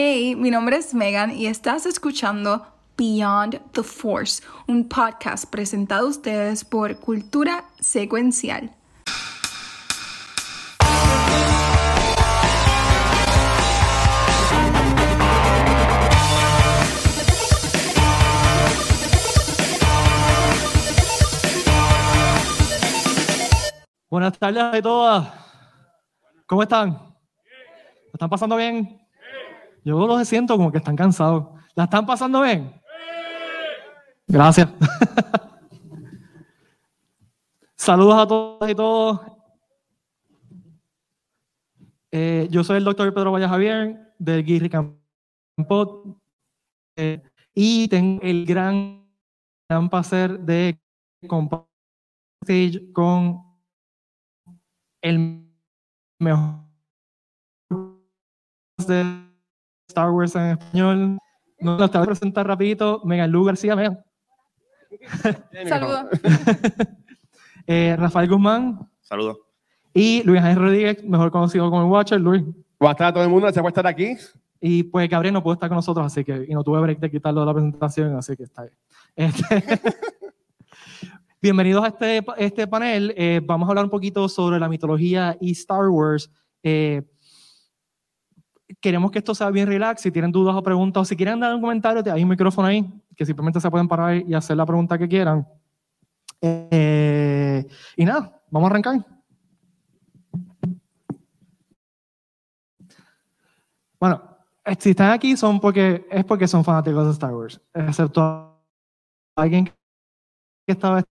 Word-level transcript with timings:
Hey, 0.00 0.36
mi 0.36 0.48
nombre 0.52 0.76
es 0.76 0.94
Megan 0.94 1.36
y 1.36 1.46
estás 1.48 1.84
escuchando 1.84 2.64
Beyond 2.96 3.72
the 3.72 3.82
Force, 3.82 4.44
un 4.68 4.88
podcast 4.88 5.50
presentado 5.50 6.06
a 6.06 6.10
ustedes 6.10 6.64
por 6.64 7.00
Cultura 7.00 7.64
Secuencial. 7.80 8.76
Buenas 24.08 24.38
tardes 24.38 24.62
a 24.62 24.80
todas. 24.80 25.28
¿Cómo 26.46 26.62
están? 26.62 26.90
¿La 26.90 28.12
están 28.12 28.30
pasando 28.30 28.54
bien? 28.54 28.97
Yo 29.88 30.06
los 30.06 30.28
siento 30.28 30.54
como 30.58 30.70
que 30.70 30.76
están 30.76 30.96
cansados. 30.96 31.46
¿La 31.74 31.84
están 31.84 32.04
pasando 32.04 32.42
bien? 32.42 32.78
Gracias. 34.26 34.68
Saludos 37.74 38.18
a 38.18 38.28
todas 38.28 38.70
y 38.70 38.74
todos. 38.74 39.20
Eh, 42.10 42.48
yo 42.50 42.62
soy 42.62 42.76
el 42.76 42.84
doctor 42.84 43.14
Pedro 43.14 43.32
Valle 43.32 43.48
Javier 43.48 44.12
del 44.18 44.44
Guirri 44.44 44.68
Campot 44.68 46.18
eh, 46.96 47.22
y 47.54 47.88
tengo 47.88 48.20
el 48.20 48.44
gran, 48.44 49.08
gran 49.70 49.88
placer 49.88 50.38
de 50.38 50.78
compartir 51.26 52.92
con 52.92 53.42
el 55.00 55.50
mejor 56.18 56.58
de 58.86 59.27
Star 59.88 60.10
Wars 60.10 60.34
en 60.36 60.50
español. 60.50 61.18
Nos 61.60 61.80
lo 61.80 61.90
te 61.90 61.98
voy 61.98 62.04
a 62.04 62.10
presentar 62.10 62.46
rapidito. 62.46 63.00
Megan 63.04 63.30
Lu 63.30 63.44
García, 63.44 63.74
Megan. 63.74 63.98
Saludos. 65.68 66.06
Eh, 67.70 67.94
Rafael 67.98 68.30
Guzmán 68.30 68.88
Saludos. 69.02 69.36
y 69.92 70.22
Luis 70.22 70.40
Ángel 70.40 70.56
Rodríguez, 70.56 71.04
mejor 71.04 71.30
conocido 71.30 71.68
como 71.68 71.82
el 71.82 71.88
Watcher, 71.90 72.18
Luis. 72.18 72.42
Buenas 72.80 72.96
tardes 72.96 73.10
a 73.10 73.12
todo 73.12 73.24
el 73.24 73.28
mundo, 73.28 73.42
gracias 73.42 73.60
por 73.60 73.68
estar 73.68 73.86
aquí. 73.86 74.16
Y 74.58 74.84
pues 74.84 75.06
Gabriel 75.10 75.34
no 75.34 75.42
pudo 75.42 75.52
estar 75.52 75.68
con 75.68 75.76
nosotros, 75.76 76.06
así 76.06 76.24
que, 76.24 76.46
y 76.48 76.54
no 76.54 76.64
tuve 76.64 76.80
break 76.80 76.98
de 76.98 77.10
quitarlo 77.10 77.40
de 77.40 77.46
la 77.46 77.52
presentación, 77.52 78.16
así 78.16 78.34
que 78.38 78.44
está 78.44 78.62
bien. 78.62 78.74
Este, 79.16 79.62
bienvenidos 81.42 81.84
a 81.84 81.88
este, 81.88 82.24
este 82.38 82.66
panel. 82.66 83.12
Eh, 83.18 83.42
vamos 83.44 83.68
a 83.68 83.72
hablar 83.72 83.84
un 83.84 83.90
poquito 83.90 84.30
sobre 84.30 84.58
la 84.58 84.70
mitología 84.70 85.36
y 85.38 85.50
Star 85.50 85.90
Wars. 85.90 86.30
Eh, 86.62 87.02
queremos 88.80 89.10
que 89.10 89.18
esto 89.18 89.34
sea 89.34 89.50
bien 89.50 89.66
relax. 89.66 90.02
Si 90.02 90.10
tienen 90.10 90.30
dudas 90.32 90.54
o 90.54 90.62
preguntas, 90.62 91.02
o 91.02 91.04
si 91.04 91.16
quieren 91.16 91.40
dar 91.40 91.54
un 91.54 91.60
comentario, 91.60 92.02
hay 92.12 92.22
un 92.22 92.28
micrófono 92.28 92.68
ahí, 92.68 92.84
que 93.16 93.24
simplemente 93.26 93.60
se 93.60 93.70
pueden 93.70 93.88
parar 93.88 94.16
y 94.16 94.34
hacer 94.34 94.56
la 94.56 94.66
pregunta 94.66 94.98
que 94.98 95.08
quieran. 95.08 95.46
Eh, 96.40 97.66
y 97.96 98.04
nada, 98.04 98.40
vamos 98.50 98.68
a 98.68 98.70
arrancar. 98.70 99.04
Bueno, 104.00 104.22
eh, 104.64 104.76
si 104.78 104.90
están 104.90 105.10
aquí 105.10 105.36
son 105.36 105.58
porque, 105.60 106.06
es 106.10 106.24
porque 106.24 106.46
son 106.46 106.64
fanáticos 106.64 107.04
de 107.06 107.12
Star 107.12 107.34
Wars, 107.34 107.60
excepto 107.74 108.62
alguien 109.36 109.64
que 109.64 109.72
está 110.72 111.04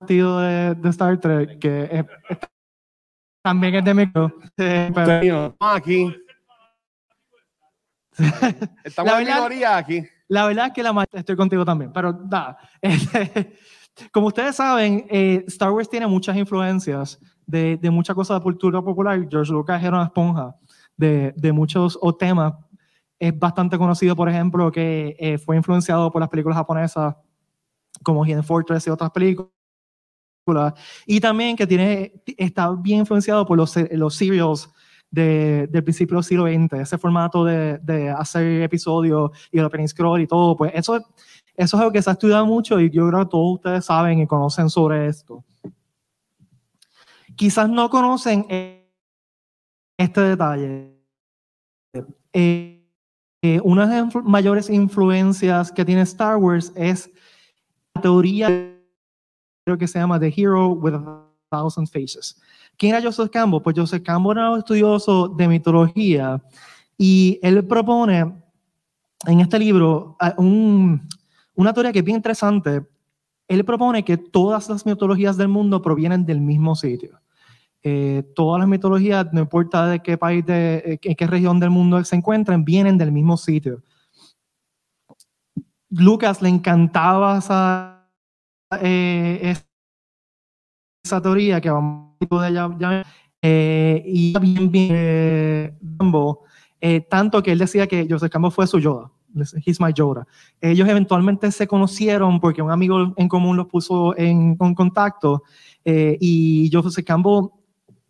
vestido 0.00 0.40
de, 0.40 0.74
de 0.74 0.88
Star 0.88 1.18
Trek, 1.18 1.58
que 1.60 2.06
también 3.44 3.76
es 3.76 3.84
de 3.84 3.94
micro. 3.94 4.32
eh, 4.56 4.90
pero- 4.94 5.56
aquí. 5.60 6.12
Estamos 8.84 9.12
La 9.12 9.18
en 9.18 9.24
verdad- 9.24 9.36
minoría 9.36 9.76
aquí. 9.76 10.02
La 10.28 10.46
verdad 10.46 10.66
es 10.68 10.72
que 10.72 10.82
la 10.82 11.06
estoy 11.12 11.36
contigo 11.36 11.64
también, 11.64 11.92
pero. 11.92 12.18
Este, 12.82 13.56
como 14.12 14.28
ustedes 14.28 14.56
saben, 14.56 15.06
eh, 15.10 15.44
Star 15.48 15.72
Wars 15.72 15.90
tiene 15.90 16.06
muchas 16.06 16.36
influencias 16.36 17.18
de, 17.46 17.76
de 17.76 17.90
muchas 17.90 18.14
cosas 18.14 18.38
de 18.38 18.42
cultura 18.42 18.80
popular. 18.80 19.26
George 19.28 19.52
Lucas 19.52 19.82
era 19.82 19.96
una 19.96 20.04
esponja 20.06 20.54
de, 20.96 21.34
de 21.36 21.52
muchos 21.52 21.98
o 22.00 22.14
temas. 22.14 22.54
Es 23.18 23.36
bastante 23.38 23.76
conocido, 23.76 24.16
por 24.16 24.28
ejemplo, 24.28 24.70
que 24.72 25.16
eh, 25.18 25.36
fue 25.38 25.56
influenciado 25.56 26.10
por 26.10 26.20
las 26.20 26.30
películas 26.30 26.56
japonesas 26.56 27.14
como 28.02 28.24
Hidden 28.24 28.44
Fortress 28.44 28.86
y 28.86 28.90
otras 28.90 29.10
películas. 29.10 29.52
Y 31.06 31.20
también 31.20 31.56
que 31.56 31.66
tiene, 31.66 32.22
está 32.38 32.70
bien 32.72 33.00
influenciado 33.00 33.44
por 33.44 33.58
los, 33.58 33.74
los 33.92 34.14
serials 34.14 34.70
de, 35.10 35.66
del 35.70 35.82
principio 35.82 36.16
del 36.16 36.24
siglo 36.24 36.46
XX, 36.46 36.80
ese 36.80 36.98
formato 36.98 37.44
de, 37.44 38.14
hacer 38.16 38.62
episodios 38.62 39.30
y 39.50 39.58
el 39.58 39.64
opening 39.64 39.88
scroll 39.88 40.20
y 40.20 40.26
todo, 40.26 40.56
pues 40.56 40.72
eso, 40.74 40.96
eso 41.56 41.76
es 41.76 41.80
algo 41.80 41.92
que 41.92 42.02
se 42.02 42.10
ha 42.10 42.12
estudiado 42.12 42.46
mucho 42.46 42.80
y 42.80 42.90
yo 42.90 43.08
creo 43.08 43.20
que 43.20 43.30
todos 43.30 43.54
ustedes 43.56 43.84
saben 43.84 44.20
y 44.20 44.26
conocen 44.26 44.70
sobre 44.70 45.06
esto. 45.06 45.44
Quizás 47.36 47.68
no 47.68 47.88
conocen 47.88 48.46
eh, 48.48 48.90
este 49.98 50.20
detalle. 50.20 50.96
Eh, 52.32 52.86
eh, 53.42 53.60
una 53.64 53.86
de 53.86 54.02
las 54.02 54.24
mayores 54.24 54.68
influencias 54.68 55.72
que 55.72 55.84
tiene 55.84 56.02
Star 56.02 56.36
Wars 56.36 56.72
es 56.76 57.10
la 57.94 58.02
teoría 58.02 58.76
creo 59.64 59.78
que 59.78 59.86
se 59.86 59.98
llama 59.98 60.18
The 60.18 60.32
Hero 60.36 60.70
with 60.70 60.94
a 60.94 61.26
Thousand 61.50 61.88
Faces. 61.88 62.40
¿Quién 62.80 62.94
era 62.94 63.02
Joseph 63.02 63.28
Campbell? 63.30 63.60
Pues 63.60 63.76
Joseph 63.78 64.02
Campbell 64.02 64.38
era 64.38 64.50
un 64.52 64.58
estudioso 64.60 65.28
de 65.28 65.46
mitología 65.48 66.42
y 66.96 67.38
él 67.42 67.62
propone 67.66 68.20
en 69.26 69.40
este 69.40 69.58
libro 69.58 70.16
un- 70.38 71.06
una 71.54 71.74
teoría 71.74 71.92
que 71.92 71.98
es 71.98 72.04
bien 72.06 72.16
interesante. 72.16 72.86
Él 73.46 73.66
propone 73.66 74.02
que 74.02 74.16
todas 74.16 74.70
las 74.70 74.86
mitologías 74.86 75.36
del 75.36 75.48
mundo 75.48 75.82
provienen 75.82 76.24
del 76.24 76.40
mismo 76.40 76.74
sitio. 76.74 77.20
Eh, 77.82 78.22
todas 78.34 78.60
las 78.60 78.68
mitologías, 78.68 79.26
no 79.30 79.40
importa 79.40 79.86
de 79.86 80.00
qué 80.00 80.16
país, 80.16 80.46
de, 80.46 80.98
eh, 81.02 81.16
qué 81.16 81.26
región 81.26 81.60
del 81.60 81.68
mundo 81.68 82.02
se 82.02 82.16
encuentren, 82.16 82.64
vienen 82.64 82.96
del 82.96 83.12
mismo 83.12 83.36
sitio. 83.36 83.82
Lucas 85.90 86.40
le 86.40 86.48
encantaba 86.48 87.36
esa, 87.36 88.08
eh, 88.80 89.54
esa 91.04 91.20
teoría 91.20 91.60
que 91.60 91.68
vamos 91.68 92.09
a 92.28 92.42
de 92.42 92.48
ella 92.48 92.70
ya, 92.78 93.06
eh, 93.42 94.02
y 94.06 94.38
bien 94.38 94.70
bien 94.70 94.90
eh, 94.94 95.74
eh, 96.82 97.00
tanto 97.08 97.42
que 97.42 97.52
él 97.52 97.58
decía 97.58 97.86
que 97.86 98.06
Joseph 98.08 98.30
Campbell 98.30 98.50
fue 98.50 98.66
su 98.66 98.78
Yoda, 98.78 99.10
he's 99.64 99.80
my 99.80 99.92
Yoda. 99.92 100.26
Ellos 100.60 100.88
eventualmente 100.88 101.50
se 101.50 101.66
conocieron 101.66 102.40
porque 102.40 102.62
un 102.62 102.70
amigo 102.70 103.14
en 103.16 103.28
común 103.28 103.56
los 103.56 103.66
puso 103.66 104.16
en, 104.16 104.56
en 104.58 104.74
contacto 104.74 105.42
eh, 105.84 106.16
y 106.20 106.70
Joseph 106.72 107.04
Campbell 107.04 107.48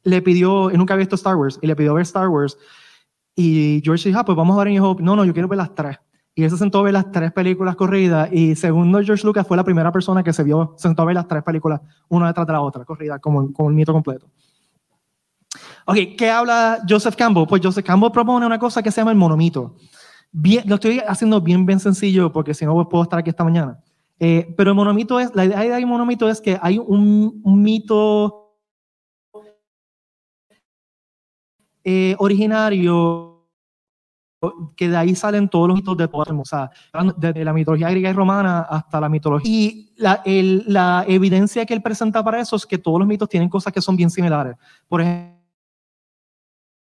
le 0.02 0.22
pidió, 0.22 0.70
él 0.70 0.78
nunca 0.78 0.94
había 0.94 1.02
visto 1.02 1.16
Star 1.16 1.36
Wars 1.36 1.58
y 1.60 1.66
le 1.66 1.76
pidió 1.76 1.94
ver 1.94 2.02
Star 2.02 2.28
Wars 2.28 2.56
y 3.36 3.80
George 3.84 4.08
dijo, 4.08 4.20
ah, 4.20 4.24
pues 4.24 4.36
vamos 4.36 4.56
a 4.56 4.64
ver 4.64 4.68
en 4.72 4.82
Hope. 4.82 5.02
No, 5.02 5.16
no, 5.16 5.24
yo 5.24 5.32
quiero 5.32 5.48
ver 5.48 5.58
las 5.58 5.74
tres. 5.74 5.96
Y 6.34 6.44
él 6.44 6.50
se 6.50 6.56
sentó 6.56 6.78
a 6.78 6.82
ver 6.82 6.92
las 6.92 7.10
tres 7.10 7.32
películas 7.32 7.76
corridas 7.76 8.28
y 8.32 8.54
segundo 8.54 9.00
George 9.02 9.26
Lucas 9.26 9.46
fue 9.46 9.56
la 9.56 9.64
primera 9.64 9.90
persona 9.90 10.22
que 10.22 10.32
se 10.32 10.44
vio, 10.44 10.74
se 10.76 10.88
sentó 10.88 11.02
a 11.02 11.06
ver 11.06 11.16
las 11.16 11.26
tres 11.26 11.42
películas 11.42 11.80
una 12.08 12.28
detrás 12.28 12.46
de 12.46 12.52
la 12.52 12.60
otra, 12.60 12.84
corridas, 12.84 13.20
como, 13.20 13.52
como 13.52 13.68
el 13.68 13.74
mito 13.74 13.92
completo. 13.92 14.30
Ok, 15.86 15.96
¿qué 16.16 16.30
habla 16.30 16.78
Joseph 16.88 17.16
Campbell? 17.16 17.46
Pues 17.48 17.60
Joseph 17.64 17.84
Campbell 17.84 18.12
propone 18.12 18.46
una 18.46 18.58
cosa 18.58 18.82
que 18.82 18.90
se 18.90 19.00
llama 19.00 19.10
el 19.10 19.16
monomito. 19.16 19.74
Bien, 20.30 20.62
lo 20.66 20.76
estoy 20.76 21.00
haciendo 21.00 21.40
bien, 21.40 21.66
bien 21.66 21.80
sencillo 21.80 22.30
porque 22.32 22.54
si 22.54 22.64
no 22.64 22.74
pues, 22.74 22.86
puedo 22.88 23.02
estar 23.02 23.18
aquí 23.18 23.30
esta 23.30 23.44
mañana. 23.44 23.80
Eh, 24.20 24.54
pero 24.56 24.70
el 24.70 24.76
monomito 24.76 25.18
es, 25.18 25.34
la 25.34 25.44
idea 25.44 25.60
del 25.60 25.86
monomito 25.86 26.28
es 26.28 26.40
que 26.40 26.58
hay 26.62 26.78
un, 26.78 27.40
un 27.42 27.62
mito 27.62 28.58
eh, 31.82 32.14
originario 32.18 33.29
que 34.76 34.88
de 34.88 34.96
ahí 34.96 35.14
salen 35.14 35.48
todos 35.48 35.68
los 35.68 35.76
mitos 35.76 35.96
de 35.96 36.08
todas 36.08 36.28
o 36.30 36.44
sea, 36.44 36.70
desde 37.16 37.44
la 37.44 37.52
mitología 37.52 37.90
griega 37.90 38.10
y 38.10 38.12
romana 38.12 38.60
hasta 38.60 39.00
la 39.00 39.08
mitología. 39.08 39.50
Y 39.50 39.92
la, 39.96 40.22
el- 40.24 40.64
la 40.66 41.04
evidencia 41.06 41.66
que 41.66 41.74
él 41.74 41.82
presenta 41.82 42.24
para 42.24 42.40
eso 42.40 42.56
es 42.56 42.64
que 42.66 42.78
todos 42.78 42.98
los 42.98 43.08
mitos 43.08 43.28
tienen 43.28 43.48
cosas 43.48 43.72
que 43.72 43.82
son 43.82 43.96
bien 43.96 44.10
similares. 44.10 44.56
Por 44.88 45.02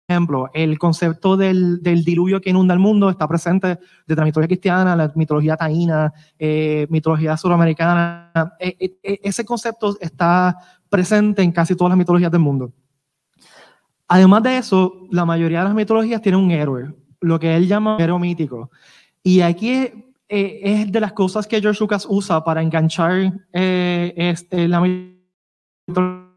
ejemplo, 0.10 0.50
el 0.54 0.78
concepto 0.78 1.36
del, 1.38 1.82
del 1.82 2.04
diluvio 2.04 2.40
que 2.42 2.50
inunda 2.50 2.74
el 2.74 2.80
mundo 2.80 3.10
está 3.10 3.28
presente 3.28 3.80
desde 4.06 4.20
la 4.22 4.26
mitología 4.26 4.48
cristiana, 4.48 4.96
la 4.96 5.12
mitología 5.16 5.56
taína, 5.56 6.14
eh, 6.38 6.86
mitología 6.90 7.36
suramericana. 7.38 8.32
Eh, 8.60 8.76
eh, 8.80 8.98
eh, 9.04 9.20
ese 9.24 9.46
concepto 9.46 9.98
está 10.00 10.58
presente 10.90 11.42
en 11.44 11.52
casi 11.52 11.76
todas 11.76 11.92
las 11.92 11.98
mitologías 11.98 12.32
del 12.32 12.42
mundo. 12.42 12.74
Además 14.10 14.44
de 14.44 14.58
eso, 14.58 14.94
la 15.12 15.26
mayoría 15.26 15.60
de 15.60 15.66
las 15.66 15.74
mitologías 15.74 16.22
tienen 16.22 16.40
un 16.42 16.52
héroe, 16.52 16.94
lo 17.22 17.40
que 17.40 17.56
él 17.56 17.68
llama 17.68 17.98
héroe 18.00 18.20
mítico. 18.20 18.72
Y 19.24 19.42
aquí 19.42 19.72
es, 19.72 19.94
eh, 20.30 20.60
es 20.64 20.92
de 20.92 21.00
las 21.00 21.14
cosas 21.14 21.48
que 21.48 21.62
George 21.62 21.80
Lucas 21.80 22.06
usa 22.10 22.44
para 22.44 22.62
enganchar 22.62 23.34
eh, 23.54 24.14
este, 24.16 24.68
la 24.68 24.82
mitología 24.82 26.28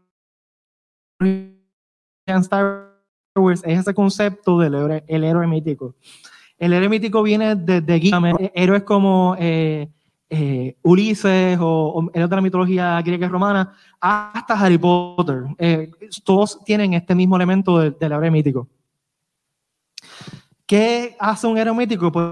en 2.27 2.41
Star 2.41 2.91
Wars 3.35 3.61
es 3.65 3.79
ese 3.79 3.93
concepto 3.93 4.59
del 4.59 4.75
héroe, 4.75 5.03
el 5.07 5.23
héroe 5.23 5.47
mítico. 5.47 5.95
El 6.57 6.73
héroe 6.73 6.89
mítico 6.89 7.23
viene 7.23 7.55
desde 7.55 7.81
de 7.81 8.51
héroes 8.53 8.83
como 8.83 9.35
eh, 9.39 9.89
eh, 10.29 10.75
Ulises 10.83 11.57
o, 11.59 11.93
o 11.95 12.11
de 12.13 12.27
la 12.27 12.41
mitología 12.41 13.01
griega 13.01 13.27
y 13.27 13.29
romana, 13.29 13.73
hasta 13.99 14.53
Harry 14.53 14.77
Potter. 14.77 15.43
Eh, 15.57 15.91
todos 16.23 16.63
tienen 16.63 16.93
este 16.93 17.15
mismo 17.15 17.35
elemento 17.35 17.79
del, 17.79 17.97
del 17.97 18.11
héroe 18.11 18.31
mítico. 18.31 18.67
¿Qué 20.71 21.17
hace 21.19 21.47
un 21.47 21.57
héroe 21.57 21.75
mítico? 21.75 22.09
Pues, 22.09 22.25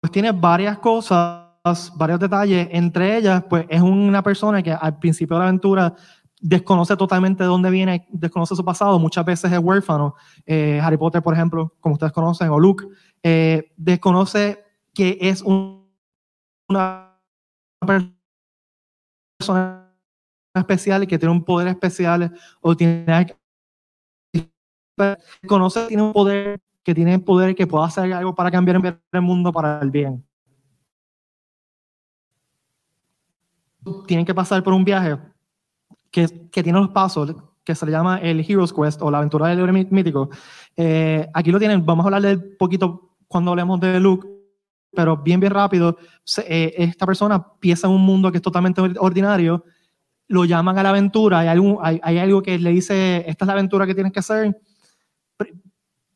pues 0.00 0.12
tiene 0.12 0.30
varias 0.30 0.78
cosas, 0.78 1.92
varios 1.96 2.20
detalles. 2.20 2.68
Entre 2.70 3.16
ellas, 3.16 3.42
pues 3.50 3.66
es 3.68 3.82
una 3.82 4.22
persona 4.22 4.62
que 4.62 4.70
al 4.70 5.00
principio 5.00 5.34
de 5.34 5.40
la 5.40 5.46
aventura 5.48 5.92
desconoce 6.40 6.96
totalmente 6.96 7.42
de 7.42 7.48
dónde 7.48 7.70
viene, 7.70 8.06
desconoce 8.12 8.54
su 8.54 8.64
pasado, 8.64 9.00
muchas 9.00 9.24
veces 9.24 9.50
es 9.50 9.58
huérfano. 9.58 10.14
Eh, 10.46 10.80
Harry 10.80 10.96
Potter, 10.96 11.22
por 11.22 11.34
ejemplo, 11.34 11.74
como 11.80 11.94
ustedes 11.94 12.12
conocen, 12.12 12.50
o 12.50 12.60
Luke, 12.60 12.86
eh, 13.20 13.72
desconoce 13.76 14.62
que 14.94 15.18
es 15.20 15.42
un, 15.42 15.92
una 16.68 17.20
persona 19.40 19.92
especial 20.54 21.02
y 21.02 21.08
que 21.08 21.18
tiene 21.18 21.34
un 21.34 21.44
poder 21.44 21.66
especial 21.66 22.32
o 22.60 22.76
tiene 22.76 23.26
conoce 25.48 25.86
tiene 25.88 26.02
un 26.04 26.12
poder 26.12 26.60
que 26.82 26.94
tiene 26.94 27.18
poder 27.18 27.54
que 27.54 27.66
pueda 27.66 27.86
hacer 27.86 28.12
algo 28.12 28.34
para 28.34 28.50
cambiar 28.50 29.00
el 29.12 29.20
mundo 29.22 29.52
para 29.52 29.80
el 29.80 29.90
bien. 29.90 30.24
Tienen 34.06 34.26
que 34.26 34.34
pasar 34.34 34.62
por 34.62 34.72
un 34.72 34.84
viaje 34.84 35.18
que, 36.10 36.48
que 36.50 36.62
tiene 36.62 36.78
los 36.78 36.90
pasos 36.90 37.34
que 37.64 37.74
se 37.74 37.86
le 37.86 37.92
llama 37.92 38.18
el 38.18 38.40
Hero's 38.40 38.72
Quest 38.72 39.00
o 39.02 39.10
la 39.10 39.18
aventura 39.18 39.48
del 39.48 39.58
héroe 39.58 39.86
mítico. 39.90 40.30
Eh, 40.76 41.28
aquí 41.32 41.50
lo 41.50 41.58
tienen, 41.58 41.84
vamos 41.84 42.04
a 42.04 42.08
hablar 42.08 42.22
de 42.22 42.38
poquito 42.38 43.16
cuando 43.28 43.52
hablemos 43.52 43.78
de 43.80 44.00
Luke, 44.00 44.26
pero 44.92 45.18
bien, 45.18 45.40
bien 45.40 45.52
rápido. 45.52 45.96
Eh, 46.46 46.74
esta 46.78 47.06
persona 47.06 47.44
piensa 47.60 47.86
en 47.86 47.94
un 47.94 48.02
mundo 48.02 48.30
que 48.30 48.38
es 48.38 48.42
totalmente 48.42 48.80
ordinario, 48.98 49.64
lo 50.28 50.44
llaman 50.44 50.78
a 50.78 50.82
la 50.82 50.90
aventura, 50.90 51.40
hay, 51.40 52.00
hay 52.02 52.18
algo 52.18 52.42
que 52.42 52.58
le 52.58 52.70
dice, 52.70 53.24
esta 53.26 53.44
es 53.44 53.46
la 53.46 53.52
aventura 53.52 53.86
que 53.86 53.94
tienes 53.94 54.12
que 54.12 54.20
hacer. 54.20 54.60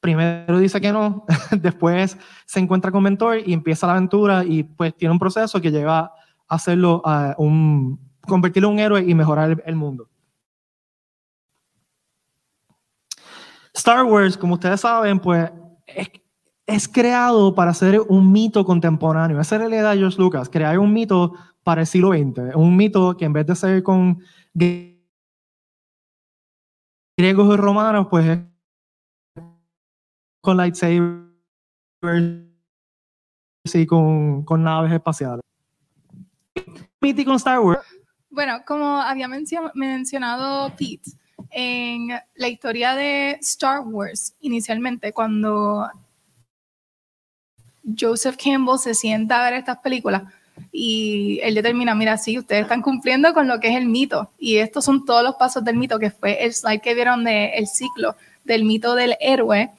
Primero 0.05 0.59
dice 0.59 0.83
que 0.83 0.93
no, 0.93 1.25
después 1.63 2.19
se 2.45 2.61
encuentra 2.61 2.93
con 2.93 3.03
mentor 3.03 3.39
y 3.39 3.55
empieza 3.55 3.87
la 3.87 3.95
aventura 3.95 4.45
y 4.45 4.63
pues 4.63 4.95
tiene 4.95 5.13
un 5.13 5.19
proceso 5.19 5.63
que 5.63 5.71
lleva 5.71 5.99
a 6.01 6.13
hacerlo 6.47 7.01
a 7.07 7.35
un, 7.39 7.99
convertirlo 8.21 8.69
en 8.69 8.75
un 8.75 8.81
héroe 8.81 9.03
y 9.03 9.15
mejorar 9.15 9.63
el, 9.65 9.75
mundo. 9.75 10.11
Star 13.73 14.05
Wars, 14.05 14.37
como 14.37 14.53
ustedes 14.53 14.83
saben, 14.83 15.19
pues 15.19 15.51
es, 15.87 16.11
es, 16.67 16.87
creado 16.87 17.55
para 17.55 17.73
ser 17.73 17.99
un 18.07 18.31
mito 18.31 18.63
contemporáneo. 18.63 19.41
Esa 19.41 19.57
era 19.57 19.71
la 19.71 19.77
idea 19.77 19.91
de 19.93 19.99
George 20.01 20.19
Lucas, 20.19 20.51
crear 20.51 20.79
un 20.79 20.93
mito 20.93 21.33
para 21.63 21.81
el 21.81 21.87
siglo 21.87 22.11
XX. 22.11 22.55
Un 22.57 22.77
mito 22.77 23.17
que 23.17 23.25
en 23.25 23.33
vez 23.33 23.47
de 23.47 23.57
ser 23.57 23.83
con 23.83 24.21
griegos 24.53 25.09
y 27.55 27.57
romanos, 27.57 28.09
pues 28.11 28.27
es 28.27 28.54
con 30.45 30.59
lightsabers 30.59 31.25
y 33.73 33.87
con, 33.87 34.45
con 34.45 34.63
naves 34.63 34.93
espaciales. 34.93 35.41
En 36.55 37.31
Star 37.33 37.61
Wars. 37.61 37.81
Bueno, 38.29 38.61
como 38.67 39.01
había 39.01 39.27
mencio 39.27 39.71
mencionado 39.75 40.71
Pete, 40.77 41.13
en 41.51 42.09
la 42.35 42.49
historia 42.49 42.95
de 42.95 43.39
Star 43.41 43.81
Wars, 43.81 44.35
inicialmente, 44.41 45.15
cuando 45.15 45.89
Joseph 47.99 48.37
Campbell 48.37 48.79
se 48.79 48.95
sienta 48.95 49.41
a 49.41 49.51
ver 49.51 49.61
estas 49.61 49.79
películas 49.79 50.25
y 50.71 51.41
él 51.43 51.55
determina, 51.55 51.95
mira, 51.95 52.19
sí, 52.19 52.39
ustedes 52.39 52.63
están 52.63 52.83
cumpliendo 52.83 53.33
con 53.33 53.49
lo 53.49 53.61
que 53.61 53.69
es 53.69 53.77
el 53.77 53.87
mito 53.87 54.31
y 54.39 54.59
estos 54.59 54.85
son 54.85 55.07
todos 55.07 55.23
los 55.23 55.37
pasos 55.37 55.65
del 55.65 55.77
mito, 55.77 55.99
que 55.99 56.11
fue 56.11 56.45
el 56.45 56.53
slide 56.53 56.83
que 56.83 56.95
vieron 56.95 57.25
del 57.25 57.51
el 57.55 57.67
ciclo 57.67 58.15
del 58.45 58.65
mito 58.65 58.95
del 58.95 59.17
héroe. 59.21 59.71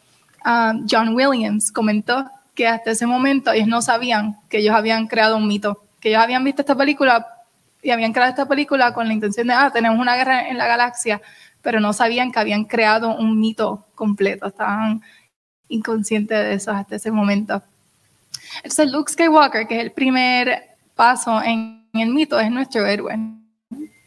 John 0.88 1.16
Williams 1.16 1.72
comentó 1.72 2.30
que 2.54 2.68
hasta 2.68 2.92
ese 2.92 3.08
momento 3.08 3.52
ellos 3.52 3.68
no 3.68 3.82
sabían 3.82 4.38
que 4.48 4.60
ellos 4.60 4.76
habían 4.76 5.08
creado 5.08 5.38
un 5.38 5.48
mito, 5.48 5.84
que 6.00 6.10
ellos 6.10 6.22
habían 6.22 6.44
visto 6.44 6.62
esta 6.62 6.76
película 6.76 7.28
y 7.82 7.92
habían 7.92 8.14
creado 8.14 8.30
esta 8.30 8.48
película 8.48 8.94
con 8.94 9.08
la 9.08 9.14
intención 9.14 9.48
de, 9.48 9.54
ah, 9.54 9.72
tenemos 9.72 10.00
una 10.00 10.16
guerra 10.16 10.48
en 10.48 10.58
la 10.58 10.68
galaxia, 10.68 11.22
pero 11.62 11.80
no 11.80 11.94
sabían 11.94 12.32
que 12.32 12.40
habían 12.40 12.66
creado 12.66 13.16
un 13.16 13.40
mito 13.40 13.86
completo, 13.96 14.48
estaban 14.48 15.02
inconscientes 15.68 16.38
de 16.38 16.54
eso 16.54 16.72
hasta 16.72 16.96
ese 16.96 17.12
momento. 17.12 17.62
Entonces 18.58 18.92
Luke 18.92 19.12
Skywalker, 19.12 19.68
que 19.68 19.78
es 19.78 19.84
el 19.84 19.92
primer 19.92 20.78
paso 20.96 21.42
en 21.42 21.88
el 21.94 22.10
mito, 22.10 22.40
es 22.40 22.52
nuestro 22.52 22.86
héroe. 22.86 23.18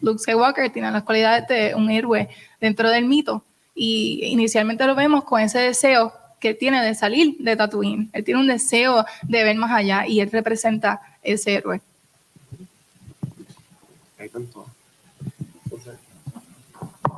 Luke 0.01 0.21
Skywalker 0.21 0.71
tiene 0.71 0.91
las 0.93 1.03
cualidades 1.03 1.49
de 1.49 1.75
un 1.75 1.91
héroe 1.91 2.29
dentro 2.61 2.89
del 2.91 3.07
mito 3.07 3.45
y 3.75 4.21
inicialmente 4.27 4.87
lo 4.87 4.95
vemos 4.95 5.25
con 5.25 5.41
ese 5.41 5.59
deseo 5.59 6.13
que 6.41 6.55
tiene 6.55 6.85
de 6.85 6.95
salir 6.95 7.37
de 7.39 7.57
Tatooine. 7.57 8.11
Él 8.13 8.25
tiene 8.25 8.41
un 8.41 8.47
deseo 8.47 9.05
de 9.23 9.45
ver 9.45 9.57
más 9.57 9.71
allá 9.71 10.07
y 10.07 10.21
él 10.21 10.31
representa 10.31 11.01
ese 11.23 11.55
héroe. 11.55 11.81
Ahí 14.19 14.29
tanto. 14.29 14.67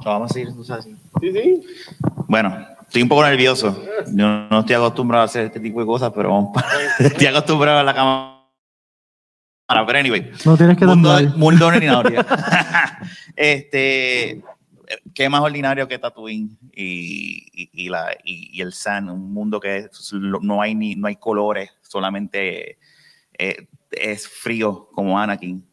Lo 0.04 0.10
vamos 0.10 0.30
a 0.30 0.34
seguir 0.34 0.48
así. 0.70 0.96
Sí, 1.20 1.32
sí. 1.32 1.62
Bueno, 2.26 2.66
estoy 2.82 3.02
un 3.02 3.08
poco 3.08 3.24
nervioso. 3.24 3.84
Yo 4.12 4.48
no 4.48 4.60
estoy 4.60 4.76
acostumbrado 4.76 5.22
a 5.22 5.26
hacer 5.26 5.46
este 5.46 5.60
tipo 5.60 5.80
de 5.80 5.86
cosas, 5.86 6.12
pero 6.14 6.30
vamos 6.30 6.62
estoy 6.98 7.26
acostumbrado 7.26 7.80
a 7.80 7.82
la 7.84 7.94
cámara. 7.94 8.40
Pero 9.86 9.98
anyway, 9.98 10.30
No 10.44 10.56
tienes 10.56 10.76
que 10.76 10.86
mundo, 10.86 11.16
mundo 11.36 11.66
ordinario. 11.66 12.24
este, 13.36 14.42
qué 15.14 15.28
más 15.28 15.40
ordinario 15.42 15.86
que 15.88 15.98
Tatooine 15.98 16.56
y, 16.72 17.46
y, 17.52 17.70
y 17.72 17.88
la, 17.88 18.16
y, 18.24 18.56
y 18.56 18.60
el 18.62 18.72
Sand, 18.72 19.10
un 19.10 19.32
mundo 19.32 19.60
que 19.60 19.76
es- 19.78 20.12
no 20.12 20.60
hay 20.62 20.74
ni 20.74 20.94
no 20.96 21.06
hay 21.08 21.16
colores, 21.16 21.70
solamente 21.82 22.78
eh, 23.38 23.66
es 23.90 24.28
frío 24.28 24.88
como 24.92 25.18
Anakin, 25.18 25.66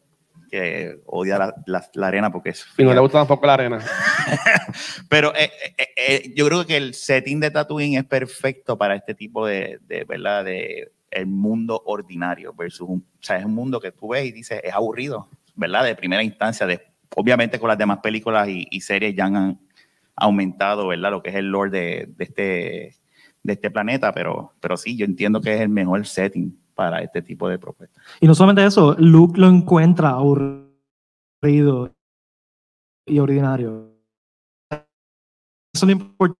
que 0.50 0.98
odia 1.06 1.38
la, 1.38 1.54
la- 1.66 1.90
la 1.94 2.06
arena 2.08 2.30
porque 2.32 2.50
es 2.50 2.66
Y 2.78 2.82
no 2.84 2.94
le 2.94 3.00
gusta 3.00 3.18
tampoco 3.18 3.46
la 3.46 3.54
arena. 3.54 3.84
Pero 5.08 5.34
eh, 5.34 5.50
eh, 5.76 5.88
eh, 5.96 6.32
yo 6.34 6.46
creo 6.46 6.66
que 6.66 6.76
el 6.76 6.94
setting 6.94 7.40
de 7.40 7.50
Tatooine 7.50 7.98
es 7.98 8.04
perfecto 8.04 8.76
para 8.78 8.94
este 8.94 9.14
tipo 9.14 9.46
de, 9.46 9.78
de 9.82 10.04
¿verdad? 10.04 10.44
De 10.44 10.92
el 11.10 11.26
mundo 11.26 11.82
ordinario 11.86 12.52
versus 12.52 12.86
un, 12.88 12.98
o 13.18 13.22
sea, 13.22 13.38
es 13.38 13.44
un 13.44 13.54
mundo 13.54 13.80
que 13.80 13.92
tú 13.92 14.08
ves 14.08 14.26
y 14.26 14.32
dices, 14.32 14.60
es 14.62 14.72
aburrido, 14.74 15.28
¿verdad? 15.54 15.84
De 15.84 15.94
primera 15.94 16.22
instancia, 16.22 16.66
de, 16.66 16.82
obviamente 17.16 17.58
con 17.58 17.68
las 17.68 17.78
demás 17.78 17.98
películas 18.02 18.48
y, 18.48 18.80
series 18.80 19.14
ya 19.14 19.26
han 19.26 19.58
aumentado, 20.16 20.88
¿verdad? 20.88 21.10
Lo 21.10 21.22
que 21.22 21.30
es 21.30 21.36
el 21.36 21.46
lore 21.46 21.70
de, 21.70 22.14
este, 22.18 22.94
de 23.42 23.52
este 23.52 23.70
planeta, 23.70 24.12
pero, 24.12 24.52
pero 24.60 24.76
sí, 24.76 24.96
yo 24.96 25.04
entiendo 25.04 25.40
que 25.40 25.54
es 25.54 25.60
el 25.60 25.68
mejor 25.68 26.06
setting 26.06 26.58
para 26.74 27.00
este 27.02 27.22
tipo 27.22 27.48
de 27.48 27.58
propuestas. 27.58 28.02
Y 28.20 28.26
no 28.26 28.34
solamente 28.34 28.64
eso, 28.64 28.94
Luke 28.98 29.40
lo 29.40 29.48
encuentra 29.48 30.10
aburrido 30.10 31.94
y 33.06 33.18
ordinario. 33.18 33.94
Eso 35.74 35.86
es 35.86 35.96
lo. 35.96 36.36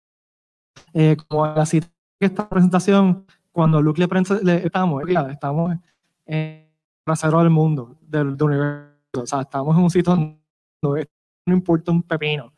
Eh, 0.95 1.17
como 1.29 1.47
la 1.47 1.67
cita 1.67 1.89
que 2.19 2.27
esta 2.27 2.49
presentación, 2.49 3.27
cuando 3.53 3.81
Luke 3.81 4.01
le 4.01 4.09
prensa, 4.09 4.39
le, 4.43 4.67
estamos, 4.67 5.03
estamos 5.31 5.73
en 6.27 6.37
el 6.37 6.67
trasero 7.05 7.41
del 7.41 7.51
mundo, 7.51 7.97
del, 8.01 8.41
universo. 8.41 9.23
O 9.23 9.27
sea, 9.27 9.43
estamos 9.43 9.77
en 9.77 9.83
un 9.83 9.91
sitio 9.91 10.38
no 10.83 11.55
importa 11.55 11.91
un 11.91 12.03
pepino. 12.03 12.53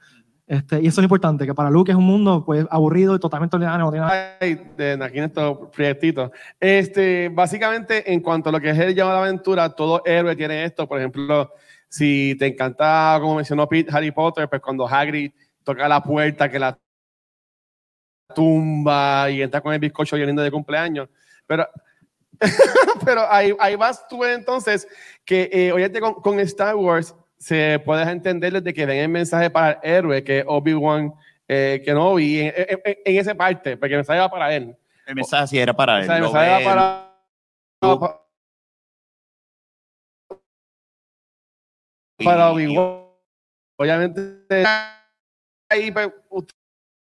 Este, 0.50 0.80
y 0.80 0.88
eso 0.88 0.94
es 0.94 0.96
lo 0.98 1.04
importante, 1.04 1.46
que 1.46 1.54
para 1.54 1.70
Luke 1.70 1.92
es 1.92 1.96
un 1.96 2.02
mundo 2.02 2.42
pues 2.44 2.66
aburrido 2.70 3.14
y 3.14 3.20
totalmente 3.20 3.54
ordinario, 3.54 3.84
no 3.84 3.92
tiene 3.92 4.04
nada 4.04 4.36
Ay, 4.40 4.60
de 4.76 4.98
aquí 5.00 5.18
en 5.18 5.24
estos 5.26 5.68
proyectitos. 5.68 6.32
Este, 6.58 7.28
básicamente, 7.28 8.12
en 8.12 8.18
cuanto 8.18 8.48
a 8.48 8.52
lo 8.52 8.60
que 8.60 8.70
es 8.70 8.78
el 8.80 8.92
llamado 8.92 9.18
a 9.18 9.20
la 9.20 9.26
aventura, 9.28 9.70
todo 9.70 10.02
héroe 10.04 10.34
tiene 10.34 10.64
esto. 10.64 10.88
Por 10.88 10.98
ejemplo, 10.98 11.52
si 11.88 12.34
te 12.36 12.48
encanta, 12.48 13.18
como 13.20 13.36
mencionó 13.36 13.68
Pete, 13.68 13.96
Harry 13.96 14.10
Potter, 14.10 14.48
pues 14.48 14.60
cuando 14.60 14.88
Hagrid 14.88 15.30
toca 15.62 15.86
la 15.86 16.02
puerta, 16.02 16.50
que 16.50 16.58
la 16.58 16.76
tumba 18.34 19.30
y 19.30 19.42
entra 19.42 19.60
con 19.60 19.72
el 19.72 19.78
bizcocho 19.78 20.16
bien 20.16 20.26
lindo 20.26 20.42
de 20.42 20.50
cumpleaños. 20.50 21.08
Pero, 21.46 21.68
pero 23.04 23.22
ahí, 23.30 23.54
ahí 23.60 23.76
vas 23.76 24.08
tú 24.08 24.24
entonces, 24.24 24.88
que 25.24 25.48
eh, 25.52 25.70
oyete 25.70 26.00
con, 26.00 26.14
con 26.14 26.40
Star 26.40 26.74
Wars 26.74 27.14
se 27.40 27.80
puedes 27.84 28.06
entender 28.06 28.52
desde 28.52 28.74
que 28.74 28.84
ven 28.84 28.98
el 28.98 29.08
mensaje 29.08 29.48
para 29.48 29.80
el 29.82 29.90
héroe, 29.90 30.22
que 30.22 30.40
es 30.40 30.44
Obi-Wan 30.46 31.14
eh, 31.48 31.82
Kenobi, 31.84 32.40
en, 32.40 32.52
en, 32.54 32.80
en, 32.84 33.16
esa 33.16 33.34
parte, 33.34 33.76
porque 33.76 33.94
el 33.94 33.98
mensaje 33.98 34.20
va 34.20 34.30
para 34.30 34.54
él. 34.54 34.76
El 35.06 35.14
mensaje 35.14 35.46
sí 35.48 35.58
era 35.58 35.72
para 35.72 35.94
O 35.94 35.98
él. 35.98 36.06
sea, 36.06 36.16
el 36.16 36.22
mensaje 36.22 36.50
va 36.50 36.70
para... 36.70 37.10
Para 42.22 42.50
Obi-Wan. 42.50 43.06
Obviamente, 43.78 44.64
ahí 45.70 45.90
pues, 45.90 46.10
usted 46.28 46.54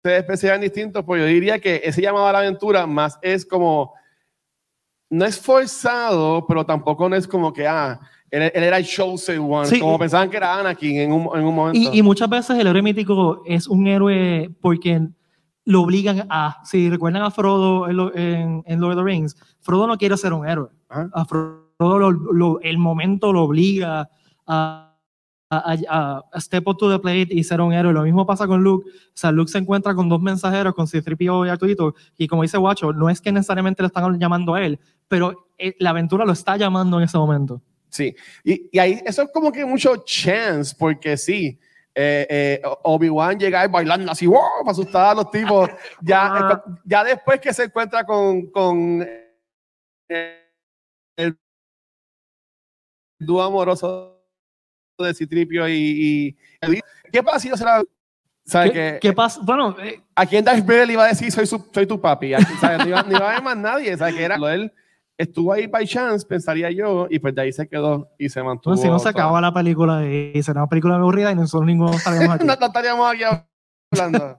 se 0.02 0.16
especializan 0.16 0.60
distintos, 0.60 1.04
pues 1.04 1.22
yo 1.22 1.26
diría 1.26 1.60
que 1.60 1.80
ese 1.84 2.02
llamado 2.02 2.26
a 2.26 2.32
la 2.32 2.40
aventura 2.40 2.84
más 2.88 3.16
es 3.22 3.46
como, 3.46 3.94
no 5.08 5.24
es 5.24 5.40
forzado, 5.40 6.44
pero 6.48 6.66
tampoco 6.66 7.08
no 7.08 7.14
es 7.14 7.28
como 7.28 7.52
que, 7.52 7.68
ah, 7.68 8.00
él, 8.42 8.52
él 8.54 8.62
era 8.64 8.78
el 8.78 8.84
chosen 8.86 9.40
one, 9.40 9.66
Sí. 9.66 9.80
como 9.80 9.98
pensaban 9.98 10.28
que 10.30 10.36
era 10.36 10.58
Anakin 10.58 10.96
en 11.00 11.12
un, 11.12 11.28
en 11.38 11.44
un 11.44 11.54
momento. 11.54 11.78
Y, 11.78 11.98
y 11.98 12.02
muchas 12.02 12.28
veces 12.28 12.58
el 12.58 12.66
héroe 12.66 12.82
mítico 12.82 13.42
es 13.46 13.66
un 13.68 13.86
héroe 13.86 14.50
porque 14.60 15.06
lo 15.64 15.82
obligan 15.82 16.26
a. 16.28 16.58
Si 16.64 16.90
recuerdan 16.90 17.22
a 17.22 17.30
Frodo 17.30 17.88
en, 17.88 17.96
lo- 17.96 18.14
en- 18.14 18.62
en 18.66 18.80
Lord 18.80 18.92
of 18.92 18.98
the 18.98 19.04
Rings, 19.04 19.36
Frodo 19.60 19.86
no 19.86 19.96
quiere 19.96 20.16
ser 20.16 20.32
un 20.32 20.46
héroe. 20.46 20.68
Ajá. 20.88 21.08
A 21.14 21.24
Frodo 21.24 21.64
lo- 21.98 22.10
lo- 22.10 22.60
el 22.60 22.78
momento 22.78 23.32
lo 23.32 23.42
obliga 23.44 24.08
a, 24.46 24.90
a, 25.50 25.74
a- 25.88 26.22
a 26.32 26.40
step 26.40 26.66
up 26.68 26.76
to 26.76 26.90
the 26.90 26.98
plate 26.98 27.28
y 27.30 27.44
ser 27.44 27.60
un 27.60 27.72
héroe. 27.72 27.92
Lo 27.92 28.02
mismo 28.02 28.26
pasa 28.26 28.46
con 28.46 28.62
Luke. 28.62 28.88
O 28.88 28.92
sea, 29.14 29.30
Luke 29.32 29.50
se 29.50 29.58
encuentra 29.58 29.94
con 29.94 30.08
dos 30.08 30.20
mensajeros, 30.20 30.74
con 30.74 30.86
C-3PO 30.86 31.46
y 31.46 31.50
Arturito, 31.50 31.94
y 32.18 32.26
como 32.26 32.42
dice 32.42 32.58
Guacho, 32.58 32.92
no 32.92 33.08
es 33.08 33.20
que 33.20 33.32
necesariamente 33.32 33.82
le 33.82 33.86
están 33.86 34.18
llamando 34.18 34.54
a 34.54 34.62
él, 34.64 34.78
pero 35.08 35.46
eh, 35.58 35.74
la 35.78 35.90
aventura 35.90 36.24
lo 36.24 36.32
está 36.32 36.56
llamando 36.56 36.98
en 36.98 37.04
ese 37.04 37.16
momento. 37.16 37.62
Sí, 37.94 38.12
y, 38.42 38.68
y 38.72 38.78
ahí 38.80 39.00
eso 39.06 39.22
es 39.22 39.28
como 39.32 39.52
que 39.52 39.64
mucho 39.64 39.98
chance, 39.98 40.74
porque 40.76 41.16
sí, 41.16 41.56
eh, 41.94 42.26
eh, 42.28 42.62
Obi-Wan 42.82 43.38
llega 43.38 43.68
bailando 43.68 44.10
así, 44.10 44.26
wow, 44.26 44.40
para 44.64 44.72
asustar 44.72 45.06
a 45.12 45.14
los 45.14 45.30
tipos. 45.30 45.70
Ya, 46.02 46.60
eh, 46.66 46.72
ya 46.84 47.04
después 47.04 47.38
que 47.40 47.52
se 47.54 47.62
encuentra 47.64 48.02
con, 48.04 48.46
con 48.50 49.06
el 50.08 51.38
dúo 53.20 53.42
amoroso 53.42 54.20
de 54.98 55.14
Citripio 55.14 55.68
y, 55.68 56.36
y 56.62 56.72
¿qué 57.12 57.22
pasa 57.22 57.38
si 57.38 57.48
yo 57.48 57.56
se 57.56 57.64
la 57.64 57.84
¿Sabes 58.44 58.72
¿Qué, 58.72 58.78
que 58.78 58.98
qué 59.08 59.12
pasa? 59.14 59.40
Bueno, 59.42 59.74
¿A 60.16 60.26
quién 60.26 60.44
Darth 60.44 60.66
Vader 60.66 60.86
le 60.88 60.92
iba 60.94 61.04
a 61.04 61.08
decir 61.08 61.30
soy, 61.32 61.46
su- 61.46 61.70
soy 61.72 61.86
tu 61.86 61.98
papi? 62.00 62.34
¿A 62.34 62.38
quién, 62.38 62.58
¿sabes? 62.58 62.78
No, 62.80 62.88
iba, 62.88 63.02
no 63.04 63.10
iba 63.16 63.26
a 63.26 63.30
haber 63.30 63.42
más 63.42 63.56
nadie. 63.56 63.96
¿sabes? 63.96 64.14
Que 64.16 64.24
era, 64.24 64.34
él 64.52 64.70
estuvo 65.16 65.52
ahí 65.52 65.66
by 65.66 65.86
chance, 65.86 66.26
pensaría 66.26 66.70
yo, 66.70 67.06
y 67.10 67.18
pues 67.18 67.34
de 67.34 67.42
ahí 67.42 67.52
se 67.52 67.68
quedó 67.68 68.10
y 68.18 68.28
se 68.28 68.42
mantuvo. 68.42 68.74
Bueno, 68.74 68.82
si 68.82 68.88
no 68.88 69.12
se 69.12 69.12
la 69.12 69.54
película 69.54 70.04
y 70.06 70.42
será 70.42 70.62
una 70.62 70.68
película 70.68 70.96
aburrida 70.96 71.32
y 71.32 71.34
nosotros 71.34 71.66
ninguno 71.66 71.92
estaremos 71.92 72.28
aquí. 72.34 72.44
no, 72.44 72.56
no 72.56 72.66
estaríamos 72.66 73.12
aquí 73.12 73.22
hablando. 73.92 74.38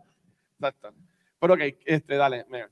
Exacto. 0.60 0.94
Pero 1.40 1.54
ok, 1.54 1.60
este, 1.86 2.16
dale, 2.16 2.46
Megan. 2.50 2.70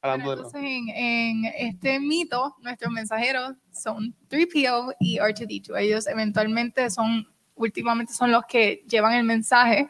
Hablando 0.00 0.30
de 0.30 0.36
Entonces, 0.36 0.62
en, 0.62 0.88
en 0.90 1.44
este 1.56 1.98
mito, 1.98 2.54
nuestros 2.60 2.92
mensajeros 2.92 3.54
son 3.72 4.14
3PO 4.28 4.94
y 5.00 5.18
R2D2. 5.18 5.78
Ellos 5.78 6.06
eventualmente 6.06 6.90
son, 6.90 7.26
últimamente 7.54 8.12
son 8.12 8.30
los 8.30 8.44
que 8.44 8.84
llevan 8.86 9.14
el 9.14 9.24
mensaje. 9.24 9.88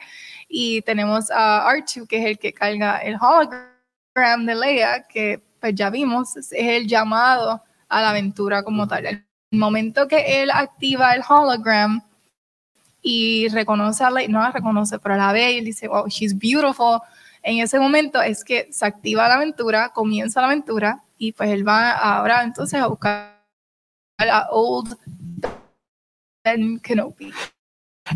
Y 0.49 0.83
tenemos 0.83 1.33
a 1.33 1.69
R2, 1.69 2.07
que 2.07 2.19
es 2.19 2.27
el 2.27 2.39
que 2.39 2.53
carga 2.53 2.99
el 2.99 3.17
hologram 3.17 4.47
de 4.47 4.55
Leia, 4.55 5.03
que 5.09 5.43
pues 5.65 5.75
ya 5.75 5.89
vimos, 5.89 6.37
es 6.37 6.53
el 6.53 6.87
llamado 6.87 7.63
a 7.89 8.03
la 8.03 8.11
aventura 8.11 8.63
como 8.63 8.87
tal. 8.87 9.07
El 9.07 9.25
momento 9.51 10.07
que 10.07 10.43
él 10.43 10.51
activa 10.51 11.15
el 11.15 11.23
hologram 11.27 12.03
y 13.01 13.49
reconoce 13.49 14.05
a 14.05 14.11
Leia, 14.11 14.29
no 14.29 14.41
la 14.41 14.51
reconoce, 14.51 14.99
pero 14.99 15.17
la 15.17 15.33
ve 15.33 15.53
y 15.53 15.65
dice, 15.65 15.89
wow, 15.89 16.07
she's 16.07 16.39
beautiful 16.39 17.01
en 17.43 17.61
ese 17.61 17.81
momento 17.81 18.21
es 18.21 18.45
que 18.45 18.69
se 18.71 18.85
activa 18.85 19.27
la 19.27 19.37
aventura, 19.37 19.89
comienza 19.95 20.43
la 20.43 20.49
aventura 20.49 21.03
y 21.17 21.33
pues 21.33 21.49
él 21.49 21.67
va 21.67 21.93
ahora 21.93 22.45
entonces 22.45 22.79
a 22.79 22.87
buscar 22.89 23.43
a 24.19 24.49
Old 24.51 24.99
Ben 26.45 26.79
Kenobi. 26.81 27.33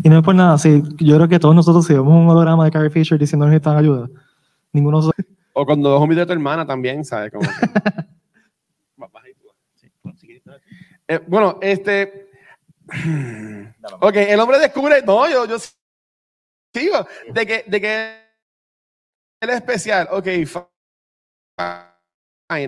Y 0.03 0.09
no 0.09 0.19
es 0.19 0.23
por 0.23 0.35
nada, 0.35 0.55
sí, 0.59 0.83
yo 0.99 1.15
creo 1.15 1.27
que 1.27 1.39
todos 1.39 1.55
nosotros 1.55 1.87
si 1.87 1.93
vemos 1.93 2.13
un 2.13 2.29
holograma 2.29 2.65
de 2.65 2.69
Carrie 2.69 2.91
Fisher 2.91 3.17
diciendo 3.17 3.47
que 3.47 3.53
necesitan 3.53 3.77
ayuda, 3.77 4.07
ninguno 4.71 4.99
de 4.99 5.07
nosotros- 5.07 5.28
O 5.53 5.65
cuando 5.65 5.89
dos 5.89 6.01
homies 6.01 6.17
de 6.17 6.25
tu 6.25 6.33
hermana 6.33 6.65
también, 6.65 7.03
¿sabes? 7.03 7.31
Como 7.31 7.47
que-. 7.47 7.49
Eh, 11.11 11.19
bueno, 11.25 11.57
este. 11.59 12.29
Ok, 13.99 14.15
el 14.15 14.39
hombre 14.39 14.59
descubre. 14.59 15.01
No, 15.01 15.27
yo, 15.27 15.47
yo 15.47 15.57
sigo. 16.71 17.07
De 17.33 17.47
que, 17.47 17.63
de 17.65 17.81
que 17.81 18.29
él 19.41 19.49
es 19.49 19.55
especial. 19.55 20.07
Ok, 20.11 20.25
fine. 20.45 20.69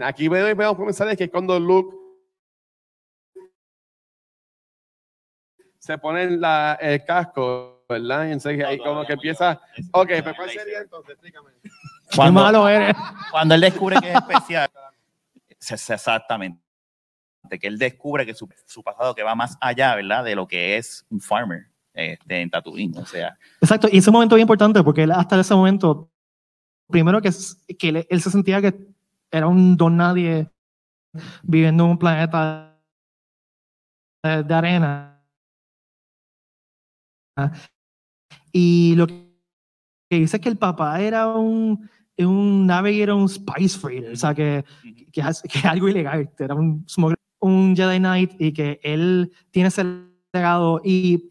Aquí 0.03 0.27
veo 0.27 0.49
y 0.49 0.53
veo 0.55 0.75
comenzar 0.75 1.15
que 1.15 1.25
es 1.25 1.29
cuando 1.29 1.59
Luke 1.59 1.95
se 5.77 5.97
pone 5.97 6.29
la, 6.31 6.77
el 6.79 7.03
casco, 7.03 7.85
¿verdad? 7.89 8.27
Y 8.27 8.31
entonces 8.31 8.63
ahí 8.63 8.77
como 8.77 9.05
que 9.05 9.13
empieza. 9.13 9.59
Ok, 9.93 10.07
pero 10.07 10.35
¿cuál 10.35 10.49
sería 10.49 10.79
entonces? 10.81 11.11
Explícame. 11.13 11.51
Qué 12.11 12.17
Cuando, 12.17 12.41
malo 12.41 12.67
eres. 12.67 12.95
cuando 13.31 13.55
él 13.55 13.61
descubre 13.61 13.97
que 14.01 14.09
es 14.11 14.15
especial, 14.15 14.69
se- 15.59 15.93
exactamente, 15.93 16.61
que 17.59 17.67
él 17.67 17.77
descubre 17.79 18.25
que 18.25 18.33
su, 18.33 18.47
su 18.65 18.83
pasado 18.83 19.15
que 19.15 19.23
va 19.23 19.33
más 19.35 19.57
allá, 19.61 19.95
¿verdad? 19.95 20.23
De 20.23 20.35
lo 20.35 20.47
que 20.47 20.77
es 20.77 21.05
un 21.09 21.19
farmer 21.21 21.67
este, 21.93 22.41
en 22.41 22.49
Tatooine, 22.49 22.97
o 22.97 23.05
sea, 23.05 23.37
Exacto, 23.61 23.87
y 23.91 23.97
ese 23.97 24.11
momento 24.11 24.35
es 24.35 24.37
bien 24.37 24.43
importante 24.45 24.83
porque 24.83 25.03
él 25.03 25.11
hasta 25.11 25.39
ese 25.39 25.53
momento, 25.55 26.09
primero 26.89 27.21
que, 27.21 27.29
que 27.79 27.89
él, 27.89 28.07
él 28.09 28.21
se 28.21 28.29
sentía 28.31 28.61
que 28.61 28.75
era 29.31 29.47
un 29.47 29.75
don 29.77 29.95
nadie 29.97 30.49
viviendo 31.43 31.85
en 31.85 31.91
un 31.91 31.97
planeta 31.97 32.77
de, 34.23 34.43
de 34.43 34.53
arena. 34.53 35.07
Y 38.51 38.95
lo 38.95 39.07
que 39.07 39.25
dice 40.09 40.37
es 40.37 40.41
que 40.43 40.49
el 40.49 40.57
papá 40.57 40.99
era 41.01 41.27
un, 41.27 41.89
un 42.17 42.67
navigator, 42.67 43.15
un 43.15 43.27
spice 43.29 43.77
freighter, 43.79 44.11
o 44.11 44.15
sea, 44.15 44.33
que, 44.33 44.63
que, 45.11 45.21
es, 45.21 45.41
que 45.51 45.59
es 45.59 45.65
algo 45.65 45.87
ilegal, 45.89 46.29
era 46.37 46.55
un, 46.55 46.85
un 47.39 47.75
Jedi 47.75 47.97
Knight 47.99 48.31
y 48.39 48.53
que 48.53 48.79
él 48.83 49.31
tiene 49.49 49.69
ese 49.69 49.83
legado 50.33 50.81
y, 50.83 51.29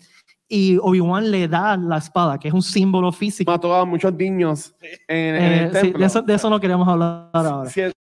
y 0.48 0.76
Obi-Wan 0.78 1.30
le 1.30 1.46
da 1.48 1.76
la 1.76 1.98
espada, 1.98 2.38
que 2.38 2.48
es 2.48 2.54
un 2.54 2.62
símbolo 2.62 3.12
físico. 3.12 3.50
Mató 3.50 3.74
a 3.74 3.84
muchos 3.84 4.12
niños 4.14 4.74
en, 5.08 5.36
en 5.36 5.42
Eh, 5.42 5.62
el 5.64 5.66
sí, 5.68 5.80
templo. 5.82 5.98
de, 6.00 6.06
eso, 6.06 6.22
de 6.22 6.34
eso 6.34 6.50
no 6.50 6.60
queremos 6.60 6.88
hablar 6.88 7.30
ahora. 7.32 7.70
siente, 7.70 7.94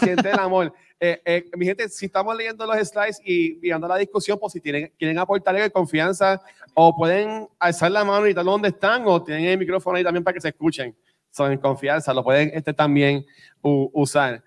siente 0.00 0.30
el 0.30 0.38
amor. 0.38 0.72
Eh, 0.98 1.20
eh, 1.24 1.50
mi 1.56 1.66
gente, 1.66 1.88
si 1.88 2.06
estamos 2.06 2.34
leyendo 2.36 2.64
los 2.64 2.76
slides 2.88 3.20
y 3.24 3.54
viendo 3.58 3.86
la 3.88 3.96
discusión, 3.96 4.38
pues 4.40 4.52
si 4.52 4.60
tienen, 4.60 4.92
quieren 4.96 5.18
aportar 5.18 5.52
algo 5.54 5.64
de 5.64 5.70
confianza 5.70 6.40
o 6.74 6.96
pueden 6.96 7.48
alzar 7.58 7.90
la 7.90 8.04
mano 8.04 8.26
y 8.28 8.34
tal 8.34 8.44
donde 8.46 8.68
están 8.68 9.02
o 9.06 9.22
tienen 9.22 9.44
el 9.46 9.58
micrófono 9.58 9.96
ahí 9.96 10.04
también 10.04 10.22
para 10.24 10.34
que 10.34 10.40
se 10.40 10.48
escuchen. 10.48 10.96
Son 11.32 11.50
en 11.50 11.58
confianza, 11.58 12.12
lo 12.14 12.22
pueden 12.22 12.50
este, 12.54 12.72
también 12.74 13.24
u- 13.62 13.90
usar. 13.94 14.44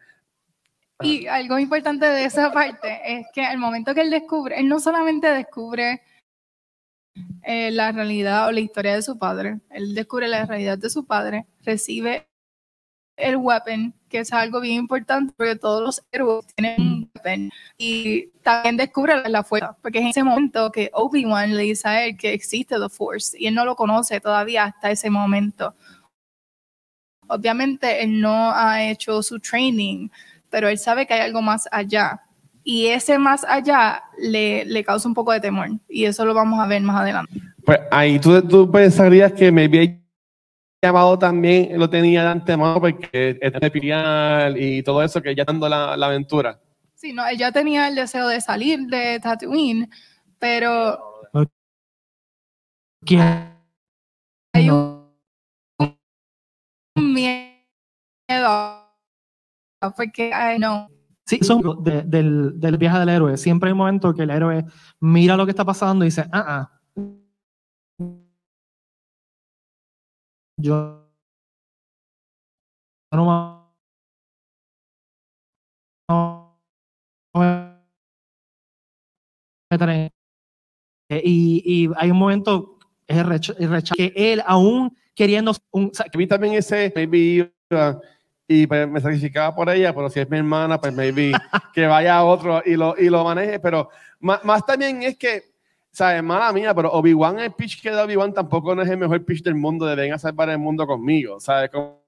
Y 1.02 1.28
algo 1.28 1.60
importante 1.60 2.06
de 2.06 2.24
esa 2.24 2.54
parte 2.54 3.02
es 3.04 3.28
que 3.34 3.44
al 3.44 3.58
momento 3.58 3.94
que 3.94 4.02
él 4.02 4.12
descubre, 4.12 4.58
él 4.58 4.70
no 4.70 4.80
solamente 4.80 5.28
descubre 5.28 6.02
eh, 7.44 7.72
la 7.72 7.92
realidad 7.92 8.48
o 8.48 8.52
la 8.52 8.60
historia 8.60 8.94
de 8.96 9.02
su 9.02 9.18
padre, 9.18 9.60
él 9.72 9.94
descubre 9.96 10.28
la 10.28 10.46
realidad 10.46 10.78
de 10.78 10.90
su 10.90 11.06
padre, 11.06 11.48
recibe 11.64 12.28
el 13.18 13.38
weapon, 13.38 13.94
que 14.10 14.20
es 14.20 14.32
algo 14.34 14.60
bien 14.62 14.76
importante 14.76 15.34
porque 15.36 15.56
todos 15.56 15.82
los 15.82 16.04
héroes 16.12 16.46
tienen 16.56 16.82
un 16.82 17.12
weapon, 17.16 17.50
y 17.78 18.28
también 18.44 18.78
descubre 18.78 19.28
la 19.30 19.44
fuerza, 19.44 19.76
porque 19.82 20.00
es 20.00 20.04
en 20.04 20.10
ese 20.12 20.24
momento 20.24 20.72
que 20.72 20.92
Obi-Wan 20.94 21.56
le 21.56 21.64
dice 21.64 21.88
a 21.88 22.06
él 22.06 22.18
que 22.18 22.34
existe 22.34 22.76
The 22.78 22.90
Force 22.90 23.38
y 23.40 23.48
él 23.48 23.56
no 23.56 23.66
lo 23.66 23.76
conoce 23.76 24.20
todavía 24.20 24.66
hasta 24.66 24.92
ese 24.92 25.10
momento. 25.10 25.76
Obviamente 27.28 28.04
él 28.04 28.22
no 28.22 28.52
ha 28.52 28.84
hecho 28.84 29.22
su 29.24 29.40
training, 29.40 30.10
pero 30.50 30.68
él 30.70 30.78
sabe 30.78 31.06
que 31.06 31.14
hay 31.14 31.22
algo 31.22 31.42
más 31.42 31.68
allá. 31.72 32.22
Y 32.64 32.88
ese 32.88 33.20
más 33.20 33.44
allá 33.44 34.04
le, 34.18 34.66
le 34.66 34.84
causa 34.84 35.08
un 35.08 35.14
poco 35.14 35.32
de 35.32 35.40
temor. 35.40 35.70
Y 35.88 36.06
eso 36.06 36.26
lo 36.26 36.34
vamos 36.34 36.60
a 36.60 36.68
ver 36.68 36.82
más 36.82 37.02
adelante. 37.02 37.34
Pues 37.64 37.80
ahí 37.92 38.20
tú, 38.20 38.42
tú 38.42 38.72
pensarías 38.72 39.32
que 39.34 39.52
me 39.52 39.66
había 39.66 40.00
llamado 40.82 41.18
también, 41.18 41.80
lo 41.80 41.90
tenía 41.90 42.24
de 42.24 42.30
antemano 42.30 42.80
porque 42.80 43.40
es 43.42 43.54
especial 43.54 44.56
y 44.62 44.84
todo 44.84 45.02
eso, 45.04 45.22
que 45.22 45.36
ya 45.36 45.44
dando 45.44 45.68
la, 45.68 45.98
la 45.98 46.08
aventura. 46.08 46.60
Sí, 46.94 47.12
no, 47.12 47.26
él 47.28 47.38
ya 47.38 47.52
tenía 47.52 47.88
el 47.88 47.96
deseo 47.96 48.28
de 48.28 48.40
salir 48.40 48.80
de 48.88 49.20
Tatooine, 49.20 49.90
pero 50.40 51.00
¿Quién? 53.06 53.52
hay 54.54 54.70
un 54.70 55.05
miedo. 57.16 58.86
Porque, 59.96 60.32
ay, 60.34 60.60
no. 60.60 60.88
Sí, 61.26 61.40
son 61.42 61.84
de- 61.84 62.04
del, 62.04 62.60
del 62.60 62.78
viaje 62.78 63.00
del 63.00 63.10
héroe. 63.10 63.38
Siempre 63.38 63.70
hay 63.70 63.72
un 63.72 63.80
momento 63.80 64.14
que 64.14 64.24
el 64.24 64.30
héroe 64.30 64.64
mira 65.00 65.36
lo 65.36 65.46
que 65.46 65.52
está 65.52 65.66
pasando 65.66 66.06
y 66.06 66.08
dice, 66.10 66.26
ah, 66.32 66.46
ah. 66.48 66.72
Yo 70.58 71.02
no 73.12 73.26
me- 79.80 80.12
y, 81.10 81.62
y 81.66 81.90
hay 81.98 82.12
un 82.12 82.18
momento 82.18 82.78
el 83.08 83.26
recha- 83.26 83.56
el 83.60 83.70
rechazo, 83.70 83.96
que 83.96 84.14
él 84.16 84.42
aún 84.46 84.96
queriendo 85.16 85.54
un, 85.72 85.92
A 85.98 86.18
mí 86.18 86.28
también 86.28 86.54
ese, 86.54 86.92
maybe 86.96 87.18
iba 87.18 88.00
y 88.48 88.68
pues, 88.68 88.88
me 88.88 89.02
sacrificaba 89.02 89.56
por 89.56 89.70
ella, 89.70 89.94
pero 89.96 90.08
si 90.10 90.20
es 90.20 90.30
mi 90.30 90.38
hermana, 90.38 90.80
pues 90.80 90.94
maybe 90.94 91.32
que 91.74 91.88
vaya 91.88 92.18
a 92.18 92.24
otro 92.24 92.62
y 92.64 92.76
lo, 92.76 92.96
y 92.98 93.10
lo 93.10 93.24
maneje. 93.24 93.60
Pero 93.60 93.90
más, 94.20 94.44
más 94.46 94.64
también 94.66 95.02
es 95.02 95.18
que, 95.18 95.44
¿sabes? 95.92 96.22
Mala 96.22 96.54
mía, 96.54 96.74
pero 96.76 96.92
Obi-Wan, 96.92 97.40
el 97.40 97.54
pitch 97.54 97.82
que 97.82 97.90
da 97.90 98.04
Obi-Wan 98.04 98.34
tampoco 98.34 98.76
no 98.76 98.84
es 98.84 98.90
el 98.90 98.98
mejor 98.98 99.24
pitch 99.26 99.42
del 99.42 99.56
mundo 99.56 99.86
de 99.88 99.96
ven 99.96 100.14
a 100.14 100.20
salvar 100.20 100.50
el 100.50 100.60
mundo 100.60 100.86
conmigo, 100.86 101.40
¿sabes? 101.40 101.72
Como, 101.72 102.04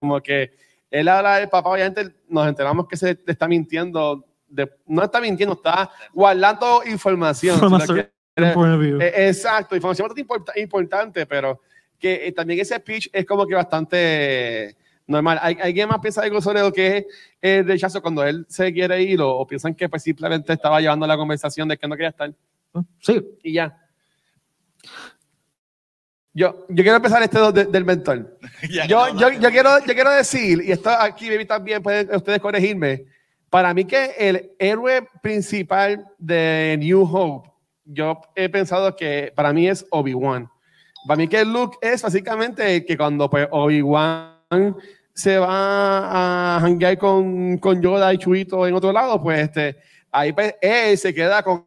como 0.00 0.20
que 0.20 0.50
él 0.90 1.06
habla 1.08 1.36
del 1.36 1.48
papá, 1.48 1.70
obviamente 1.70 2.12
nos 2.28 2.48
enteramos 2.48 2.88
que 2.88 2.96
se 2.96 3.14
le 3.14 3.32
está 3.32 3.46
mintiendo, 3.46 4.24
de- 4.48 4.70
no 4.86 5.04
está 5.04 5.20
mintiendo, 5.20 5.54
está 5.54 5.90
guardando 6.12 6.82
información. 6.86 7.58
From 7.60 7.74
a 7.74 7.78
quieres- 7.86 8.08
point 8.54 8.74
of 8.74 8.80
view. 8.80 9.00
eh, 9.00 9.28
exacto, 9.28 9.76
información 9.76 10.08
bastante 10.08 10.26
import- 10.26 10.60
importante, 10.60 11.24
pero 11.26 11.60
que 12.02 12.26
eh, 12.26 12.32
también 12.32 12.58
ese 12.60 12.80
pitch 12.80 13.08
es 13.12 13.24
como 13.24 13.46
que 13.46 13.54
bastante 13.54 14.76
normal. 15.06 15.38
¿Hay, 15.40 15.56
¿Alguien 15.62 15.88
más 15.88 16.00
piensa 16.00 16.22
algo 16.22 16.40
sobre 16.42 16.60
lo 16.60 16.72
que 16.72 16.96
es 16.98 17.06
el 17.40 17.66
rechazo 17.66 18.02
cuando 18.02 18.24
él 18.24 18.44
se 18.48 18.72
quiere 18.72 19.00
ir 19.02 19.20
o, 19.20 19.30
o 19.38 19.46
piensan 19.46 19.74
que 19.74 19.88
pues, 19.88 20.02
simplemente 20.02 20.52
estaba 20.52 20.80
llevando 20.80 21.06
la 21.06 21.16
conversación 21.16 21.68
de 21.68 21.76
que 21.78 21.86
no 21.88 21.94
quería 21.96 22.10
estar 22.10 22.32
Sí, 23.00 23.20
y 23.42 23.52
ya? 23.54 23.78
Yo, 26.34 26.64
yo 26.68 26.82
quiero 26.82 26.96
empezar 26.96 27.22
este 27.22 27.38
de- 27.52 27.66
del 27.66 27.84
mentor. 27.84 28.38
Yo, 28.88 29.08
yo, 29.18 29.28
yo, 29.38 29.50
quiero, 29.50 29.78
yo 29.84 29.92
quiero 29.94 30.10
decir, 30.12 30.62
y 30.64 30.72
esto 30.72 30.88
aquí, 30.90 31.28
baby, 31.28 31.44
también 31.44 31.82
pueden 31.82 32.14
ustedes 32.14 32.40
corregirme, 32.40 33.04
para 33.50 33.74
mí 33.74 33.84
que 33.84 34.12
el 34.18 34.52
héroe 34.58 35.06
principal 35.22 36.06
de 36.16 36.76
New 36.78 37.02
Hope, 37.02 37.50
yo 37.84 38.18
he 38.34 38.48
pensado 38.48 38.96
que 38.96 39.30
para 39.36 39.52
mí 39.52 39.68
es 39.68 39.84
Obi-Wan. 39.90 40.48
Para 41.06 41.16
mí 41.18 41.28
que 41.28 41.44
Luke 41.44 41.76
es 41.80 42.02
básicamente 42.02 42.84
que 42.84 42.96
cuando 42.96 43.28
pues, 43.28 43.48
Obi-Wan 43.50 44.76
se 45.14 45.38
va 45.38 45.48
a 46.56 46.58
hanguear 46.58 46.96
con, 46.98 47.58
con 47.58 47.82
Yoda 47.82 48.12
y 48.14 48.18
Chuito 48.18 48.66
en 48.66 48.74
otro 48.74 48.92
lado, 48.92 49.20
pues 49.22 49.40
este, 49.40 49.76
ahí 50.10 50.32
pues, 50.32 50.54
él 50.60 50.96
se 50.96 51.12
queda 51.12 51.42
con, 51.42 51.66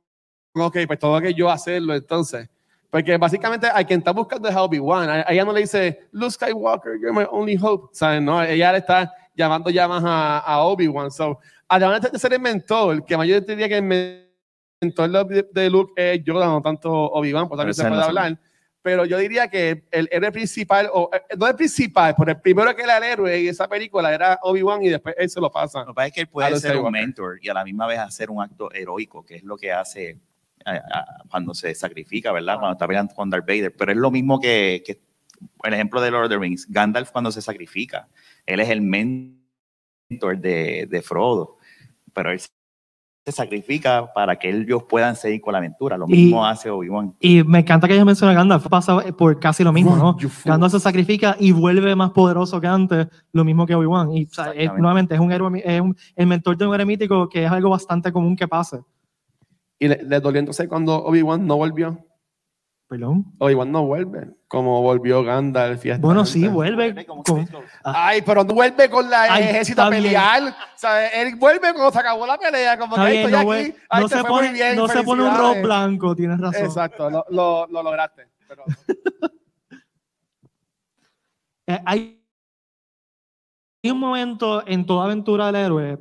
ok, 0.56 0.77
pues 0.88 1.00
todo 1.00 1.20
que 1.22 1.34
yo 1.34 1.50
hacerlo 1.50 1.94
entonces. 1.96 2.50
Porque 2.89 3.18
básicamente 3.18 3.68
a 3.72 3.84
quien 3.84 4.00
está 4.00 4.12
buscando 4.12 4.48
es 4.48 4.56
a 4.56 4.63
Obi-Wan. 4.63 5.10
A- 5.10 5.13
a 5.27 5.34
Ella 5.34 5.44
no 5.44 5.51
le 5.51 5.62
dice, 5.62 6.08
Luke 6.13 6.32
Skywalker, 6.32 6.94
you're 7.01 7.12
my 7.12 7.25
only 7.30 7.58
hope. 7.62 7.89
¿Sabes? 7.92 8.22
No, 8.22 8.42
ella 8.42 8.72
le 8.72 8.77
está 8.77 9.12
llamando 9.36 9.70
ya 9.70 9.86
más 9.86 10.01
a, 10.06 10.39
a 10.39 10.60
Obi-Wan. 10.63 11.12
So, 11.12 11.39
además 11.68 12.10
de 12.10 12.18
ser 12.18 12.32
el 12.34 12.39
mentor, 12.39 13.04
que 13.04 13.15
yo 13.27 13.42
diría 13.42 13.68
que 13.68 13.77
el 13.80 13.84
mentor 14.82 15.27
de, 15.27 15.46
de 15.51 15.70
Luke 15.70 15.92
es 15.98 16.24
Yoda, 16.24 16.46
no 16.46 16.62
tanto 16.62 16.89
Obi-Wan, 16.89 17.50
pues 17.50 17.58
también 17.58 17.74
se 17.74 17.82
puede 17.89 18.01
hablar. 18.08 18.39
Pero 18.86 19.04
yo 19.04 19.18
diría 19.18 19.48
que 19.48 19.88
el 19.89 20.08
héroe 20.12 20.32
principal, 20.32 20.88
o 20.94 21.10
eh, 21.12 21.20
no 21.39 21.48
el 21.48 21.56
principal, 21.56 22.13
pero 22.15 22.30
el 22.30 22.39
primero 22.39 22.75
que 22.75 22.84
era 22.84 22.98
el 22.98 23.04
héroe 23.04 23.36
en 23.36 23.48
esa 23.48 23.68
película 23.68 24.13
era 24.13 24.38
Obi-Wan 24.44 24.84
y 24.84 24.89
después 24.89 25.15
él 25.18 25.27
se 25.27 25.42
lo 25.42 25.51
pasa. 25.51 25.80
Lo 25.80 25.88
que 25.88 25.94
pasa 25.96 26.08
es 26.10 26.13
que 26.13 26.22
él 26.22 26.27
puede 26.27 26.60
ser 26.60 26.77
un 26.77 26.92
mentor 26.92 27.39
y 27.42 27.50
a 27.50 27.56
la 27.56 27.63
misma 27.63 27.88
vez 27.88 27.98
hacer 27.98 28.30
un 28.30 28.44
acto 28.44 28.72
heroico, 28.72 29.25
que 29.25 29.38
es 29.38 29.44
lo 29.44 29.58
que 29.58 29.72
hace 29.72 30.20
eh, 30.68 30.82
cuando 31.32 31.56
se 31.56 31.74
sacrifica, 31.74 32.32
¿verdad? 32.32 32.60
Cuando 32.60 32.74
está 32.74 32.86
peleando 32.86 33.15
con 33.15 33.27
Darth 33.27 33.48
Vader. 33.48 33.75
Pero 33.75 33.92
es 33.92 33.98
lo 33.98 34.12
mismo 34.12 34.39
que, 34.39 34.84
que 34.86 35.01
el 35.63 35.74
ejemplo 35.74 36.00
de 36.00 36.12
Lord 36.12 36.25
of 36.25 36.30
the 36.30 36.38
Rings. 36.38 36.68
Gandalf 36.70 37.10
cuando 37.10 37.32
se 37.32 37.42
sacrifica, 37.42 38.08
él 38.46 38.60
es 38.60 38.70
el 38.70 38.82
mentor 38.82 40.38
de, 40.38 40.86
de 40.88 41.01
Frodo, 41.01 41.58
pero 42.13 42.30
él 42.30 42.39
se 43.25 43.32
sacrifica 43.32 44.13
para 44.13 44.36
que 44.36 44.50
ellos 44.51 44.84
puedan 44.84 45.15
seguir 45.15 45.41
con 45.41 45.53
la 45.53 45.58
aventura. 45.58 45.98
Lo 45.98 46.05
Y- 46.08 46.12
mismo 46.12 46.46
hace 46.46 46.70
Obi-Wan. 46.70 47.15
y 47.20 47.44
me 47.44 47.60
encanta 47.60 47.88
que 47.88 47.96
ella 47.96 48.05
mencione 48.05 48.34
a 48.34 48.36
Gandalf, 48.36 48.67
pasa 48.67 49.01
por 49.17 49.39
casi 49.39 49.63
lo 49.63 49.74
mismo, 49.74 49.96
¿no? 49.96 50.15
Gandalf 50.46 50.72
se 50.74 50.79
sacrifica 50.79 51.36
y 51.39 51.51
vuelve 51.51 51.96
más 51.96 52.12
poderoso 52.12 52.62
que 52.62 52.67
antes, 52.67 53.08
lo 53.32 53.44
mismo 53.44 53.65
que 53.65 53.74
Obi-Wan. 53.74 54.12
Y 54.12 54.25
o 54.25 54.29
sea, 54.29 54.46
es- 54.46 54.50
Exactamente. 54.51 54.82
nuevamente 54.82 55.15
es 55.15 55.20
un 55.20 55.32
héroe, 55.32 55.62
es 55.65 55.82
un- 55.82 55.96
el 56.15 56.27
mentor 56.27 56.55
de 56.55 56.67
un 56.67 56.74
héroe 56.75 56.86
mítico 56.86 57.27
que 57.27 57.46
es 57.46 57.51
algo 57.51 57.72
bastante 57.72 58.12
común 58.12 58.36
que 58.36 58.48
pase. 58.48 58.82
Y 59.79 59.88
le, 59.88 60.03
le 60.03 60.20
dolió 60.20 60.40
entonces 60.40 60.68
cuando 60.70 60.96
Obi-Wan 61.03 61.48
no 61.48 61.57
volvió. 61.57 61.98
Perdón. 62.88 63.25
Obi-Wan 63.40 63.72
no 63.72 63.88
vuelve, 63.88 64.29
como 64.55 64.81
volvió 64.81 65.22
Gandalf. 65.22 65.85
y 65.85 65.89
esta 65.89 66.01
Bueno, 66.01 66.25
sí, 66.25 66.48
vuelve. 66.48 67.05
Con- 67.05 67.24
que- 67.24 67.46
Ay, 67.83 68.22
pero 68.22 68.46
no 68.46 68.53
vuelve 68.53 68.89
con 68.89 69.09
la 69.09 69.24
Ay, 69.24 69.44
ejército 69.44 69.81
a 69.81 69.89
pelear. 69.89 70.44
O 70.44 70.77
sea, 70.77 71.07
él 71.09 71.35
vuelve 71.35 71.74
cuando 71.74 71.91
se 71.91 72.00
acabó 72.00 72.25
la 72.25 72.37
pelea, 72.37 72.77
como 72.79 72.96
Está 72.96 73.05
que 73.07 73.11
bien, 73.11 73.25
estoy 73.25 73.46
no, 73.46 73.51
aquí. 73.51 73.75
Ay, 73.89 74.01
no 74.01 74.07
se 74.07 74.15
fue 74.22 74.29
muy 74.29 74.39
pone, 74.39 74.53
bien, 74.53 74.75
no 74.77 74.87
se 74.87 75.03
pone 75.03 75.24
un 75.24 75.37
rock 75.37 75.61
blanco, 75.61 76.15
tienes 76.15 76.39
razón. 76.39 76.63
Exacto, 76.63 77.09
lo, 77.09 77.25
lo, 77.31 77.68
lo 77.68 77.83
lograste. 77.83 78.29
Pero, 78.48 78.63
Eh, 81.68 81.79
hay 81.85 82.22
hay 83.83 83.91
un 83.91 84.00
momento 84.00 84.63
en 84.68 84.85
toda 84.85 85.05
aventura 85.05 85.48
del 85.48 85.55
héroe 85.55 86.00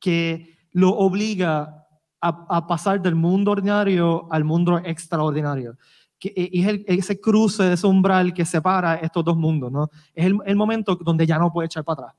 que 0.00 0.56
lo 0.72 0.90
obliga 0.90 1.86
a, 2.20 2.46
a 2.48 2.66
pasar 2.66 3.00
del 3.02 3.14
mundo 3.16 3.50
ordinario 3.50 4.26
al 4.30 4.44
mundo 4.44 4.78
extraordinario. 4.84 5.76
Que, 6.22 6.32
y 6.52 6.62
es 6.62 6.68
el- 6.68 6.84
ese 6.86 7.20
cruce, 7.20 7.72
ese 7.72 7.84
umbral 7.84 8.32
que 8.32 8.44
separa 8.44 8.94
estos 8.94 9.24
dos 9.24 9.36
mundos, 9.36 9.72
¿no? 9.72 9.90
Es 10.14 10.26
el, 10.26 10.38
el 10.46 10.54
momento 10.54 10.94
donde 10.94 11.26
ya 11.26 11.36
no 11.36 11.52
puede 11.52 11.66
echar 11.66 11.82
para 11.82 12.02
atrás. 12.02 12.16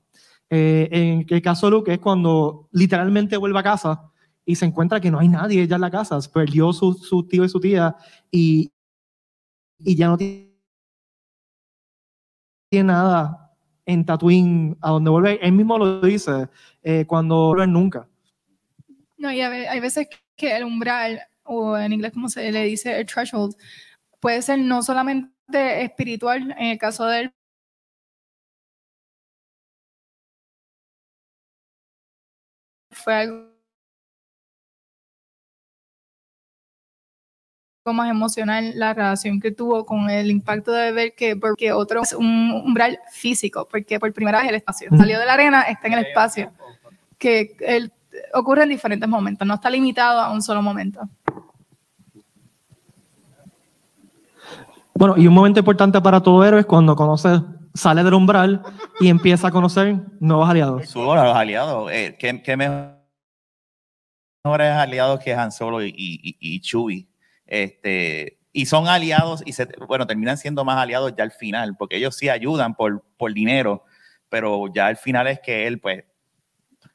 Eh, 0.50 0.88
en 0.92 1.26
el 1.26 1.40
caso 1.40 1.66
de 1.66 1.70
Luke 1.70 1.90
es 1.90 1.98
cuando 2.00 2.68
literalmente 2.72 3.38
vuelve 3.38 3.58
a 3.58 3.62
casa 3.62 4.02
y 4.44 4.54
se 4.56 4.66
encuentra 4.66 5.00
que 5.00 5.10
no 5.10 5.18
hay 5.20 5.28
nadie 5.28 5.66
ya 5.66 5.76
en 5.76 5.80
la 5.80 5.90
casa, 5.90 6.18
perdió 6.30 6.70
su, 6.74 6.92
su 6.92 7.26
tío 7.26 7.44
y 7.44 7.48
su 7.48 7.58
tía 7.60 7.96
y, 8.30 8.70
y 9.78 9.96
ya 9.96 10.08
no 10.08 10.18
tiene 10.18 10.50
nada 12.84 13.52
en 13.86 14.04
Tatooine 14.04 14.76
a 14.82 14.90
donde 14.90 15.10
vuelve. 15.10 15.38
Él 15.42 15.52
mismo 15.52 15.78
lo 15.78 16.02
dice 16.02 16.48
eh, 16.82 17.04
cuando 17.06 17.46
vuelve 17.48 17.66
nunca. 17.66 18.06
No, 19.16 19.32
y 19.32 19.40
hay 19.40 19.80
veces 19.80 20.08
que 20.36 20.54
el 20.56 20.64
umbral, 20.64 21.20
o 21.44 21.76
en 21.78 21.92
inglés 21.94 22.12
como 22.12 22.28
se 22.28 22.50
le 22.52 22.64
dice, 22.64 22.98
el 23.00 23.06
threshold, 23.06 23.54
puede 24.24 24.40
ser 24.40 24.58
no 24.58 24.82
solamente 24.82 25.82
espiritual, 25.84 26.52
en 26.58 26.68
el 26.68 26.78
caso 26.78 27.04
de 27.04 27.20
él, 27.20 27.34
fue 32.90 33.12
algo 33.14 33.44
más 37.92 38.10
emocional 38.10 38.72
la 38.76 38.94
relación 38.94 39.40
que 39.40 39.50
tuvo 39.50 39.84
con 39.84 40.08
el 40.08 40.30
impacto 40.30 40.72
de 40.72 40.90
ver 40.92 41.14
que 41.14 41.36
porque 41.36 41.72
otro 41.72 42.00
es 42.00 42.14
un 42.14 42.50
umbral 42.64 42.98
físico, 43.12 43.68
porque 43.70 44.00
por 44.00 44.10
primera 44.14 44.38
vez 44.40 44.48
el 44.48 44.54
espacio 44.54 44.88
salió 44.96 45.18
de 45.20 45.26
la 45.26 45.34
arena, 45.34 45.62
está 45.64 45.88
en 45.88 45.92
el 45.92 46.06
espacio 46.06 46.50
que 47.18 47.54
el- 47.60 47.92
ocurre 48.32 48.62
en 48.62 48.70
diferentes 48.70 49.06
momentos, 49.06 49.46
no 49.46 49.54
está 49.54 49.68
limitado 49.68 50.18
a 50.18 50.32
un 50.32 50.40
solo 50.40 50.62
momento. 50.62 51.06
Bueno, 54.94 55.14
y 55.16 55.26
un 55.26 55.34
momento 55.34 55.58
importante 55.58 56.00
para 56.00 56.20
todo 56.20 56.44
héroe 56.44 56.60
es 56.60 56.66
cuando 56.66 56.94
conoce, 56.94 57.42
sale 57.74 58.04
del 58.04 58.14
umbral 58.14 58.62
y 59.00 59.08
empieza 59.08 59.48
a 59.48 59.50
conocer 59.50 59.96
nuevos 60.20 60.48
aliados. 60.48 60.96
A 60.96 61.24
los 61.24 61.36
aliados. 61.36 61.90
Eh, 61.90 62.16
¿qué, 62.18 62.56
mejores 62.56 63.00
aliados 64.72 65.18
que 65.18 65.34
Han 65.34 65.50
Solo 65.50 65.82
y, 65.82 65.92
y, 65.96 66.36
y? 66.40 67.08
Este, 67.46 68.38
y 68.52 68.66
son 68.66 68.86
aliados 68.86 69.42
y 69.44 69.52
se, 69.52 69.66
bueno, 69.88 70.06
terminan 70.06 70.38
siendo 70.38 70.64
más 70.64 70.78
aliados 70.78 71.12
ya 71.16 71.24
al 71.24 71.32
final, 71.32 71.76
porque 71.76 71.96
ellos 71.96 72.16
sí 72.16 72.28
ayudan 72.28 72.76
por, 72.76 73.04
por 73.16 73.34
dinero, 73.34 73.84
pero 74.28 74.72
ya 74.72 74.86
al 74.86 74.96
final 74.96 75.26
es 75.26 75.40
que 75.40 75.66
él, 75.66 75.80
pues, 75.80 76.04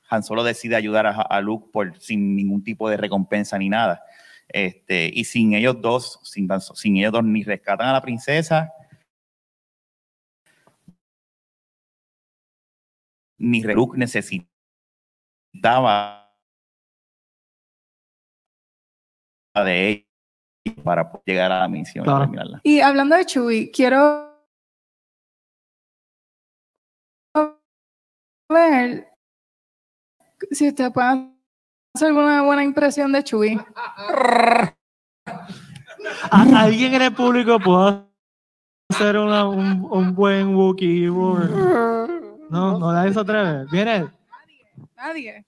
Han 0.10 0.24
Solo 0.24 0.46
decide 0.46 0.78
ayudar 0.78 1.06
a, 1.06 1.22
a 1.22 1.42
Luke 1.42 1.68
por, 1.74 2.00
sin 2.00 2.38
ningún 2.38 2.64
tipo 2.64 2.90
de 2.90 2.96
recompensa 2.96 3.58
ni 3.58 3.68
nada. 3.68 4.04
Este, 4.52 5.10
y 5.14 5.24
sin 5.26 5.54
ellos 5.54 5.80
dos, 5.80 6.20
sin, 6.24 6.48
sin 6.74 6.98
ellos 6.98 7.12
dos, 7.14 7.24
ni 7.24 7.44
rescatan 7.44 7.88
a 7.88 7.94
la 7.94 8.02
princesa, 8.02 8.72
ni 13.38 13.62
Luke 13.64 13.98
necesitaba 13.98 14.50
de 19.56 19.90
ellos 19.90 20.06
para 20.84 21.10
poder 21.10 21.24
llegar 21.26 21.52
a 21.52 21.60
la 21.60 21.68
misión 21.68 22.04
Claro. 22.06 22.20
y 22.20 22.22
terminarla. 22.24 22.62
Y 22.64 22.80
hablando 22.82 23.16
de 23.16 23.26
Chewie, 23.26 23.72
quiero 23.72 24.30
ver 28.50 29.08
si 30.52 30.70
ustedes 30.70 30.92
pueden 30.92 31.39
alguna 32.04 32.42
buena 32.44 32.64
impresión 32.64 33.12
de 33.12 33.24
Chewie. 33.24 33.60
¿A- 36.32 36.64
¿Alguien 36.64 36.94
en 36.94 37.02
el 37.02 37.14
público 37.14 37.60
puede 37.60 38.02
hacer 38.90 39.18
una- 39.18 39.48
un, 39.48 39.88
un 39.90 40.16
buen 40.16 40.56
Wookiee? 40.56 41.08
No, 41.08 42.80
no, 42.80 42.92
nadie 42.94 43.14
se 43.14 43.20
atreve. 43.20 43.66
Viene. 43.72 44.08
Nadie. 44.96 45.46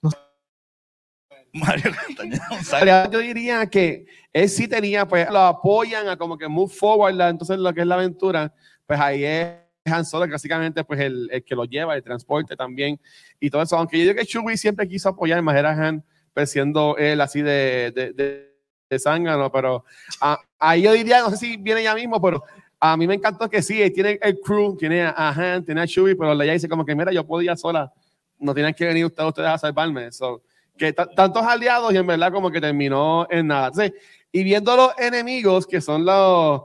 Mario 1.54 1.92
Castañeda 1.92 3.10
yo 3.10 3.18
diría 3.18 3.66
que 3.66 4.06
él 4.32 4.48
sí 4.48 4.66
tenía, 4.66 5.06
pues 5.06 5.28
lo 5.30 5.40
apoyan 5.40 6.08
a 6.08 6.16
como 6.16 6.38
que 6.38 6.48
move 6.48 6.72
forward, 6.72 7.14
la- 7.14 7.28
entonces 7.28 7.58
lo 7.58 7.72
que 7.74 7.82
es 7.82 7.86
la 7.86 7.96
aventura, 7.96 8.54
pues 8.86 8.98
ahí 8.98 9.24
es 9.24 9.52
Han 9.84 10.04
Solo, 10.06 10.24
que 10.24 10.32
básicamente 10.32 10.82
pues 10.84 11.00
el, 11.00 11.28
el 11.30 11.44
que 11.44 11.54
lo 11.54 11.64
lleva, 11.64 11.94
el 11.94 12.02
transporte 12.02 12.56
también 12.56 12.98
y 13.38 13.50
todo 13.50 13.60
eso. 13.60 13.76
Aunque 13.76 13.98
yo 13.98 14.04
digo 14.04 14.14
que 14.14 14.24
Chewie 14.24 14.56
siempre 14.56 14.88
quiso 14.88 15.10
apoyar, 15.10 15.42
más 15.42 15.56
era 15.56 15.72
Han, 15.72 16.02
pues 16.34 16.50
siendo 16.50 16.96
él 16.96 17.20
así 17.20 17.42
de, 17.42 17.92
de, 17.94 18.12
de, 18.12 18.54
de 18.88 18.98
zángano, 18.98 19.50
pero 19.50 19.84
ah, 20.20 20.38
ahí 20.58 20.82
yo 20.82 20.92
diría, 20.92 21.20
no 21.20 21.30
sé 21.30 21.36
si 21.36 21.56
viene 21.56 21.82
ya 21.82 21.94
mismo, 21.94 22.20
pero 22.20 22.42
a 22.80 22.96
mí 22.96 23.06
me 23.06 23.14
encantó 23.14 23.48
que 23.48 23.62
sí, 23.62 23.90
tiene 23.90 24.18
el 24.22 24.40
crew, 24.40 24.76
tiene 24.76 25.02
a 25.02 25.30
Han, 25.30 25.64
tiene 25.64 25.82
a 25.82 25.86
Chewie, 25.86 26.16
pero 26.16 26.34
Leia 26.34 26.52
dice 26.54 26.68
como 26.68 26.84
que 26.84 26.94
mira, 26.94 27.12
yo 27.12 27.24
podía 27.26 27.56
sola, 27.56 27.92
no 28.38 28.54
tienen 28.54 28.74
que 28.74 28.84
venir 28.84 29.06
ustedes, 29.06 29.28
ustedes 29.28 29.48
a 29.48 29.58
salvarme. 29.58 30.10
So, 30.10 30.42
que 30.76 30.92
ta- 30.92 31.06
tantos 31.06 31.44
aliados 31.44 31.92
y 31.92 31.96
en 31.96 32.06
verdad 32.06 32.32
como 32.32 32.50
que 32.50 32.60
terminó 32.60 33.26
en 33.30 33.46
nada. 33.46 33.68
Entonces, 33.68 33.92
y 34.32 34.42
viendo 34.42 34.74
los 34.76 34.98
enemigos 34.98 35.66
que 35.66 35.80
son 35.80 36.04
los, 36.04 36.62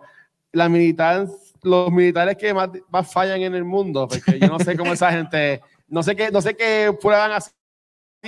la 0.53 0.69
militar, 0.69 1.27
los 1.61 1.91
militares 1.91 2.35
que 2.37 2.53
más, 2.53 2.69
más 2.89 3.11
fallan 3.11 3.41
en 3.41 3.53
el 3.53 3.63
mundo, 3.65 4.07
porque 4.07 4.39
yo 4.39 4.47
no 4.47 4.59
sé 4.59 4.75
cómo 4.75 4.93
esa 4.93 5.11
gente, 5.11 5.61
no 5.87 6.01
sé 6.01 6.15
qué, 6.15 6.31
no 6.31 6.41
sé 6.41 6.55
qué 6.55 6.97
prueban 6.99 7.31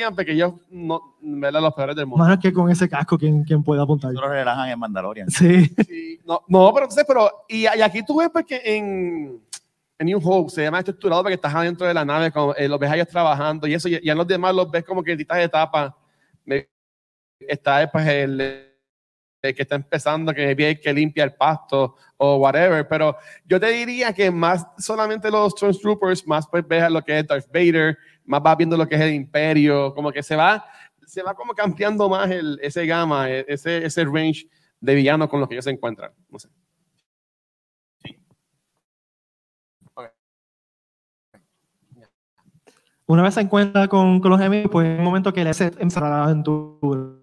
así, 0.08 0.16
porque 0.16 0.32
ellos 0.34 0.54
no, 0.70 1.16
verdad 1.22 1.62
los 1.62 1.74
peores 1.74 1.96
del 1.96 2.06
mundo. 2.08 2.24
Más 2.26 2.38
que 2.40 2.52
con 2.54 2.70
ese 2.70 2.88
casco, 2.90 3.18
quien, 3.18 3.44
quien 3.44 3.64
puede 3.64 3.82
apuntar. 3.82 4.12
Nosotros 4.12 4.32
relajan 4.34 4.70
en 4.70 4.80
Mandalorian. 4.80 5.30
Sí. 5.30 5.66
Sí, 5.88 6.20
no, 6.26 6.42
no, 6.48 6.72
pero 6.74 6.86
entonces, 6.86 7.06
pero, 7.08 7.30
y, 7.48 7.62
y 7.64 7.68
aquí 7.68 8.04
tú 8.06 8.20
ves 8.20 8.30
porque 8.32 8.62
en, 8.64 9.42
en 9.98 10.06
New 10.06 10.20
Hope 10.24 10.50
se 10.50 10.64
llama 10.64 10.80
estructurado 10.80 11.22
porque 11.24 11.36
estás 11.36 11.54
adentro 11.54 11.86
de 11.88 11.94
la 11.94 12.06
nave, 12.06 12.32
como, 12.32 12.54
eh, 12.56 12.68
los 12.68 12.80
ves 12.80 12.90
a 12.92 12.96
ellos 12.96 13.08
trabajando 13.08 13.68
y 13.68 13.74
eso, 13.74 13.90
y, 13.90 14.00
y 14.02 14.10
a 14.10 14.16
los 14.16 14.28
demás 14.28 14.56
los 14.56 14.70
ves 14.72 14.84
como 14.84 15.04
que 15.04 15.12
en 15.12 15.18
distintas 15.18 15.44
etapas. 15.44 15.94
Me- 16.46 16.68
está 17.40 17.90
pues 17.92 18.06
el, 18.08 18.42
el 18.42 18.69
que 19.42 19.62
está 19.62 19.76
empezando, 19.76 20.34
que 20.34 20.52
el 20.52 20.80
que 20.80 20.94
limpia 20.94 21.24
el 21.24 21.34
pasto 21.34 21.96
o 22.18 22.38
whatever, 22.38 22.88
pero 22.88 23.16
yo 23.46 23.60
te 23.60 23.68
diría 23.68 24.14
que 24.14 24.30
más 24.30 24.68
solamente 24.78 25.32
los 25.32 25.54
Stormtroopers, 25.54 26.28
más 26.28 26.48
pues 26.48 26.68
ves 26.68 26.84
a 26.84 26.90
lo 26.90 27.02
que 27.02 27.20
es 27.20 27.28
Darth 27.28 27.48
Vader, 27.48 27.98
más 28.26 28.44
vas 28.44 28.58
viendo 28.58 28.76
lo 28.76 28.88
que 28.88 28.96
es 28.96 29.02
el 29.02 29.14
Imperio, 29.14 29.94
como 29.94 30.12
que 30.12 30.22
se 30.22 30.36
va, 30.36 30.66
se 31.06 31.24
va 31.24 31.34
como 31.34 31.54
cambiando 31.54 32.10
más 32.10 32.30
el, 32.30 32.60
ese 32.62 32.86
gama, 32.86 33.30
e- 33.30 33.46
ese, 33.48 33.86
ese 33.86 34.04
range 34.04 34.48
de 34.82 34.96
villanos 34.96 35.30
con 35.30 35.40
los 35.40 35.48
que 35.48 35.56
ellos 35.56 35.66
se 35.66 35.72
encuentran. 35.72 36.12
No 36.30 36.40
sé. 36.40 36.50
Una 43.08 43.24
vez 43.24 43.34
se 43.34 43.42
encuentra 43.42 43.88
con, 43.88 44.20
con 44.20 44.30
los 44.30 44.40
enemigos, 44.40 44.70
pues 44.72 44.88
es 44.88 45.00
un 45.00 45.04
momento 45.04 45.34
que 45.34 45.44
le 45.44 45.50
hace 45.50 45.72
empezar 45.80 46.04
la 46.04 46.26
aventura. 46.26 47.19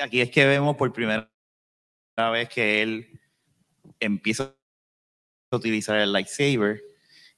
Aquí 0.00 0.20
es 0.20 0.30
que 0.30 0.46
vemos 0.46 0.76
por 0.76 0.92
primera 0.92 1.28
vez 2.32 2.48
que 2.48 2.82
él 2.82 3.20
empieza 4.00 4.54
a 5.50 5.56
utilizar 5.56 5.98
el 5.98 6.12
lightsaber 6.12 6.82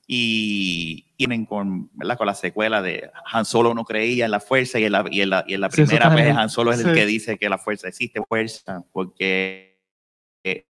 y 0.07 1.05
vienen 1.19 1.45
con, 1.45 1.91
¿verdad? 1.93 2.17
con 2.17 2.27
la 2.27 2.35
secuela 2.35 2.81
de 2.81 3.11
Han 3.27 3.45
Solo 3.45 3.75
no 3.75 3.85
creía 3.85 4.25
en 4.25 4.31
la 4.31 4.41
fuerza 4.41 4.79
y 4.79 4.85
en 4.85 4.93
la, 4.93 5.05
y 5.11 5.21
en 5.21 5.31
la, 5.31 5.45
y 5.47 5.55
en 5.55 5.61
la 5.61 5.71
Sí, 5.71 5.83
eso 5.83 5.91
primera 5.91 6.15
vez. 6.15 6.35
Han 6.35 6.49
Solo 6.49 6.73
es 6.73 6.81
Sí. 6.81 6.89
el 6.89 6.95
que 6.95 7.05
dice 7.07 7.37
que 7.39 7.49
la 7.51 7.59
fuerza 7.59 7.89
existe 7.89 8.23
fuerza 8.27 8.85
porque 8.93 9.79
eh, 10.45 10.67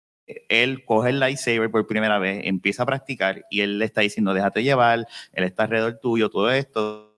él 0.50 0.84
coge 0.86 1.10
el 1.12 1.19
lightsaber 1.19 1.69
por 1.69 1.86
primera 1.86 2.17
vez, 2.17 2.41
empieza 2.45 2.84
a 2.84 2.86
practicar 2.88 3.45
y 3.52 3.62
él 3.62 3.78
le 3.78 3.86
está 3.86 4.02
diciendo 4.02 4.34
déjate 4.34 4.63
llevar, 4.63 5.06
él 5.34 5.43
está 5.43 5.63
alrededor 5.63 6.00
tuyo, 6.02 6.30
todo 6.30 6.50
esto, 6.50 7.15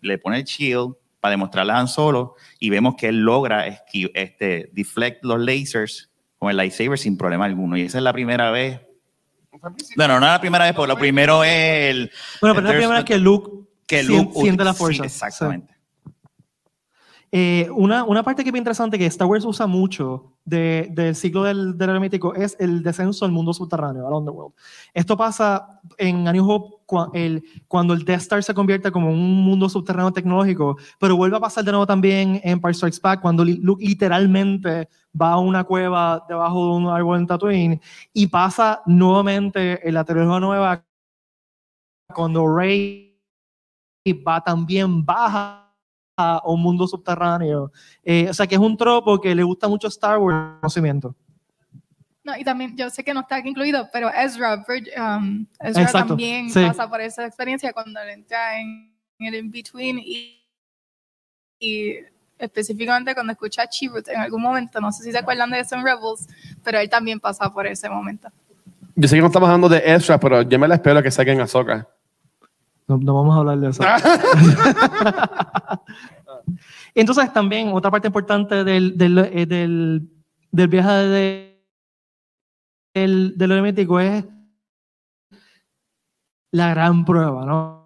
le 0.00 0.18
pone 0.18 0.38
el 0.38 0.44
shield 0.44 0.94
para 1.22 1.30
demostrarle 1.30 1.72
a 1.72 1.78
Han 1.78 1.86
Solo 1.86 2.34
y 2.58 2.68
vemos 2.68 2.96
que 2.96 3.06
él 3.06 3.20
logra 3.20 3.64
este, 3.68 4.70
deflect 4.72 5.24
los 5.24 5.38
lasers 5.38 6.10
con 6.36 6.50
el 6.50 6.56
lightsaber 6.56 6.98
sin 6.98 7.16
problema 7.16 7.44
alguno. 7.44 7.76
Y 7.76 7.82
esa 7.82 7.98
es 7.98 8.04
la 8.04 8.12
primera 8.12 8.50
vez. 8.50 8.80
Bueno, 9.96 10.18
no 10.18 10.26
es 10.26 10.32
la 10.32 10.40
primera 10.40 10.64
vez, 10.64 10.74
porque 10.74 10.88
lo 10.92 10.98
primero 10.98 11.44
es 11.44 11.90
el 11.90 12.10
Bueno, 12.40 12.56
pero 12.56 12.66
es 12.66 12.74
la 12.74 12.78
primera 12.78 12.96
vez 12.96 13.04
que 13.04 13.18
Luke, 13.18 13.50
que 13.86 14.02
Luke 14.02 14.32
siente 14.40 14.64
la 14.64 14.72
sí, 14.72 14.78
fuerza. 14.80 15.04
exactamente. 15.04 15.72
Eh, 17.34 17.68
una, 17.70 18.04
una 18.04 18.22
parte 18.22 18.42
que 18.42 18.50
es 18.50 18.52
bien 18.52 18.60
interesante 18.62 18.98
que 18.98 19.06
Star 19.06 19.26
Wars 19.26 19.44
usa 19.46 19.66
mucho 19.66 20.34
de- 20.44 20.88
del 20.90 21.14
ciclo 21.14 21.44
del, 21.44 21.78
del 21.78 21.88
hermético 21.90 22.34
es 22.34 22.56
el 22.60 22.82
descenso 22.82 23.24
al 23.24 23.30
mundo 23.30 23.54
subterráneo, 23.54 24.06
al 24.06 24.12
underworld. 24.12 24.52
Esto 24.92 25.16
pasa 25.16 25.80
en 25.96 26.28
A 26.28 26.32
New 26.32 26.50
Hope 26.50 26.81
cua- 26.92 27.10
el- 27.14 27.42
cuando 27.68 27.94
el 27.94 28.04
Death 28.04 28.20
Star 28.20 28.42
se 28.44 28.52
convierte 28.54 28.92
como 28.92 29.10
un 29.10 29.42
mundo 29.44 29.68
subterráneo 29.68 30.12
tecnológico, 30.12 30.76
pero 31.00 31.16
vuelve 31.16 31.36
a 31.38 31.40
pasar 31.40 31.64
de 31.64 31.72
nuevo 31.72 31.86
también 31.86 32.40
en 32.44 32.52
Empire 32.52 32.74
Strikes 32.74 32.98
Back 33.02 33.20
cuando 33.22 33.44
Luke 33.44 33.84
literalmente 33.84 34.88
va 35.20 35.32
a 35.32 35.38
una 35.38 35.64
cueva 35.64 36.24
debajo 36.28 36.66
de 36.66 36.72
un 36.76 36.86
árbol 36.88 37.18
en 37.18 37.26
Tatooine 37.26 37.80
y 38.12 38.26
pasa 38.26 38.82
nuevamente 38.86 39.86
en 39.86 39.94
la 39.94 40.04
trilogía 40.04 40.40
nueva 40.40 40.84
cuando 42.14 42.46
Rey 42.54 43.18
va 44.26 44.42
también 44.42 45.04
baja 45.04 45.72
a 46.18 46.42
un 46.44 46.60
mundo 46.60 46.86
subterráneo. 46.86 47.72
Eh, 48.04 48.28
o 48.28 48.34
sea 48.34 48.46
que 48.46 48.54
es 48.56 48.60
un 48.60 48.76
tropo 48.76 49.18
que 49.20 49.34
le 49.34 49.42
gusta 49.42 49.66
mucho 49.68 49.88
Star 49.88 50.18
Wars, 50.18 50.58
conocimiento. 50.60 51.14
No, 52.24 52.36
y 52.36 52.44
también, 52.44 52.76
yo 52.76 52.88
sé 52.88 53.02
que 53.02 53.12
no 53.12 53.20
está 53.20 53.36
aquí 53.36 53.48
incluido, 53.48 53.88
pero 53.92 54.08
Ezra, 54.08 54.64
Virg- 54.64 54.90
um, 54.96 55.44
Ezra 55.58 55.82
Exacto, 55.82 56.08
también 56.08 56.50
sí. 56.50 56.64
pasa 56.64 56.88
por 56.88 57.00
esa 57.00 57.26
experiencia 57.26 57.72
cuando 57.72 58.00
entra 58.00 58.60
en, 58.60 58.94
en 59.18 59.26
el 59.26 59.34
in-between 59.44 59.98
y, 59.98 60.40
y 61.58 61.94
específicamente 62.38 63.14
cuando 63.14 63.32
escucha 63.32 63.62
a 63.62 63.68
Chirrut 63.68 64.06
en 64.08 64.20
algún 64.20 64.40
momento, 64.40 64.80
no 64.80 64.92
sé 64.92 65.02
si 65.02 65.10
se 65.10 65.18
acuerdan 65.18 65.50
de 65.50 65.60
eso 65.60 65.74
en 65.74 65.84
Rebels, 65.84 66.28
pero 66.62 66.78
él 66.78 66.88
también 66.88 67.18
pasa 67.18 67.52
por 67.52 67.66
ese 67.66 67.88
momento. 67.88 68.28
Yo 68.94 69.08
sé 69.08 69.16
que 69.16 69.20
no 69.20 69.26
estamos 69.28 69.48
hablando 69.48 69.68
de 69.68 69.82
Ezra, 69.84 70.20
pero 70.20 70.42
yo 70.42 70.58
me 70.58 70.68
la 70.68 70.74
espero 70.76 71.02
que 71.02 71.10
saquen 71.10 71.40
a 71.40 71.44
Ahsoka. 71.44 71.88
No, 72.86 72.98
no 72.98 73.14
vamos 73.14 73.34
a 73.34 73.38
hablar 73.38 73.58
de 73.58 73.70
eso. 73.70 73.82
Entonces 76.94 77.32
también 77.32 77.70
otra 77.72 77.90
parte 77.90 78.08
importante 78.08 78.64
del, 78.64 78.98
del, 78.98 79.18
eh, 79.18 79.46
del, 79.46 80.02
del 80.50 80.68
viaje 80.68 80.90
de, 80.90 81.51
del, 82.94 83.36
del 83.36 83.52
hermético 83.52 83.98
es 84.00 84.24
la 86.52 86.70
gran 86.70 87.04
prueba, 87.04 87.44
¿no? 87.46 87.82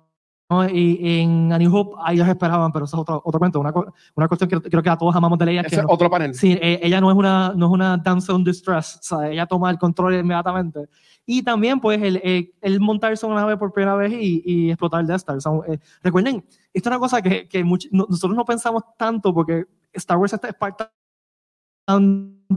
¿No? 0.49 0.69
Y 0.69 0.99
en 1.21 1.53
A 1.53 1.59
New 1.59 1.75
Hope 1.77 1.97
ahí 2.05 2.15
ellos 2.17 2.29
esperaban, 2.29 2.71
pero 2.71 2.85
eso 2.85 2.97
es 2.97 3.01
otro, 3.01 3.21
otro 3.25 3.39
cuento, 3.41 3.59
una, 3.59 3.73
una 4.15 4.29
cuestión 4.29 4.49
que 4.49 4.61
creo 4.71 4.81
que 4.83 4.91
a 4.91 4.97
todos 4.97 5.15
amamos 5.17 5.39
de 5.41 5.45
que 5.47 5.59
Ese 5.59 5.77
es 5.77 5.83
no- 5.83 5.89
otro 5.89 6.09
panel. 6.09 6.35
Sí, 6.37 6.53
e- 6.53 6.79
ella 6.85 7.01
no 7.01 7.11
es 7.11 7.17
una, 7.17 7.53
no 7.57 7.67
es 7.67 7.73
una 7.73 7.97
damsel 7.97 8.37
in 8.37 8.45
distress, 8.45 8.97
o 8.97 9.03
sea, 9.03 9.29
ella 9.31 9.47
toma 9.47 9.71
el 9.71 9.79
control 9.79 10.15
inmediatamente. 10.15 10.89
Y 11.25 11.43
también, 11.43 11.81
pues, 11.81 12.01
el, 12.01 12.21
el, 12.23 12.55
el 12.61 12.79
montarse 12.81 13.27
una 13.27 13.35
nave 13.41 13.57
por 13.57 13.73
primera 13.73 13.97
vez 13.97 14.13
y, 14.13 14.43
y 14.47 14.71
explotar 14.71 15.01
el 15.01 15.09
Death 15.09 15.17
Star. 15.17 15.37
O 15.37 15.41
sea, 15.41 15.53
eh, 15.67 15.81
recuerden, 16.01 16.37
esto 16.73 16.89
es 16.89 16.93
una 16.93 17.01
cosa 17.01 17.21
que, 17.21 17.49
que 17.49 17.65
much- 17.65 17.89
no- 17.91 18.07
nosotros 18.09 18.37
no 18.37 18.45
pensamos 18.45 18.85
tanto 18.97 19.35
porque 19.35 19.65
Star 19.93 20.17
Wars 20.17 20.33
es 20.33 20.55
parte, 20.55 20.85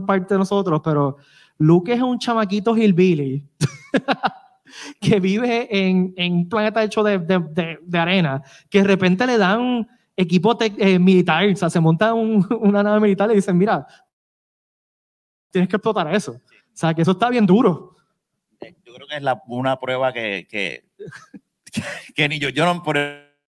parte 0.06 0.34
de 0.34 0.38
nosotros, 0.38 0.80
pero 0.84 1.16
Luke 1.60 1.92
es 1.92 2.00
un 2.00 2.18
chamaquito 2.18 2.74
hillbilly 2.74 3.46
que 5.00 5.20
vive 5.20 5.68
en, 5.70 6.14
en 6.16 6.32
un 6.32 6.48
planeta 6.48 6.82
hecho 6.82 7.02
de, 7.02 7.18
de, 7.18 7.78
de- 7.82 7.98
arena, 7.98 8.42
que 8.70 8.78
de 8.78 8.84
repente 8.84 9.26
le 9.26 9.36
dan 9.36 9.86
equipo 10.16 10.56
eh, 10.58 10.98
militar, 10.98 11.46
o 11.46 11.56
sea, 11.56 11.68
se 11.68 11.78
monta 11.78 12.14
un- 12.14 12.46
una 12.62 12.82
nave 12.82 13.00
militar 13.00 13.26
y 13.26 13.30
le 13.30 13.34
dicen, 13.36 13.58
mira, 13.58 13.86
tienes 15.50 15.68
que 15.68 15.76
explotar 15.76 16.12
eso. 16.14 16.32
O 16.32 16.40
sea, 16.72 16.94
que 16.94 17.02
eso 17.02 17.10
está 17.10 17.28
bien 17.28 17.44
duro. 17.44 17.94
Yo 18.84 18.94
creo 18.94 19.06
que 19.06 19.16
es 19.16 19.22
la- 19.22 19.42
una 19.48 19.78
prueba 19.78 20.12
que, 20.14 20.46
que, 20.48 20.84
que 22.14 22.28
ni 22.28 22.38
yo, 22.38 22.48
yo 22.48 22.64
no, 22.64 22.82
por 22.82 22.96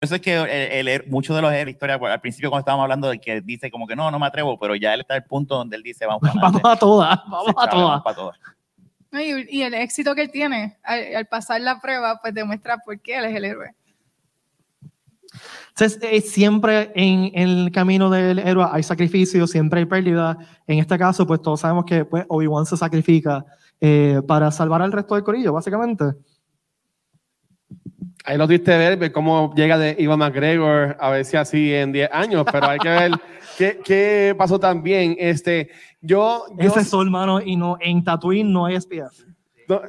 eso 0.03 0.15
es 0.15 0.21
que 0.21 0.35
el, 0.35 0.87
el- 0.87 1.07
muchos 1.09 1.35
de 1.35 1.41
los 1.41 1.51
de 1.51 1.65
la 1.65 1.71
historia, 1.71 1.95
al 1.95 2.21
principio 2.21 2.49
cuando 2.49 2.61
estábamos 2.61 2.83
hablando 2.83 3.09
de 3.09 3.19
que 3.19 3.41
dice 3.41 3.71
como 3.71 3.87
que 3.87 3.95
no, 3.95 4.11
no 4.11 4.19
me 4.19 4.25
atrevo, 4.27 4.57
pero 4.59 4.75
ya 4.75 4.93
él 4.93 5.01
está 5.01 5.15
al 5.15 5.23
punto 5.23 5.55
donde 5.55 5.75
él 5.75 5.83
dice, 5.83 6.05
vamos 6.05 6.21
Vamos 6.41 6.61
a 6.63 6.77
todas, 6.77 7.19
vamos 7.27 7.55
a 7.57 7.69
todas. 8.15 8.37
Y, 9.13 9.57
y 9.59 9.61
el 9.61 9.73
éxito 9.75 10.15
que 10.15 10.21
él 10.23 10.31
tiene 10.31 10.77
al, 10.83 11.15
al 11.15 11.25
pasar 11.27 11.61
la 11.61 11.79
prueba, 11.79 12.19
pues 12.21 12.33
demuestra 12.33 12.77
por 12.79 12.99
qué 12.99 13.17
él 13.17 13.25
es 13.25 13.35
el 13.35 13.45
héroe. 13.45 13.75
Entonces, 15.69 15.99
eh, 16.03 16.21
siempre 16.21 16.91
en, 16.95 17.31
en 17.33 17.49
el 17.49 17.71
camino 17.71 18.09
del 18.09 18.39
héroe 18.39 18.67
hay 18.71 18.83
sacrificio, 18.83 19.47
siempre 19.47 19.79
hay 19.79 19.85
pérdida. 19.85 20.37
En 20.67 20.79
este 20.79 20.97
caso, 20.97 21.25
pues 21.25 21.41
todos 21.41 21.61
sabemos 21.61 21.85
que 21.85 22.05
pues, 22.05 22.25
Obi-Wan 22.27 22.65
se 22.67 22.77
sacrifica 22.77 23.43
eh, 23.81 24.21
para 24.27 24.51
salvar 24.51 24.81
al 24.83 24.91
resto 24.91 25.15
del 25.15 25.23
corillo, 25.23 25.51
básicamente. 25.53 26.05
Ahí 28.23 28.37
lo 28.37 28.45
tuviste 28.47 28.77
ver, 28.77 28.97
ver 28.97 29.11
cómo 29.11 29.53
llega 29.55 29.77
de 29.77 29.95
Ivan 29.99 30.19
McGregor 30.19 30.95
a 30.99 31.09
ver 31.09 31.25
si 31.25 31.35
así 31.35 31.73
en 31.73 31.91
10 31.91 32.09
años, 32.11 32.45
pero 32.49 32.67
hay 32.69 32.79
que 32.79 32.89
ver 32.89 33.11
qué, 33.57 33.79
qué 33.83 34.35
pasó 34.37 34.57
también. 34.59 35.15
Este, 35.19 35.69
yo, 36.01 36.45
yo 36.57 36.69
Ese 36.69 36.85
sol, 36.85 37.09
mano, 37.11 37.41
y 37.41 37.55
no, 37.57 37.77
en 37.81 38.03
Tatooine 38.03 38.51
no 38.51 38.65
hay 38.65 38.79
SPF. 38.79 39.25
No, 39.67 39.81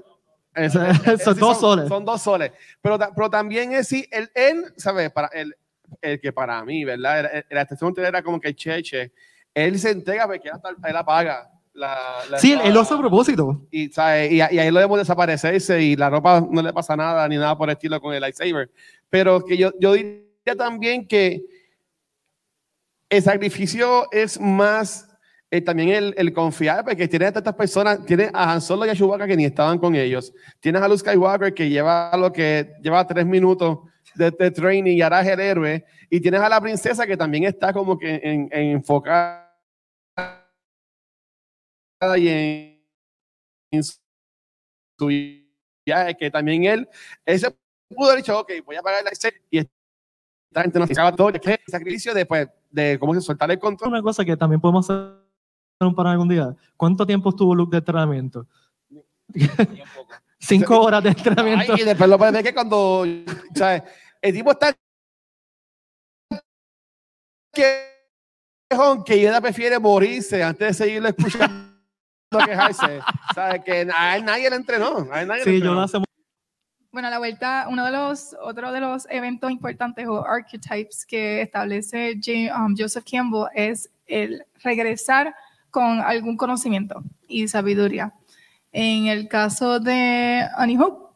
eso- 0.54 0.80
Son 1.04 1.14
eso 1.14 1.34
sí 1.34 1.40
dos 1.40 1.60
soles. 1.60 1.88
Son 1.88 2.04
dos 2.04 2.22
soles. 2.22 2.50
Pero, 2.82 2.98
pero 3.14 3.30
también 3.30 3.72
es 3.72 3.86
sí, 3.88 4.04
él, 4.10 4.28
él 4.34 4.64
¿sabes? 4.76 5.10
Para 5.12 5.28
él, 5.28 5.54
el 6.02 6.20
que 6.20 6.32
para 6.32 6.64
mí, 6.64 6.84
¿verdad? 6.84 7.44
La 7.50 7.62
estación 7.62 7.94
era 7.98 8.20
como 8.22 8.40
que 8.40 8.52
cheche. 8.54 9.12
Él 9.54 9.78
se 9.78 9.90
entrega 9.90 10.26
porque 10.26 10.48
él, 10.48 10.54
hasta- 10.54 10.88
él 10.88 10.96
apaga 10.96 11.48
la, 11.74 11.96
la 12.30 12.38
Sí, 12.38 12.52
él, 12.52 12.72
lo 12.72 12.80
hace 12.80 12.94
a 12.94 12.98
propósito. 12.98 13.66
y, 13.70 13.88
¿sabes? 13.88 14.32
y, 14.32 14.36
y 14.36 14.40
ahí 14.40 14.70
lo 14.70 14.80
vemos 14.80 14.98
desaparecerse 14.98 15.82
y 15.82 15.96
la 15.96 16.08
ropa 16.08 16.46
no 16.48 16.62
le 16.62 16.72
pasa 16.72 16.96
nada 16.96 17.28
ni 17.28 17.36
nada 17.36 17.56
por 17.58 17.68
el 17.68 17.74
estilo 17.74 18.00
con 18.00 18.14
el 18.14 18.20
lightsaber. 18.20 18.70
Pero 19.10 19.44
que 19.44 19.56
yo, 19.56 19.72
yo 19.78 19.92
diría 19.92 20.56
también 20.56 21.06
que 21.06 21.42
el 23.10 23.22
sacrificio 23.22 24.10
es 24.12 24.40
más 24.40 25.08
eh, 25.50 25.60
también 25.60 25.90
el, 25.90 26.14
el 26.16 26.32
confiar, 26.32 26.84
porque 26.84 27.06
tienes 27.06 27.28
a 27.28 27.32
tantas 27.32 27.54
personas, 27.54 28.04
tienes 28.06 28.30
a 28.32 28.52
Han 28.52 28.60
Solo 28.60 28.86
y 28.86 28.88
a 28.88 28.94
Chewbacca 28.94 29.26
que 29.26 29.36
ni 29.36 29.44
estaban 29.44 29.78
con 29.78 29.94
ellos. 29.94 30.32
Tienes 30.58 30.82
a 30.82 30.88
Luke 30.88 30.98
Skywalker 31.00 31.54
que 31.54 31.68
lleva 31.68 32.10
lo 32.16 32.32
que 32.32 32.72
lleva 32.82 33.06
tres 33.06 33.24
minutos 33.26 33.78
de, 34.14 34.30
de 34.32 34.50
training 34.50 34.96
y 34.96 35.02
es 35.02 35.26
el 35.26 35.40
héroe. 35.40 35.84
Y 36.10 36.20
tienes 36.20 36.40
a 36.40 36.48
la 36.48 36.60
princesa 36.60 37.06
que 37.06 37.16
también 37.16 37.44
está 37.44 37.72
como 37.72 37.98
que 37.98 38.20
en, 38.22 38.48
en 38.50 38.70
enfocada 38.72 39.43
y 42.16 42.28
en, 42.28 42.86
en 43.70 43.82
su 43.82 43.98
viaje, 45.86 46.16
que 46.16 46.30
también 46.30 46.64
él, 46.64 46.88
él 47.24 47.38
se 47.38 47.50
pudo 47.88 48.10
haber 48.10 48.22
dicho, 48.22 48.38
ok, 48.38 48.52
voy 48.64 48.76
a 48.76 48.82
pagar 48.82 49.04
la 49.04 49.10
y 49.50 49.58
esta 49.58 50.62
gente 50.62 50.78
no 50.78 50.86
se 50.86 50.92
acaba 50.92 51.14
todo, 51.14 51.32
que 51.32 51.50
el 51.50 51.58
sacrificio 51.66 52.14
de, 52.14 52.26
pues, 52.26 52.48
de 52.70 52.98
cómo 52.98 53.14
se 53.14 53.20
soltar 53.20 53.50
el 53.50 53.58
control. 53.58 53.90
Una 53.90 54.02
cosa 54.02 54.24
que 54.24 54.36
también 54.36 54.60
podemos 54.60 54.88
hacer 54.88 55.24
un 55.80 55.94
para 55.94 56.12
algún 56.12 56.28
día. 56.28 56.54
¿Cuánto 56.76 57.04
tiempo 57.06 57.30
estuvo 57.30 57.54
Luke 57.54 57.72
de 57.72 57.78
entrenamiento? 57.78 58.46
Cinco 60.38 60.80
horas 60.80 61.02
de 61.02 61.10
entrenamiento. 61.10 61.74
Ay, 61.74 61.82
y 61.82 61.84
después 61.84 62.08
lo 62.08 62.18
puedes 62.18 62.34
ver 62.34 62.44
que 62.44 62.54
cuando, 62.54 63.04
¿sabes? 63.54 63.82
El 64.22 64.32
tipo 64.32 64.52
está 64.52 64.74
quejón 67.52 69.04
que 69.04 69.14
ella 69.14 69.40
prefiere 69.40 69.78
morirse 69.78 70.42
antes 70.42 70.68
de 70.68 70.74
seguirlo 70.74 71.08
escuchando 71.08 71.73
quejarse. 72.38 73.00
¿Sabes? 73.34 73.62
Que 73.64 73.88
a 73.94 74.16
él 74.16 74.24
nadie 74.24 74.50
le 74.50 74.56
entrenó. 74.56 75.06
A 75.12 75.22
él 75.22 75.28
nadie 75.28 75.44
le 75.44 75.44
Sí, 75.44 75.50
yo 75.50 75.54
entrenó. 75.56 75.74
lo 75.74 75.80
hace 75.82 75.98
Bueno, 76.92 77.08
a 77.08 77.10
la 77.10 77.18
vuelta, 77.18 77.66
uno 77.68 77.84
de 77.84 77.92
los, 77.92 78.36
otro 78.40 78.72
de 78.72 78.80
los 78.80 79.06
eventos 79.10 79.50
importantes 79.50 80.06
o 80.06 80.24
archetypes 80.26 81.04
que 81.06 81.42
establece 81.42 82.14
um, 82.56 82.74
Joseph 82.76 83.04
Campbell 83.10 83.46
es 83.54 83.90
el 84.06 84.44
regresar 84.62 85.34
con 85.70 86.00
algún 86.00 86.36
conocimiento 86.36 87.02
y 87.26 87.48
sabiduría. 87.48 88.12
En 88.72 89.06
el 89.06 89.28
caso 89.28 89.80
de 89.80 90.46
Annie 90.56 90.78
Hope, 90.78 91.12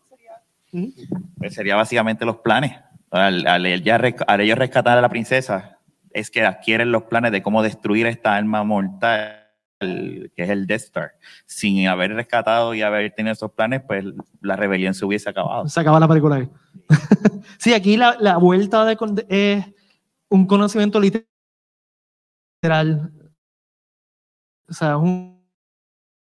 Pues 1.39 1.55
sería 1.55 1.77
básicamente 1.77 2.25
los 2.25 2.39
planes. 2.39 2.73
Al, 3.11 3.47
al 3.47 3.83
ya 3.83 3.97
al 4.27 4.41
ellos 4.41 4.59
rescatar 4.59 4.99
a 4.99 5.01
la 5.01 5.09
princesa, 5.09 5.79
es 6.13 6.31
que 6.31 6.45
adquieren 6.45 6.93
los 6.93 7.05
planes 7.05 7.33
de 7.33 7.43
cómo 7.43 7.63
destruir 7.63 8.07
esta 8.07 8.35
arma 8.35 8.65
mortal 8.65 9.38
que 9.81 10.31
es 10.37 10.51
el 10.51 10.67
Death 10.67 10.83
Star. 10.83 11.13
Sin 11.47 11.87
haber 11.87 12.13
rescatado 12.15 12.75
y 12.75 12.83
haber 12.83 13.13
tenido 13.15 13.33
esos 13.33 13.53
planes, 13.53 13.83
pues 13.87 14.05
la 14.41 14.57
rebelión 14.57 14.95
se 14.95 15.05
hubiese 15.05 15.31
acabado. 15.31 15.69
Se 15.69 15.81
acaba 15.81 16.01
la 16.01 16.09
película 16.09 16.37
ahí. 16.37 16.49
sí, 17.59 17.73
aquí 17.75 17.97
la, 17.97 18.17
la 18.21 18.37
vuelta 18.39 18.85
de, 18.85 18.97
con- 18.97 19.15
de- 19.15 19.27
es 19.29 19.65
un 20.31 20.47
conocimiento 20.47 21.01
literal. 21.01 21.27
O 24.69 24.73
sea, 24.73 24.97
un- 24.97 25.39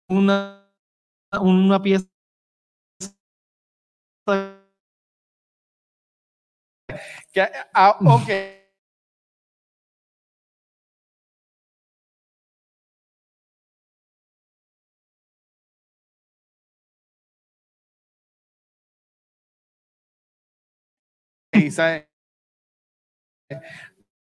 una, 0.09 0.71
una 1.41 1.83
pieza. 1.83 2.07
Que, 7.33 7.49
ah, 7.75 7.97
ok. 8.01 8.29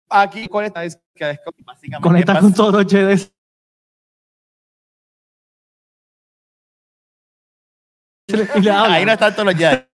Aquí 0.09 0.47
conecta 0.49 0.85
es 0.85 1.01
que 1.15 1.25
Básicamente 1.65 2.03
Conecta 2.03 2.33
con 2.41 2.43
le 8.63 8.71
habla. 8.71 8.95
Ahí 8.95 9.05
no 9.05 9.13
están 9.13 9.33
todos 9.35 9.47
los 9.47 9.55
Jedi. 9.55 9.87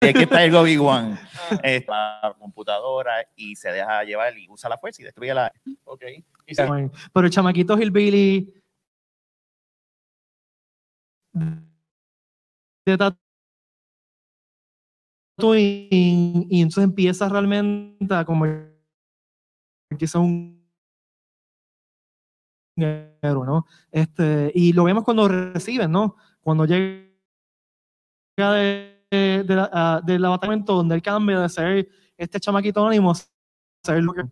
Y 0.00 0.06
aquí 0.08 0.22
está 0.22 0.44
el 0.44 0.54
Obi-Wan. 0.54 1.18
Eh, 1.64 1.84
la 1.88 2.36
computadora 2.38 3.26
y 3.34 3.56
se 3.56 3.70
deja 3.72 4.04
llevar 4.04 4.36
y 4.38 4.48
usa 4.48 4.68
la 4.70 4.78
fuerza 4.78 5.02
y 5.02 5.04
destruye 5.06 5.34
la. 5.34 5.52
ok. 5.84 6.02
Y 6.46 6.54
se- 6.54 6.66
Bueno, 6.66 6.90
Pero 7.12 7.26
el 7.26 7.32
chamaquito 7.32 7.76
Hillbilly 7.76 8.54
de 12.86 12.96
Y 15.40 16.60
entonces 16.62 16.84
empieza 16.84 17.28
realmente 17.28 18.14
a 18.14 18.24
como 18.24 18.46
empieza 19.90 20.18
un 20.18 20.58
héroe, 22.76 23.46
¿no? 23.46 23.66
Este, 23.90 24.52
y 24.54 24.72
lo 24.72 24.84
vemos 24.84 25.04
cuando 25.04 25.28
reciben, 25.28 25.90
¿no? 25.90 26.16
Cuando 26.40 26.64
llega 26.64 27.08
de, 28.36 29.04
de 29.10 29.54
la, 29.54 29.70
a- 29.72 30.00
del 30.04 30.24
abatamiento 30.24 30.74
donde 30.74 30.94
él 30.96 31.02
cambia 31.02 31.40
de 31.40 31.48
ser 31.48 31.88
este 32.16 32.38
chamaquito 32.40 32.80
anónimo 32.80 33.10
a 33.12 33.14
ser 33.14 34.02
lo 34.02 34.12
que 34.12 34.22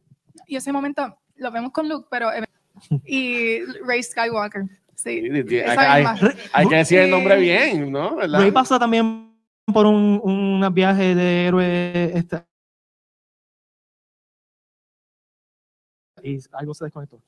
y 0.49 0.57
ese 0.57 0.71
momento 0.73 1.19
lo 1.37 1.51
vemos 1.51 1.73
con 1.73 1.88
Luke, 1.88 2.07
pero 2.11 2.29
y 3.05 3.61
Rey 3.85 4.03
Skywalker. 4.03 4.62
Sí, 4.95 5.21
Sí, 5.23 5.42
sí, 5.49 5.57
esa 5.59 5.92
hay, 5.95 6.05
hay- 6.05 6.19
hay 6.53 6.69
que 6.69 6.77
decir 6.77 6.99
el 7.01 7.11
nombre 7.11 7.38
bien, 7.38 7.90
¿no? 7.92 8.16
¿Verdad? 8.16 8.40
Rey 8.40 8.51
pasa 8.51 8.79
también 8.79 9.26
por 9.72 9.87
un, 9.87 10.20
un 10.22 10.74
viaje 10.74 11.14
de 11.14 11.46
héroe. 11.46 12.16
Este, 12.16 12.44
y 16.26 16.38
algo 16.52 16.74
se 16.74 16.85
desconectó. 16.85 17.22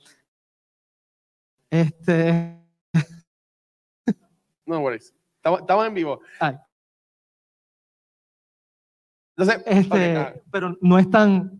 Este. 1.70 2.58
No 4.66 4.80
worries. 4.80 5.14
Estamos, 5.36 5.60
estamos 5.60 5.86
en 5.86 5.94
vivo. 5.94 6.20
Ay. 6.40 6.58
Entonces, 9.34 9.62
este 9.64 10.16
ah, 10.16 10.34
pero 10.52 10.76
no 10.82 10.98
es 10.98 11.08
tan. 11.10 11.58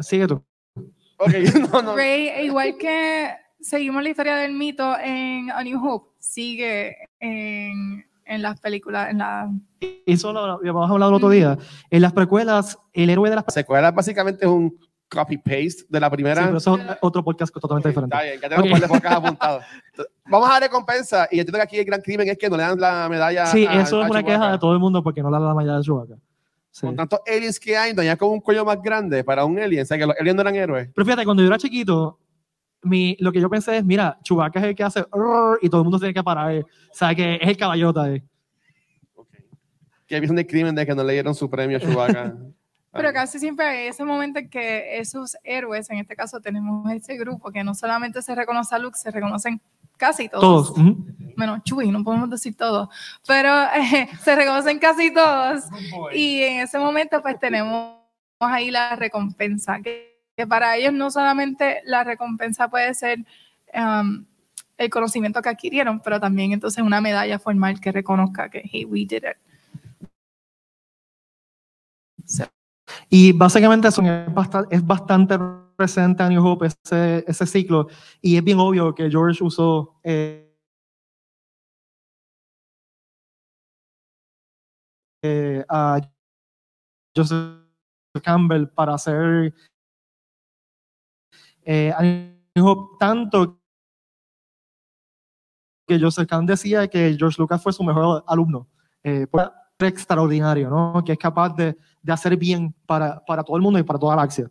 Sigue 0.00 0.26
tú. 0.26 0.42
ok, 1.18 1.28
no, 1.72 1.82
no. 1.82 1.96
Rey, 1.96 2.46
igual 2.46 2.78
que 2.78 3.34
seguimos 3.60 4.02
la 4.02 4.08
historia 4.08 4.36
del 4.36 4.54
mito 4.54 4.96
en 4.98 5.50
A 5.50 5.62
New 5.62 5.78
Hope, 5.84 6.16
sigue 6.18 6.96
en, 7.20 8.07
en 8.28 8.42
las 8.42 8.60
películas, 8.60 9.10
en 9.10 9.18
la... 9.18 9.50
Eso 10.06 10.32
lo, 10.32 10.46
lo 10.46 10.52
habíamos 10.54 10.90
hablado 10.90 11.10
el 11.10 11.16
otro 11.16 11.30
día. 11.30 11.58
En 11.90 12.02
las 12.02 12.12
precuelas, 12.12 12.78
el 12.92 13.10
héroe 13.10 13.28
de 13.30 13.36
las. 13.36 13.44
La 13.46 13.52
secuela 13.52 13.90
básicamente 13.90 14.44
es 14.44 14.50
un 14.50 14.76
copy-paste 15.10 15.84
de 15.88 16.00
la 16.00 16.08
Sí, 16.08 16.12
primera. 16.16 16.44
pero 16.44 16.58
eso 16.58 16.76
es 16.76 16.82
otro 17.00 17.24
podcast 17.24 17.52
totalmente 17.54 17.88
diferente. 17.88 18.14
Está 18.14 18.24
bien, 18.28 18.40
ya 18.42 18.48
tengo 18.48 18.62
un 18.64 18.70
par 18.70 18.80
de 18.80 18.88
podcasts 18.88 19.16
apuntados. 19.16 19.64
Vamos 20.26 20.48
a 20.48 20.52
dar 20.52 20.62
recompensa 20.62 21.28
y 21.30 21.38
entiendo 21.40 21.56
que 21.58 21.62
aquí 21.62 21.78
el 21.78 21.84
gran 21.86 22.00
crimen 22.02 22.28
es 22.28 22.36
que 22.38 22.50
no 22.50 22.56
le 22.56 22.62
dan 22.62 22.78
la 22.78 23.08
medalla. 23.08 23.46
Sí, 23.46 23.66
a- 23.66 23.80
eso 23.80 24.02
a 24.02 24.04
es 24.04 24.10
una 24.10 24.20
Chewbacca. 24.20 24.26
queja 24.26 24.52
de 24.52 24.58
todo 24.58 24.72
el 24.74 24.78
mundo 24.78 25.02
porque 25.02 25.22
no 25.22 25.30
le 25.30 25.38
da 25.38 25.46
la 25.48 25.54
medalla 25.54 25.78
de 25.78 25.84
Chewbacca. 25.84 26.14
Sí. 26.70 26.86
Con 26.86 26.94
tantos 26.96 27.20
aliens 27.26 27.58
que 27.58 27.76
hay, 27.76 27.92
no 27.94 28.02
como 28.18 28.32
un 28.32 28.40
cuello 28.40 28.64
más 28.64 28.80
grande 28.82 29.24
para 29.24 29.44
un 29.44 29.58
alien. 29.58 29.82
O 29.82 29.86
sea, 29.86 29.96
que 29.98 30.06
los 30.06 30.14
aliens 30.18 30.36
no 30.36 30.42
eran 30.42 30.54
héroes. 30.54 30.90
Pero 30.94 31.04
fíjate, 31.06 31.24
cuando 31.24 31.42
yo 31.42 31.48
era 31.48 31.58
chiquito, 31.58 32.18
mi, 32.82 33.16
lo 33.20 33.32
que 33.32 33.40
yo 33.40 33.50
pensé 33.50 33.78
es, 33.78 33.84
mira, 33.84 34.18
Chewbacca 34.22 34.60
es 34.60 34.66
el 34.66 34.74
que 34.74 34.84
hace 34.84 35.04
y 35.62 35.68
todo 35.68 35.80
el 35.80 35.84
mundo 35.84 35.98
tiene 35.98 36.14
que 36.14 36.22
parar. 36.22 36.54
O 36.60 36.64
sea, 36.92 37.14
que 37.14 37.36
es 37.36 37.48
el 37.48 37.56
caballota. 37.56 38.04
ahí. 38.04 38.22
Que 40.06 40.16
empiezan 40.16 40.38
el 40.38 40.46
crimen 40.46 40.74
de 40.74 40.86
que 40.86 40.94
no 40.94 41.04
le 41.04 41.12
dieron 41.12 41.34
su 41.34 41.50
premio 41.50 41.76
a 41.76 41.80
Chewbacca. 41.80 42.34
Pero 42.92 43.12
casi 43.12 43.38
siempre 43.38 43.66
hay 43.66 43.86
ese 43.88 44.02
momento 44.02 44.38
en 44.38 44.48
que 44.48 44.98
esos 44.98 45.36
héroes, 45.44 45.90
en 45.90 45.98
este 45.98 46.16
caso 46.16 46.40
tenemos 46.40 46.90
ese 46.90 47.16
grupo 47.16 47.50
que 47.52 47.62
no 47.62 47.74
solamente 47.74 48.22
se 48.22 48.34
reconoce 48.34 48.74
a 48.74 48.78
Luke, 48.78 48.96
se 48.96 49.10
reconocen 49.10 49.60
casi 49.98 50.28
Todos. 50.28 50.72
todos. 50.74 50.78
ujú. 50.78 51.06
Menos 51.36 51.62
Chewie, 51.64 51.92
no 51.92 52.02
podemos 52.02 52.30
decir 52.30 52.56
todos, 52.56 52.88
pero 53.26 53.50
eh, 53.76 54.08
se 54.22 54.34
reconocen 54.34 54.78
casi 54.78 55.12
todos. 55.12 55.64
Y 56.14 56.40
en 56.42 56.60
ese 56.60 56.78
momento 56.78 57.20
pues 57.20 57.38
tenemos 57.38 57.98
ahí 58.40 58.70
la 58.70 58.96
recompensa, 58.96 59.80
que, 59.80 60.17
que 60.38 60.46
para 60.46 60.76
ellos 60.76 60.92
no 60.92 61.10
solamente 61.10 61.80
la 61.84 62.04
recompensa 62.04 62.68
puede 62.68 62.94
ser 62.94 63.18
um, 63.74 64.24
el 64.76 64.88
conocimiento 64.88 65.42
que 65.42 65.48
adquirieron, 65.48 65.98
pero 65.98 66.20
también 66.20 66.52
entonces 66.52 66.84
una 66.84 67.00
medalla 67.00 67.40
formal 67.40 67.80
que 67.80 67.90
reconozca 67.90 68.48
que, 68.48 68.62
hey, 68.62 68.84
we 68.84 69.00
did 69.00 69.24
it. 69.24 69.36
Y 73.08 73.32
básicamente 73.32 73.88
eso 73.88 74.00
es 74.00 74.32
bastante, 74.32 74.76
es 74.76 74.86
bastante 74.86 75.36
presente 75.74 76.22
a 76.22 76.28
New 76.28 76.46
Hope 76.46 76.68
ese, 76.68 77.24
ese 77.26 77.44
ciclo. 77.44 77.88
Y 78.22 78.36
es 78.36 78.44
bien 78.44 78.60
obvio 78.60 78.94
que 78.94 79.10
George 79.10 79.42
usó 79.42 79.98
eh, 80.04 80.54
eh, 85.24 85.64
a 85.68 86.00
Joseph 87.16 87.58
Campbell 88.22 88.68
para 88.68 88.94
hacer 88.94 89.52
eh, 91.70 91.92
a 91.94 92.02
New 92.02 92.66
Hope, 92.66 92.96
tanto 92.98 93.60
que 95.86 95.98
Joseph 96.00 96.26
Campbell 96.26 96.54
decía 96.54 96.88
que 96.88 97.14
George 97.18 97.36
Lucas 97.38 97.62
fue 97.62 97.72
su 97.74 97.84
mejor 97.84 98.24
alumno. 98.26 98.66
Eh, 99.04 99.26
extraordinario, 99.80 100.70
¿no? 100.70 101.02
Que 101.04 101.12
es 101.12 101.18
capaz 101.18 101.54
de, 101.54 101.76
de 102.02 102.12
hacer 102.12 102.36
bien 102.36 102.74
para, 102.86 103.24
para 103.24 103.44
todo 103.44 103.56
el 103.56 103.62
mundo 103.62 103.78
y 103.78 103.82
para 103.82 103.98
toda 103.98 104.16
la 104.16 104.22
acción. 104.22 104.50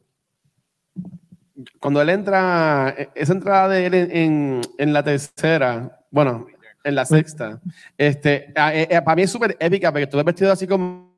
Cuando 1.79 2.01
él 2.01 2.09
entra, 2.09 2.93
e- 2.97 3.09
esa 3.15 3.33
entrada 3.33 3.67
de 3.67 3.85
él 3.87 3.93
en, 3.95 4.61
en- 4.77 4.93
la 4.93 5.03
tercera, 5.03 5.99
bueno, 6.11 6.45
en 6.83 6.95
la 6.95 7.03
sexta, 7.03 7.59
este, 7.97 8.51
eh, 8.55 8.87
eh, 8.89 9.01
para 9.01 9.15
mí 9.15 9.23
es 9.23 9.31
súper 9.31 9.57
épica 9.59 9.91
porque 9.91 10.07
tú 10.07 10.17
ves 10.17 10.25
vestido 10.25 10.51
así 10.51 10.65
como 10.67 11.17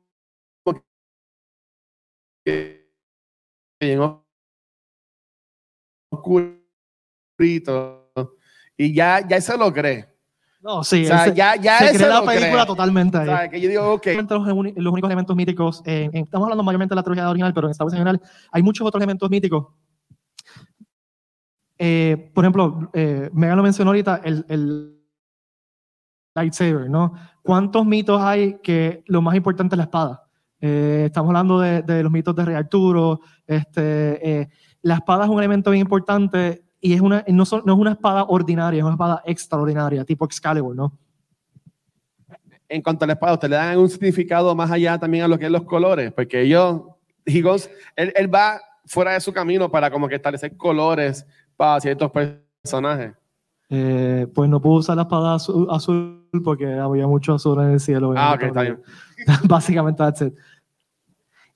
que- 2.44 2.90
bien 3.78 4.19
oscurito 6.10 8.10
y 8.76 8.94
ya, 8.94 9.26
ya 9.26 9.40
se 9.40 9.56
lo 9.56 9.72
cree. 9.72 10.06
No, 10.62 10.84
sí, 10.84 11.04
O 11.04 11.06
sea, 11.06 11.24
él 11.24 11.30
se, 11.30 11.36
ya, 11.36 11.56
ya 11.56 11.78
se 11.78 11.96
cree 11.96 12.08
la 12.08 12.22
película 12.22 12.50
cree. 12.50 12.66
totalmente 12.66 13.16
O 13.16 13.20
ahí. 13.20 13.26
sea, 13.26 13.48
que 13.48 13.60
yo 13.60 13.68
digo, 13.70 13.92
ok, 13.94 14.04
Realmente 14.04 14.34
los, 14.34 14.46
los 14.46 14.92
únicos 14.92 15.08
elementos 15.08 15.34
míticos, 15.34 15.82
eh, 15.86 16.10
en- 16.12 16.24
estamos 16.24 16.44
hablando 16.46 16.62
mayormente 16.64 16.92
de 16.92 16.96
la 16.96 17.02
trilogía 17.02 17.30
original, 17.30 17.54
pero 17.54 17.68
en 17.68 17.70
Star 17.70 17.86
Wars 17.86 17.94
general 17.94 18.20
hay 18.52 18.62
muchos 18.62 18.86
otros 18.86 19.00
elementos 19.00 19.30
míticos. 19.30 19.68
Eh, 21.78 22.30
por 22.34 22.44
ejemplo, 22.44 22.90
eh, 22.92 23.30
Megan 23.32 23.56
lo 23.56 23.62
mencionó 23.62 23.90
ahorita, 23.90 24.20
el, 24.22 24.44
el 24.48 25.00
lightsaber, 26.34 26.90
¿no? 26.90 27.14
¿Cuántos 27.42 27.86
mitos 27.86 28.20
hay 28.20 28.58
que 28.62 29.02
lo 29.06 29.22
más 29.22 29.34
importante 29.34 29.76
es 29.76 29.78
la 29.78 29.84
espada? 29.84 30.24
Eh, 30.60 31.04
estamos 31.06 31.28
hablando 31.30 31.58
de, 31.58 31.80
de 31.80 32.02
los 32.02 32.12
mitos 32.12 32.36
de 32.36 32.44
Rey 32.44 32.54
Arturo. 32.54 33.20
Este, 33.46 34.40
eh, 34.42 34.48
la 34.82 34.94
espada 34.96 35.24
es 35.24 35.30
un 35.30 35.38
elemento 35.38 35.70
bien 35.70 35.82
importante 35.82 36.62
y 36.80 36.94
es 36.94 37.00
una, 37.00 37.24
no, 37.28 37.44
son- 37.44 37.62
no 37.66 37.74
es 37.74 37.78
una 37.78 37.92
espada 37.92 38.24
ordinaria, 38.24 38.78
es 38.78 38.84
una 38.84 38.94
espada 38.94 39.22
extraordinaria, 39.26 40.04
tipo 40.04 40.24
Excalibur, 40.24 40.74
¿no? 40.74 40.92
en 42.68 42.82
cuanto 42.82 43.04
a 43.04 43.08
la 43.08 43.14
espada, 43.14 43.32
¿usted 43.34 43.50
le 43.50 43.56
dan 43.56 43.70
algún 43.70 43.90
significado 43.90 44.54
más 44.54 44.70
allá 44.70 44.96
también 44.96 45.24
a 45.24 45.28
lo 45.28 45.36
que 45.38 45.46
es 45.46 45.50
los 45.50 45.64
colores? 45.64 46.12
Porque 46.12 46.42
ellos, 46.42 46.82
he 47.26 47.42
goes- 47.42 47.68
él, 47.96 48.12
él 48.14 48.32
va 48.32 48.60
fuera 48.86 49.12
de 49.14 49.20
su 49.20 49.32
camino 49.32 49.68
para 49.68 49.90
como 49.90 50.06
que 50.08 50.14
establecer 50.14 50.56
colores 50.56 51.26
para 51.56 51.80
ciertos 51.80 52.12
personajes. 52.12 53.12
Eh, 53.70 54.26
pues 54.32 54.48
no 54.48 54.60
pudo 54.60 54.74
usar 54.74 54.94
la 54.96 55.02
espada 55.02 55.34
azul, 55.34 55.66
azul 55.68 56.28
porque 56.44 56.72
había 56.72 57.08
mucho 57.08 57.34
azul 57.34 57.60
en 57.60 57.70
el 57.72 57.80
cielo. 57.80 58.14
Ah, 58.16 58.34
ok, 58.36 58.42
está 58.44 58.62
bien. 58.62 58.80
Básicamente, 59.48 59.98
that's 59.98 60.22
it. 60.22 60.34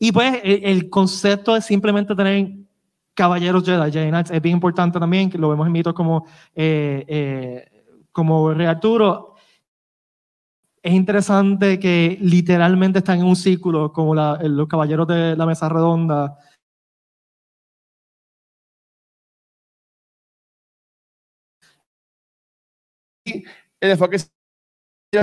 Y 0.01 0.11
pues 0.11 0.41
el, 0.43 0.65
el 0.65 0.91
concepto 0.91 1.55
de 1.55 1.61
simplemente 1.63 2.13
tener 2.17 2.51
caballeros 3.15 3.65
Jedi, 3.65 3.91
Jedi 3.93 4.09
Knights, 4.11 4.31
es 4.31 4.43
bien 4.43 4.57
importante 4.57 4.99
también, 5.01 5.31
que 5.31 5.39
lo 5.39 5.49
vemos 5.51 5.67
en 5.67 5.73
mitos 5.73 5.95
como, 5.95 6.27
eh, 6.55 7.05
eh, 7.09 7.69
como 8.13 8.53
Rey 8.55 8.67
Arturo. 8.67 9.35
Es 10.83 10.93
interesante 10.93 11.79
que 11.81 12.19
literalmente 12.21 12.99
están 12.99 13.19
en 13.21 13.25
un 13.27 13.37
círculo, 13.37 13.93
como 13.93 14.15
la- 14.15 14.39
los 14.43 14.69
caballeros 14.69 15.07
de 15.09 15.35
la 15.37 15.47
mesa 15.47 15.69
redonda. 15.69 16.39
el 23.81 23.91
enfoque 23.91 24.17
es 24.17 24.31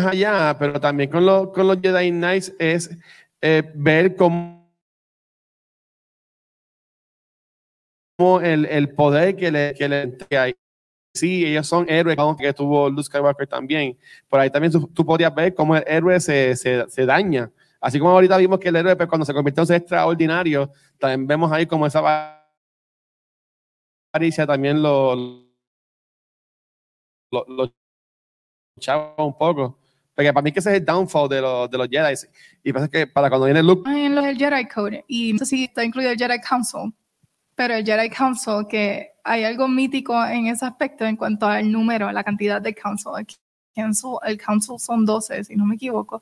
allá, 0.06 0.56
pero 0.60 0.80
también 0.80 1.10
con, 1.10 1.25
los 1.25 1.49
con 1.49 1.67
los 1.67 1.80
Jedi 1.82 2.12
Knights 2.12 2.54
es 2.60 2.89
eh, 3.41 3.71
ver 3.75 4.15
cómo 4.15 4.61
el, 8.41 8.65
el 8.65 8.89
poder 8.93 9.36
que 9.36 9.51
le, 9.51 9.73
que 9.73 9.89
le 9.89 10.01
entrega. 10.03 10.53
Sí, 11.13 11.45
ellos 11.45 11.67
son 11.67 11.89
héroes, 11.89 12.17
que 12.39 12.53
tuvo 12.53 12.89
Luke 12.89 13.03
Skywalker 13.03 13.47
también. 13.47 13.97
Por 14.29 14.39
ahí 14.39 14.49
también 14.49 14.71
tú, 14.71 14.88
tú 14.93 15.05
podrías 15.05 15.34
ver 15.36 15.53
cómo 15.53 15.75
el 15.75 15.84
héroe 15.86 16.19
se, 16.19 16.55
se, 16.55 16.89
se 16.89 17.05
daña. 17.05 17.51
Así 17.81 17.99
como 17.99 18.12
ahorita 18.12 18.38
vimos 18.38 18.60
que 18.60 18.69
el 18.69 18.75
héroe, 18.75 18.95
pues, 18.95 19.10
cuando 19.10 19.25
se 19.25 19.34
convierte 19.34 19.60
en 19.60 19.67
ser 19.67 19.77
extraordinario, 19.77 20.71
también 20.99 21.27
vemos 21.27 21.51
ahí 21.51 21.65
como 21.65 21.86
esa 21.86 22.43
avaricia 24.13 24.45
también 24.45 24.81
lo, 24.81 25.15
lo, 27.31 27.45
lo 27.47 27.73
chava 28.79 29.15
un 29.17 29.38
poco. 29.38 29.79
Porque 30.13 30.31
para 30.31 30.43
mí 30.43 30.51
que 30.51 30.60
ese 30.60 30.71
es 30.71 30.77
el 30.77 30.86
downfall 30.86 31.27
de 31.27 31.41
los, 31.41 31.71
de 31.71 31.77
los 31.77 31.88
Jedi. 31.89 32.13
Y 32.63 32.71
pasa 32.71 32.88
que 32.88 33.07
para 33.07 33.29
cuando 33.29 33.45
viene 33.45 33.63
Luke, 33.63 33.89
en 33.89 34.13
los 34.13 34.25
Jedi 34.25 34.67
Code 34.67 35.03
y 35.07 35.34
no 35.34 35.39
sé 35.39 35.45
si 35.45 35.63
está 35.65 35.84
incluido 35.84 36.12
el 36.12 36.17
Jedi 36.17 36.39
Council, 36.39 36.93
pero 37.56 37.76
el 37.76 37.86
Jedi 37.86 38.10
Council, 38.10 38.66
que 38.70 39.12
hay 39.24 39.44
algo 39.44 39.68
mítico 39.68 40.24
en 40.26 40.48
ese 40.48 40.66
aspecto 40.66 41.06
en 41.06 41.16
cuanto 41.16 41.46
al 41.46 41.72
número, 41.72 42.12
la 42.12 42.24
cantidad 42.24 42.62
de 42.62 42.74
Council. 42.74 43.12
El 43.18 43.28
Council, 43.76 44.12
el 44.26 44.38
council 44.38 44.80
son 44.80 45.06
12, 45.06 45.44
si 45.44 45.56
no 45.56 45.66
me 45.66 45.76
equivoco. 45.76 46.22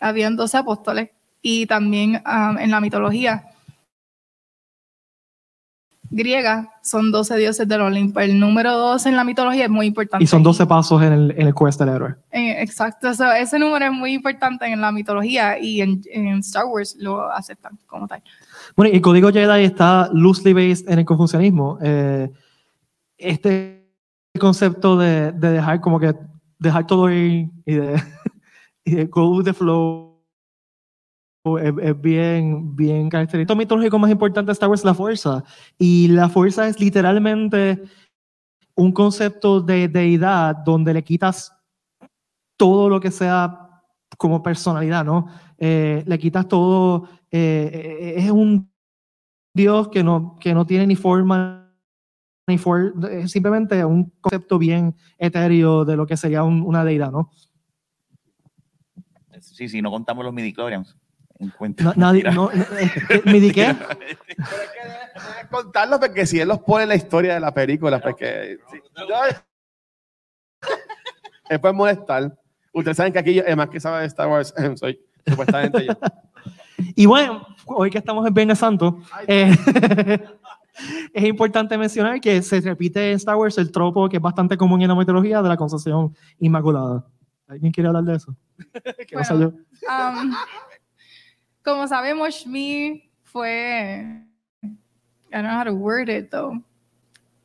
Habían 0.00 0.36
12 0.36 0.56
apóstoles 0.58 1.10
y 1.42 1.66
también 1.66 2.22
um, 2.26 2.58
en 2.58 2.70
la 2.70 2.80
mitología 2.80 3.44
griega 6.10 6.68
son 6.82 7.10
12 7.10 7.36
dioses 7.36 7.68
del 7.68 7.80
Olimpo. 7.80 8.20
El 8.20 8.38
número 8.38 8.76
12 8.76 9.08
en 9.08 9.16
la 9.16 9.24
mitología 9.24 9.64
es 9.64 9.70
muy 9.70 9.86
importante. 9.86 10.24
Y 10.24 10.26
son 10.26 10.42
12 10.42 10.66
pasos 10.66 11.02
en 11.02 11.12
el, 11.12 11.30
en 11.36 11.46
el 11.48 11.54
quest 11.54 11.78
del 11.78 11.90
héroe. 11.90 12.14
Eh, 12.30 12.62
exacto, 12.62 13.12
so, 13.14 13.30
ese 13.32 13.58
número 13.58 13.86
es 13.86 13.92
muy 13.92 14.12
importante 14.12 14.66
en 14.66 14.80
la 14.80 14.92
mitología 14.92 15.58
y 15.58 15.80
en, 15.80 16.02
en 16.10 16.38
Star 16.38 16.66
Wars 16.66 16.96
lo 16.98 17.30
aceptan 17.30 17.78
como 17.86 18.06
tal. 18.06 18.22
Bueno, 18.76 18.92
y 18.92 18.96
el 18.96 19.02
código 19.02 19.30
Jedi 19.30 19.64
está 19.64 20.08
loosely 20.12 20.52
based 20.52 20.90
en 20.90 21.00
el 21.00 21.04
confucianismo. 21.04 21.78
Eh, 21.82 22.30
este 23.16 23.88
concepto 24.38 24.96
de, 24.96 25.32
de 25.32 25.52
dejar 25.52 25.80
como 25.80 25.98
que 25.98 26.14
dejar 26.58 26.86
todo 26.86 27.10
ir 27.10 27.48
y 27.66 27.74
de, 27.74 28.02
y 28.84 28.94
de 28.94 29.04
go 29.06 29.36
with 29.36 29.44
the 29.44 29.52
flow 29.52 30.17
es, 31.44 31.74
es 31.80 32.00
bien, 32.00 32.74
bien 32.76 33.08
característico. 33.08 33.56
Mitológico 33.56 33.98
más 33.98 34.10
importante 34.10 34.48
de 34.48 34.52
Star 34.52 34.68
Wars 34.68 34.84
la 34.84 34.94
fuerza. 34.94 35.44
Y 35.78 36.08
la 36.08 36.28
fuerza 36.28 36.66
es 36.68 36.78
literalmente 36.80 37.82
un 38.74 38.92
concepto 38.92 39.60
de 39.60 39.88
deidad 39.88 40.56
donde 40.56 40.92
le 40.94 41.02
quitas 41.02 41.52
todo 42.56 42.88
lo 42.88 43.00
que 43.00 43.10
sea 43.10 43.82
como 44.16 44.42
personalidad, 44.42 45.04
¿no? 45.04 45.26
Eh, 45.58 46.02
le 46.06 46.18
quitas 46.18 46.46
todo, 46.48 47.08
eh, 47.30 48.14
es 48.16 48.30
un 48.30 48.70
Dios 49.54 49.88
que 49.88 50.02
no, 50.04 50.36
que 50.40 50.54
no 50.54 50.66
tiene 50.66 50.86
ni 50.86 50.96
forma, 50.96 51.72
ni 52.46 52.58
for, 52.58 52.94
es 53.10 53.30
simplemente 53.30 53.84
un 53.84 54.10
concepto 54.20 54.58
bien 54.58 54.94
etéreo 55.18 55.84
de 55.84 55.96
lo 55.96 56.06
que 56.06 56.16
sería 56.16 56.42
un- 56.44 56.62
una 56.62 56.84
deidad, 56.84 57.10
¿no? 57.10 57.30
Sí, 59.40 59.68
sí, 59.68 59.82
no 59.82 59.90
contamos 59.90 60.24
los 60.24 60.32
midichlorians. 60.34 60.96
En 61.40 61.50
cuenta. 61.50 61.84
Na- 61.84 61.94
nadie, 61.96 62.24
Mentira. 62.24 62.34
no, 62.34 62.50
eh, 62.52 63.22
¿me 63.24 63.40
di 63.40 63.52
qué? 63.52 63.74
contarlo 65.50 65.98
porque 66.00 66.26
si 66.26 66.40
él 66.40 66.48
los 66.48 66.60
pone 66.60 66.82
en 66.82 66.88
la 66.90 66.94
historia 66.96 67.34
de 67.34 67.40
la 67.40 67.52
película, 67.54 68.00
porque 68.00 68.58
sí. 68.70 68.78
él 71.48 71.60
puede 71.60 71.74
molestar. 71.74 72.36
Ustedes 72.72 72.96
saben 72.96 73.12
que 73.12 73.18
aquí, 73.18 73.34
yo, 73.34 73.42
además 73.42 73.68
que 73.70 73.80
sabe 73.80 74.00
de 74.00 74.06
Star 74.06 74.28
Wars, 74.28 74.52
soy 74.76 75.00
supuestamente 75.26 75.86
yo. 75.86 75.92
Y 76.94 77.06
bueno, 77.06 77.46
hoy 77.66 77.90
que 77.90 77.98
estamos 77.98 78.26
en 78.26 78.34
Viernes 78.34 78.58
Santo, 78.58 79.00
eh, 79.26 79.56
es 81.12 81.24
importante 81.24 81.76
mencionar 81.76 82.20
que 82.20 82.40
se 82.42 82.60
repite 82.60 83.10
en 83.10 83.16
Star 83.16 83.36
Wars 83.36 83.58
el 83.58 83.72
tropo 83.72 84.08
que 84.08 84.16
es 84.16 84.22
bastante 84.22 84.56
común 84.56 84.80
en 84.82 84.88
la 84.88 84.94
mitología 84.94 85.42
de 85.42 85.48
la 85.48 85.56
concepción 85.56 86.14
inmaculada. 86.38 87.04
¿Alguien 87.48 87.72
quiere 87.72 87.88
hablar 87.88 88.04
de 88.04 88.16
eso? 88.16 88.36
No 89.14 89.24
sea 89.24 89.36
Bueno. 89.36 89.50
yo. 89.50 89.88
Um, 89.88 90.34
como 91.68 91.86
sabemos, 91.86 92.34
Shmi 92.34 93.10
fue. 93.22 94.24
I 94.62 95.32
don't 95.32 95.44
know 95.44 95.54
how 95.54 95.64
to 95.64 95.74
word 95.74 96.08
it 96.08 96.30
though. 96.30 96.62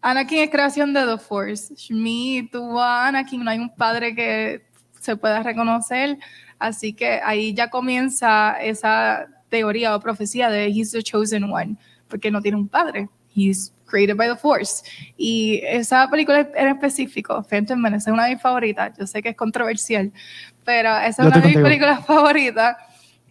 Anakin 0.01 0.39
es 0.39 0.49
creación 0.49 0.93
de 0.93 1.05
The 1.05 1.17
Force. 1.17 1.73
Shmi 1.75 2.49
tuvo 2.51 2.81
a 2.81 3.07
Anakin, 3.07 3.43
no 3.43 3.51
hay 3.51 3.59
un 3.59 3.73
padre 3.73 4.15
que 4.15 4.63
se 4.99 5.15
pueda 5.15 5.43
reconocer. 5.43 6.17
Así 6.59 6.93
que 6.93 7.19
ahí 7.23 7.53
ya 7.53 7.69
comienza 7.69 8.57
esa 8.61 9.27
teoría 9.49 9.95
o 9.95 9.99
profecía 9.99 10.49
de 10.49 10.67
He's 10.67 10.91
the 10.91 11.03
chosen 11.03 11.43
one, 11.43 11.77
porque 12.07 12.31
no 12.31 12.41
tiene 12.41 12.57
un 12.57 12.67
padre. 12.67 13.09
He's 13.35 13.73
created 13.85 14.15
by 14.15 14.29
the 14.29 14.35
Force. 14.35 14.83
Y 15.17 15.61
esa 15.63 16.09
película 16.09 16.49
en 16.55 16.67
específico, 16.69 17.43
Phantom 17.43 17.79
Menace, 17.79 18.09
es 18.09 18.13
una 18.13 18.25
de 18.25 18.35
mis 18.35 18.41
favoritas. 18.41 18.97
Yo 18.97 19.05
sé 19.05 19.21
que 19.21 19.29
es 19.29 19.35
controversial, 19.35 20.11
pero 20.63 20.97
esa 20.97 21.23
Yo 21.23 21.29
es 21.29 21.35
una 21.35 21.45
de 21.45 21.47
mis 21.47 21.57
películas 21.57 22.05
favoritas. 22.05 22.77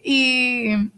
Y 0.03 0.67
en 0.71 0.91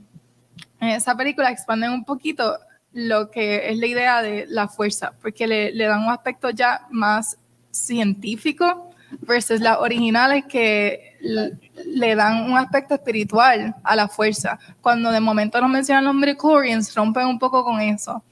esa 0.79 1.15
película 1.15 1.51
expanden 1.51 1.91
un 1.91 2.03
poquito 2.03 2.57
lo 2.91 3.29
que 3.29 3.69
es 3.69 3.77
la 3.77 3.87
idea 3.87 4.21
de 4.21 4.45
la 4.49 4.67
fuerza, 4.67 5.13
porque 5.21 5.47
le, 5.47 5.71
le 5.71 5.85
dan 5.85 6.03
un 6.03 6.09
aspecto 6.09 6.49
ya 6.49 6.87
más 6.89 7.37
científico 7.69 8.89
versus 9.21 9.59
las 9.59 9.77
originales 9.79 10.45
que 10.45 11.15
le 11.21 12.15
dan 12.15 12.49
un 12.49 12.57
aspecto 12.57 12.95
espiritual 12.95 13.75
a 13.83 13.95
la 13.95 14.07
fuerza. 14.07 14.59
Cuando 14.81 15.11
de 15.11 15.19
momento 15.19 15.59
nos 15.59 15.69
mencionan 15.69 16.05
los 16.05 16.15
midichlorians, 16.15 16.93
rompen 16.95 17.27
un 17.27 17.39
poco 17.39 17.63
con 17.63 17.79
eso, 17.81 18.23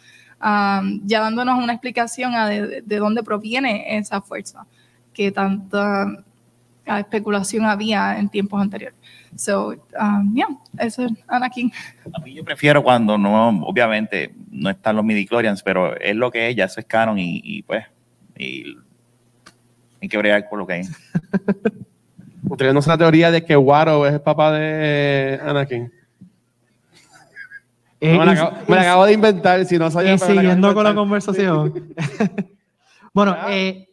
um, 0.42 1.02
ya 1.06 1.22
dándonos 1.22 1.62
una 1.62 1.74
explicación 1.74 2.36
a 2.36 2.48
de, 2.48 2.82
de 2.82 2.98
dónde 2.98 3.24
proviene 3.24 3.98
esa 3.98 4.22
fuerza, 4.22 4.66
que 5.14 5.32
tanta 5.32 6.08
ah, 6.88 7.00
especulación 7.00 7.66
había 7.66 8.18
en 8.18 8.30
tiempos 8.30 8.62
anteriores. 8.62 8.98
So, 9.36 9.70
um, 10.00 10.34
yeah, 10.36 10.48
eso 10.80 11.04
es 11.06 11.12
Anakin. 11.28 11.72
A 12.16 12.20
mí 12.22 12.34
yo 12.36 12.44
prefiero 12.44 12.84
cuando 12.84 13.18
no, 13.18 13.50
obviamente, 13.66 14.34
no 14.52 14.70
están 14.70 14.96
los 14.96 15.04
midichlorians, 15.06 15.64
pero 15.64 15.96
es 16.00 16.16
lo 16.16 16.30
que 16.32 16.50
es, 16.50 16.56
ya 16.56 16.66
eso 16.66 16.80
es 16.80 16.86
canon 16.86 17.18
y, 17.18 17.42
y, 17.44 17.62
pues, 17.64 17.84
y 18.38 18.78
hay 20.02 20.08
que 20.10 20.18
bregar 20.18 20.48
por 20.50 20.60
lo 20.60 20.68
que 20.68 20.74
hay. 20.74 20.82
Ustedes 22.48 22.74
no 22.74 22.82
saben 22.82 23.00
la 23.00 23.06
teoría 23.06 23.32
de 23.32 23.44
que 23.44 23.56
Waro 23.58 24.06
es 24.06 24.14
el 24.14 24.22
papá 24.22 24.52
de 24.52 25.40
Anakin. 25.44 25.92
Eh, 28.00 28.18
me, 28.18 28.26
la 28.26 28.34
y- 28.34 28.36
acabo, 28.36 28.58
me 28.68 28.76
la 28.76 28.82
y- 28.82 28.86
acabo 28.86 29.06
de 29.06 29.14
inventar, 29.14 29.66
si 29.66 29.78
no 29.78 29.90
sabía. 29.90 30.14
acabo 30.14 30.32
de 30.34 30.38
siguiendo 30.40 30.74
con 30.74 30.84
la 30.84 30.94
conversación. 30.94 31.94
bueno, 33.14 33.36
Ah. 33.40 33.48
eh, 33.50 33.88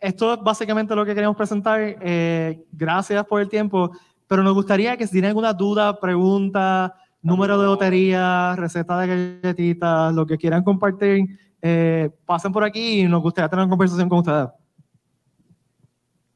esto 0.00 0.34
es 0.34 0.40
básicamente 0.42 0.94
lo 0.96 1.04
que 1.04 1.14
queríamos 1.14 1.36
presentar. 1.36 1.78
Eh, 2.00 2.58
gracias 2.72 3.24
por 3.26 3.40
el 3.42 3.48
tiempo, 3.48 3.92
pero 4.26 4.42
nos 4.42 4.54
gustaría 4.54 4.96
que 4.96 5.06
si 5.06 5.12
tienen 5.12 5.30
alguna 5.30 5.52
duda, 5.52 5.98
pregunta, 5.98 6.94
número 7.22 7.58
de 7.58 7.66
lotería, 7.66 8.54
receta 8.56 8.98
de 9.00 9.06
galletitas, 9.42 10.14
lo 10.14 10.26
que 10.26 10.36
quieran 10.36 10.62
compartir, 10.62 11.26
eh, 11.62 12.10
pasen 12.26 12.52
por 12.52 12.64
aquí 12.64 13.00
y 13.00 13.08
nos 13.08 13.22
gustaría 13.22 13.48
tener 13.48 13.64
una 13.64 13.70
conversación 13.70 14.08
con 14.08 14.18
ustedes. 14.18 14.48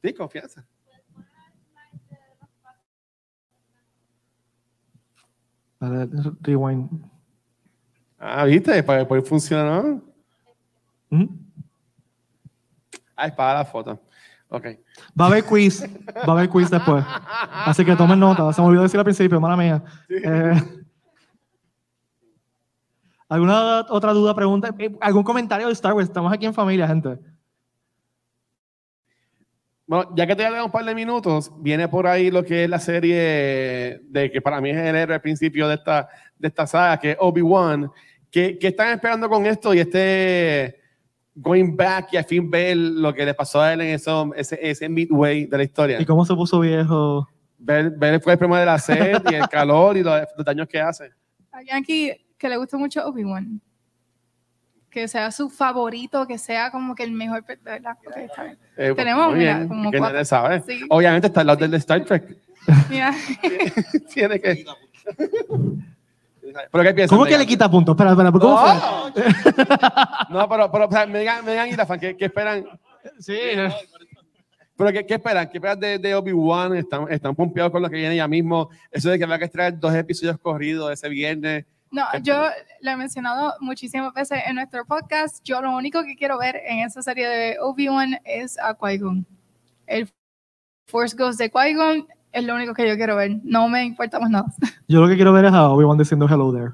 Sí, 0.02 0.14
confianza. 0.14 0.64
Dale, 5.80 6.08
Rewind. 6.40 6.88
Ah, 8.18 8.44
viste, 8.44 8.82
pues, 8.82 9.06
pues 9.06 9.28
funcionó. 9.28 10.02
Ujú. 11.10 11.28
Ah, 13.14 13.26
es 13.26 13.32
para 13.32 13.58
la 13.58 13.64
foto. 13.64 14.00
Ok. 14.50 14.66
Va 15.18 15.26
a 15.26 15.28
haber 15.28 15.44
quiz, 15.44 15.82
va 15.82 16.32
a 16.32 16.32
haber 16.32 16.48
quiz 16.48 16.70
después. 16.70 17.04
Así 17.66 17.84
que 17.84 17.94
tomen 17.94 18.18
nota. 18.18 18.50
Se 18.52 18.62
me 18.62 18.68
olvidó 18.68 18.82
decir 18.82 18.98
al 18.98 19.04
principio, 19.04 19.40
mala 19.40 19.56
mía. 19.56 19.82
Eh, 20.08 20.62
¿Alguna 23.28 23.80
otra 23.90 24.12
duda, 24.14 24.34
pregunta? 24.34 24.74
Eh, 24.78 24.96
¿Algún 25.02 25.22
comentario 25.22 25.66
de 25.66 25.74
Star 25.74 25.92
Wars? 25.92 26.08
Estamos 26.08 26.32
aquí 26.32 26.46
en 26.46 26.54
familia, 26.54 26.88
gente. 26.88 27.18
Bueno, 29.86 30.10
ya 30.14 30.26
que 30.26 30.36
te 30.36 30.62
un 30.62 30.70
par 30.70 30.84
de 30.84 30.94
minutos, 30.94 31.50
viene 31.60 31.88
por 31.88 32.06
ahí 32.06 32.30
lo 32.30 32.44
que 32.44 32.64
es 32.64 32.70
la 32.70 32.78
serie 32.78 34.00
de 34.04 34.30
que 34.30 34.40
para 34.40 34.60
mí 34.60 34.70
es 34.70 34.76
el 34.76 34.96
héroe 34.96 35.14
al 35.14 35.20
principio 35.20 35.68
de 35.68 35.74
esta, 35.74 36.08
de 36.38 36.48
esta 36.48 36.66
saga, 36.66 36.98
que 36.98 37.10
es 37.12 37.16
Obi-Wan. 37.20 37.90
¿Qué, 38.30 38.58
¿Qué 38.58 38.68
están 38.68 38.88
esperando 38.88 39.28
con 39.28 39.46
esto 39.46 39.72
y 39.72 39.80
este 39.80 40.78
going 41.40 41.76
back 41.76 42.08
y 42.12 42.16
al 42.16 42.24
fin 42.24 42.50
ver 42.50 42.76
lo 42.76 43.12
que 43.14 43.24
le 43.24 43.34
pasó 43.34 43.60
a 43.60 43.72
él 43.72 43.80
en 43.80 43.88
eso, 43.94 44.30
ese, 44.36 44.58
ese 44.60 44.88
midway 44.88 45.46
de 45.46 45.56
la 45.56 45.62
historia? 45.64 46.00
¿Y 46.00 46.04
cómo 46.04 46.24
se 46.24 46.34
puso 46.34 46.60
viejo? 46.60 47.28
Ver, 47.58 47.90
ver 47.90 48.20
fue 48.20 48.34
el 48.34 48.38
problema 48.38 48.60
de 48.60 48.66
la 48.66 48.78
sed 48.78 49.22
y 49.30 49.34
el 49.34 49.48
calor 49.48 49.96
y 49.96 50.02
los, 50.02 50.20
los 50.36 50.44
daños 50.44 50.68
que 50.68 50.80
hace. 50.80 51.10
Alguien 51.50 51.76
aquí 51.76 52.12
que 52.36 52.48
le 52.48 52.56
gusta 52.56 52.76
mucho 52.76 53.04
Obi-Wan. 53.06 53.60
Que 54.90 55.06
sea 55.06 55.30
su 55.30 55.50
favorito, 55.50 56.26
que 56.26 56.38
sea 56.38 56.70
como 56.70 56.94
que 56.94 57.02
el 57.02 57.12
mejor. 57.12 57.44
¿verdad? 57.62 57.96
Ok, 58.06 58.16
está 58.16 58.42
bien. 58.44 58.58
Eh, 58.76 58.94
Tenemos, 58.96 59.30
muy 59.30 59.38
mira, 59.40 59.56
bien, 59.56 59.68
como 59.68 59.90
que 59.90 59.98
cuatro. 59.98 60.14
nadie 60.14 60.24
sabe. 60.24 60.62
Sí. 60.62 60.80
Obviamente 60.88 61.26
está 61.26 61.40
al 61.42 61.46
lado 61.48 61.58
del 61.60 61.70
de 61.72 61.76
Star 61.76 62.04
Trek. 62.04 62.36
Mira, 62.88 63.14
Tiene 64.14 64.40
que. 64.40 64.64
¿Pero 66.70 66.84
qué 66.84 66.94
piensas? 66.94 67.10
¿Cómo 67.10 67.24
que 67.24 67.30
Megan? 67.30 67.40
le 67.40 67.46
quita 67.46 67.70
puntos? 67.70 67.94
Espera, 67.94 68.10
espera, 68.10 68.32
¿cómo 68.32 68.58
fue? 68.58 68.74
No, 70.30 70.40
no 70.40 70.48
pero, 70.48 70.70
pero 70.70 70.86
o 70.86 70.90
sea, 70.90 71.06
me 71.06 71.20
digan, 71.20 71.44
me 71.44 71.52
digan 71.52 71.68
y 71.68 71.72
la 71.72 71.86
fan, 71.86 72.00
¿qué, 72.00 72.16
qué 72.16 72.26
esperan? 72.26 72.66
Sí. 73.18 73.38
¿Pero 74.76 74.92
qué, 74.92 75.06
qué 75.06 75.14
esperan? 75.14 75.48
¿Qué 75.48 75.58
esperan 75.58 75.80
de, 75.80 75.98
de 75.98 76.14
Obi-Wan? 76.14 76.76
¿Están, 76.76 77.10
¿Están 77.10 77.34
pompeados 77.34 77.72
con 77.72 77.82
lo 77.82 77.90
que 77.90 77.96
viene 77.96 78.14
ya 78.14 78.28
mismo? 78.28 78.70
Eso 78.90 79.10
de 79.10 79.18
que 79.18 79.26
va 79.26 79.34
a 79.34 79.38
extraer 79.38 79.78
dos 79.78 79.94
episodios 79.94 80.38
corridos 80.38 80.92
ese 80.92 81.08
viernes. 81.08 81.64
no, 81.90 82.04
yo 82.22 82.48
lo 82.80 82.90
he 82.90 82.96
mencionado 82.96 83.54
muchísimas 83.60 84.14
veces 84.14 84.40
en 84.46 84.54
nuestro 84.54 84.84
podcast. 84.84 85.42
Yo 85.42 85.60
lo 85.60 85.74
único 85.76 86.04
que 86.04 86.14
quiero 86.14 86.38
ver 86.38 86.60
en 86.64 86.80
esa 86.80 87.02
serie 87.02 87.28
de 87.28 87.56
Obi-Wan 87.60 88.20
es 88.24 88.58
a 88.58 88.76
Qui-Gon. 88.76 89.26
El 89.86 90.08
Force 90.86 91.16
Ghost 91.16 91.40
de 91.40 91.50
Qui-Gon 91.50 92.06
es 92.32 92.44
lo 92.44 92.54
único 92.54 92.74
que 92.74 92.86
yo 92.88 92.96
quiero 92.96 93.16
ver. 93.16 93.38
No 93.42 93.68
me 93.68 93.84
importa 93.84 94.18
más 94.20 94.30
nada. 94.30 94.46
Yo 94.88 95.00
lo 95.00 95.08
que 95.08 95.16
quiero 95.16 95.32
ver 95.32 95.46
es 95.46 95.52
a 95.52 95.68
Obi-Wan 95.70 95.98
diciendo 95.98 96.26
hello 96.28 96.52
there. 96.52 96.72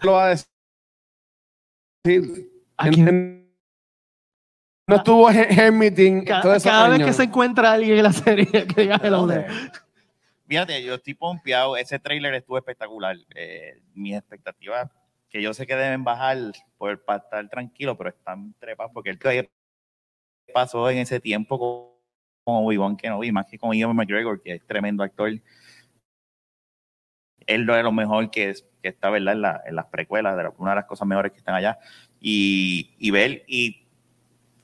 Lo 0.00 0.12
va 0.12 0.26
a 0.26 0.28
decir. 0.28 0.46
No 4.88 4.96
estuvo 4.96 5.30
en 5.30 5.58
el 5.58 5.72
meeting 5.72 6.24
Cada, 6.24 6.40
todos 6.40 6.56
esos 6.56 6.70
cada 6.72 6.88
vez 6.88 7.04
que 7.04 7.12
se 7.12 7.24
encuentra 7.24 7.72
alguien 7.72 7.98
en 7.98 8.04
la 8.04 8.12
serie 8.12 8.46
que 8.66 8.82
diga 8.82 9.00
hello 9.02 9.26
there. 9.26 9.46
Fíjate, 10.46 10.82
yo 10.82 10.94
estoy 10.94 11.14
pompeado. 11.14 11.76
Ese 11.76 11.98
tráiler 11.98 12.32
estuvo 12.34 12.56
espectacular. 12.56 13.16
Eh, 13.34 13.82
mis 13.92 14.16
expectativas, 14.16 14.88
que 15.28 15.42
yo 15.42 15.52
sé 15.52 15.66
que 15.66 15.76
deben 15.76 16.04
bajar 16.04 16.38
por, 16.78 17.04
para 17.04 17.18
estar 17.18 17.48
tranquilo, 17.48 17.98
pero 17.98 18.10
están 18.10 18.54
trepadas 18.58 18.92
porque 18.94 19.10
el 19.10 19.18
que 19.18 19.50
pasó 20.52 20.88
en 20.90 20.98
ese 20.98 21.20
tiempo 21.20 21.58
con, 21.58 21.98
Obi-Wan 22.50 22.96
Kenobi, 22.96 23.30
más 23.30 23.46
que 23.46 23.58
con 23.58 23.74
Ian 23.74 23.94
McGregor, 23.94 24.40
que 24.40 24.54
es 24.54 24.66
tremendo 24.66 25.02
actor. 25.02 25.30
Él 27.46 27.62
lo 27.62 27.76
es 27.76 27.84
lo 27.84 27.92
mejor 27.92 28.30
que, 28.30 28.50
es, 28.50 28.66
que 28.82 28.88
está, 28.88 29.10
¿verdad? 29.10 29.34
En, 29.34 29.42
la- 29.42 29.62
en 29.66 29.76
las 29.76 29.86
precuelas, 29.86 30.36
de 30.36 30.48
una 30.56 30.70
de 30.70 30.76
las 30.76 30.86
cosas 30.86 31.06
mejores 31.06 31.32
que 31.32 31.38
están 31.38 31.54
allá. 31.54 31.78
Y, 32.20 32.94
y 32.98 33.10
ver, 33.10 33.44
y 33.46 33.86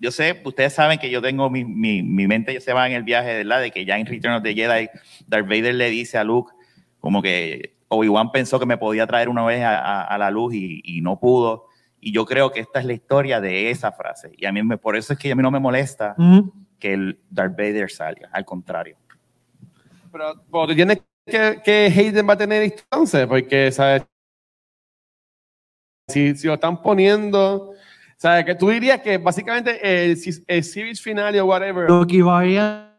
yo 0.01 0.11
sé, 0.11 0.41
ustedes 0.45 0.72
saben 0.72 0.99
que 0.99 1.11
yo 1.11 1.20
tengo 1.20 1.51
mi, 1.51 1.64
mi, 1.64 2.03
mi 2.03 2.26
mente 2.26 2.55
ya 2.55 2.61
se 2.61 2.72
va 2.72 2.87
en 2.87 2.95
el 2.95 3.03
viaje, 3.03 3.37
¿verdad? 3.37 3.61
De 3.61 3.70
que 3.70 3.85
ya 3.85 3.99
en 3.99 4.07
Return 4.07 4.35
of 4.35 4.43
the 4.43 4.55
Jedi, 4.55 4.89
Darth 5.26 5.47
Vader 5.47 5.74
le 5.74 5.91
dice 5.91 6.18
a 6.18 6.24
Luke 6.24 6.53
como 7.01 7.20
que 7.20 7.76
Obi-Wan 7.89 8.32
pensó 8.32 8.59
que 8.59 8.66
me 8.66 8.78
podía 8.78 9.07
traer 9.07 9.28
una 9.28 9.45
vez 9.45 9.62
a, 9.62 10.16
la 10.18 10.30
luz 10.30 10.55
y 10.55 11.01
no 11.03 11.20
pudo. 11.20 11.68
Y 12.07 12.13
yo 12.13 12.27
creo 12.27 12.53
que 12.53 12.61
esta 12.61 12.81
es 12.81 12.85
la 12.85 12.93
historia 12.93 13.41
de 13.41 13.71
esa 13.71 13.91
frase. 13.91 14.31
Y 14.37 14.45
a 14.45 14.53
mí 14.53 14.63
me, 14.63 14.77
por 14.77 14.95
eso 14.95 15.15
es 15.15 15.19
que 15.19 15.33
a 15.33 15.35
mí 15.35 15.43
no 15.43 15.51
me 15.51 15.59
molesta 15.59 16.15
Ujú. 16.19 16.53
que 16.79 16.93
el 16.93 17.19
Darth 17.31 17.57
Vader 17.57 17.91
salga, 17.91 18.29
al 18.31 18.45
contrario. 18.45 18.99
Pero, 20.13 20.35
tú 20.67 20.75
tienes 20.75 21.03
que, 21.25 21.63
que 21.65 21.87
Hayden 21.87 22.29
va 22.29 22.35
a 22.35 22.37
tener 22.37 22.63
entonces, 22.63 23.27
porque, 23.27 23.73
¿sabes? 23.73 24.05
Si, 26.11 26.37
si 26.37 26.47
lo 26.47 26.55
están 26.55 26.83
poniendo, 26.83 27.73
¿sabes? 28.19 28.45
Que 28.45 28.55
tú 28.55 28.69
dirías 28.69 29.01
que 29.01 29.17
básicamente 29.17 29.81
el, 29.83 30.19
el 30.47 30.63
series 30.63 31.01
final 31.01 31.35
o 31.39 31.47
whatever. 31.47 31.89
Lo 31.89 32.07
que 32.07 32.23
varían 32.23 32.95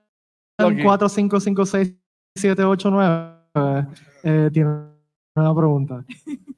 Loki. 0.57 0.81
4, 0.81 1.09
5, 1.09 1.39
5, 1.39 1.65
6, 1.67 1.93
7, 2.37 2.63
8, 2.63 2.89
9. 2.89 3.87
Eh, 4.23 4.49
tiene 4.51 4.69
una 5.35 5.55
pregunta. 5.55 6.03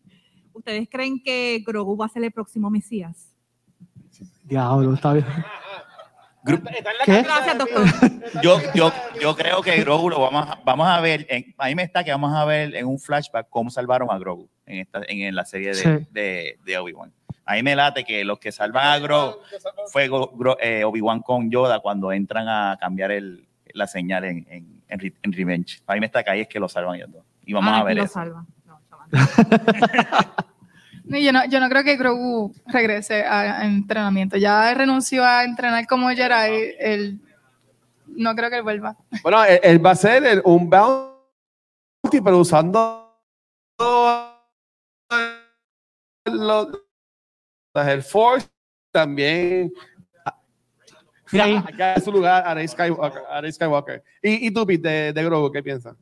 ¿Ustedes 0.67 0.89
creen 0.91 1.21
que 1.23 1.63
Grogu 1.65 1.95
va 1.95 2.07
a 2.07 2.09
ser 2.09 2.25
el 2.25 2.31
próximo 2.33 2.69
Mesías? 2.69 3.29
Diablo, 4.43 4.93
está 4.95 5.13
bien. 5.13 5.25
¿Qué? 7.05 7.21
Gracias, 7.21 7.57
doctor. 7.57 7.85
Yo, 8.43 8.59
yo, 8.75 8.91
yo 9.21 9.33
creo 9.37 9.61
que 9.61 9.79
Grogu 9.79 10.09
lo 10.09 10.19
vamos 10.19 10.45
a, 10.45 10.59
vamos 10.65 10.85
a 10.89 10.99
ver, 10.99 11.25
en, 11.29 11.55
a 11.57 11.67
mí 11.67 11.75
me 11.75 11.83
está 11.83 12.03
que 12.03 12.11
vamos 12.11 12.33
a 12.35 12.43
ver 12.43 12.75
en 12.75 12.85
un 12.85 12.99
flashback 12.99 13.47
cómo 13.49 13.69
salvaron 13.69 14.09
a 14.11 14.17
Grogu 14.19 14.49
en, 14.65 14.79
esta, 14.79 15.01
en, 15.07 15.33
la 15.33 15.45
serie 15.45 15.69
de, 15.69 15.73
Sí. 15.75 15.89
de, 16.11 16.59
de 16.65 16.77
Obi-Wan. 16.77 17.13
A 17.45 17.53
mí 17.53 17.63
me 17.63 17.73
late 17.73 18.03
que 18.03 18.25
los 18.25 18.37
que 18.37 18.51
salvan 18.51 18.87
a 18.87 18.99
Grogu 18.99 19.37
fue 19.93 20.09
Gro- 20.09 20.57
eh, 20.61 20.83
Obi-Wan 20.83 21.21
con 21.21 21.49
Yoda 21.49 21.79
cuando 21.79 22.11
entran 22.11 22.49
a 22.49 22.77
cambiar 22.77 23.11
el, 23.11 23.47
la 23.73 23.87
señal 23.87 24.25
en, 24.25 24.45
en, 24.49 24.83
en, 24.89 24.99
Re- 24.99 25.13
en 25.23 25.31
Revenge. 25.31 25.79
A 25.87 25.93
mí 25.93 26.01
me 26.01 26.07
está 26.07 26.25
que 26.25 26.29
ahí 26.31 26.41
es 26.41 26.49
que 26.49 26.59
lo 26.59 26.67
salvan 26.67 26.95
ellos 26.95 27.09
dos. 27.09 27.23
Y 27.45 27.53
vamos 27.53 27.71
Ah, 27.73 27.79
a 27.79 27.83
ver 27.85 27.95
lo 27.95 28.03
eso. 28.03 28.13
salva. 28.15 28.45
No. 28.65 28.81
No, 31.09 31.17
yo, 31.17 31.31
no, 31.31 31.45
yo 31.45 31.59
no 31.59 31.69
creo 31.69 31.83
que 31.83 31.95
Grogu 31.97 32.53
regrese 32.67 33.23
a, 33.23 33.61
a 33.61 33.65
entrenamiento. 33.65 34.37
Ya 34.37 34.73
renunció 34.73 35.23
a 35.23 35.43
entrenar 35.43 35.87
como 35.87 36.09
Jedi. 36.09 36.73
Él, 36.79 37.19
no 38.07 38.35
creo 38.35 38.49
que 38.49 38.57
él 38.57 38.63
vuelva. 38.63 38.97
Bueno, 39.23 39.43
él, 39.45 39.59
él 39.63 39.85
va 39.85 39.91
a 39.91 39.95
ser 39.95 40.25
el- 40.25 40.41
un 40.43 40.69
bounty, 40.69 42.21
pero 42.23 42.39
usando 42.39 43.05
el 47.75 48.03
Force 48.03 48.47
también. 48.91 49.71
Mira 51.31 51.43
ahí. 51.45 51.55
Acá 51.57 51.95
en 51.95 52.01
su 52.03 52.11
lugar, 52.11 52.67
Skywalker. 52.67 53.21
a 53.29 53.41
Rey 53.41 53.51
Skywalker. 53.51 54.03
¿Y, 54.21 54.47
y 54.47 54.51
tú, 54.51 54.65
Pete, 54.65 54.87
de, 54.87 55.13
de 55.13 55.23
Grogu, 55.23 55.51
qué 55.51 55.61
piensas? 55.61 55.95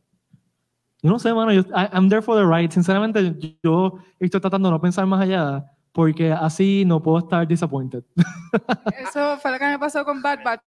Yo 1.05 1.11
no 1.11 1.19
sé, 1.19 1.31
mano. 1.33 1.53
Yo, 1.53 1.61
I- 1.61 1.89
I'm 1.93 2.09
there 2.09 2.21
for 2.21 2.35
the 2.35 2.43
ride. 2.45 2.71
Sinceramente, 2.73 3.35
yo 3.63 3.99
estoy 4.19 4.41
tratando 4.41 4.69
de 4.69 4.73
no 4.73 4.81
pensar 4.81 5.05
más 5.05 5.21
allá. 5.21 5.63
porque 5.91 6.29
así 6.33 6.83
no 6.85 7.01
puedo 7.01 7.19
estar 7.19 7.47
disappointed. 7.47 8.03
Eso 8.99 9.37
fue 9.37 9.51
lo 9.51 9.57
que 9.59 9.65
me 9.65 9.79
pasó 9.79 10.03
con 10.03 10.21
Bad 10.21 10.39
Batch. 10.43 10.61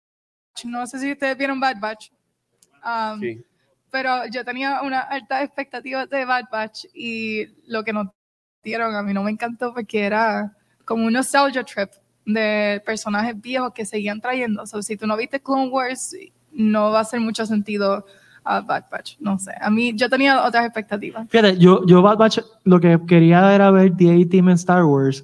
No 0.65 0.87
sé 0.87 0.99
si 1.01 1.13
ustedes 1.13 1.37
vieron 1.37 1.61
Bad 1.61 1.77
Batch. 1.81 2.11
Um, 2.85 3.21
Sí. 3.21 3.45
Pero 3.91 4.27
yo 4.31 4.45
tenía 4.45 4.81
una 4.83 5.01
alta 5.01 5.43
expectativa 5.43 6.07
de 6.07 6.25
Bad 6.25 6.45
Batch 6.53 6.87
y 6.95 7.47
lo 7.67 7.83
que 7.85 7.93
nos 7.93 8.07
dieron 8.63 8.95
a 8.95 9.03
mí 9.03 9.13
no 9.13 9.23
me 9.23 9.31
encantó 9.31 9.75
porque 9.75 10.05
era 10.05 10.55
como 10.85 11.05
un 11.05 11.13
nostalgia 11.13 11.63
trip 11.65 11.91
de 12.25 12.83
personajes 12.87 13.39
viejos 13.41 13.73
que 13.75 13.85
seguían 13.85 14.21
trayendo. 14.21 14.67
So, 14.67 14.81
si 14.83 14.97
tú 14.97 15.07
no 15.07 15.17
viste 15.17 15.41
Clone 15.41 15.69
Wars, 15.69 16.15
no 16.53 16.91
va 16.91 16.99
a 17.01 17.03
hacer 17.03 17.21
mucho 17.21 17.45
sentido 17.45 18.07
a 18.49 18.61
Bad 18.63 18.85
Batch. 18.91 19.17
No 19.21 19.39
sé. 19.39 19.53
A 19.61 19.69
mí, 19.71 19.93
yo 19.95 20.09
tenía 20.09 20.45
otras 20.45 20.65
expectativas. 20.65 21.29
Fíjate, 21.29 21.59
yo, 21.59 21.85
yo 21.87 22.01
Bad 22.03 22.17
Batch 22.17 22.39
lo 22.65 22.81
que 22.81 22.99
quería 23.07 23.55
era 23.55 23.71
ver 23.71 23.95
The 23.97 24.23
A-Team 24.23 24.49
en 24.49 24.55
Star 24.55 24.85
Wars 24.85 25.23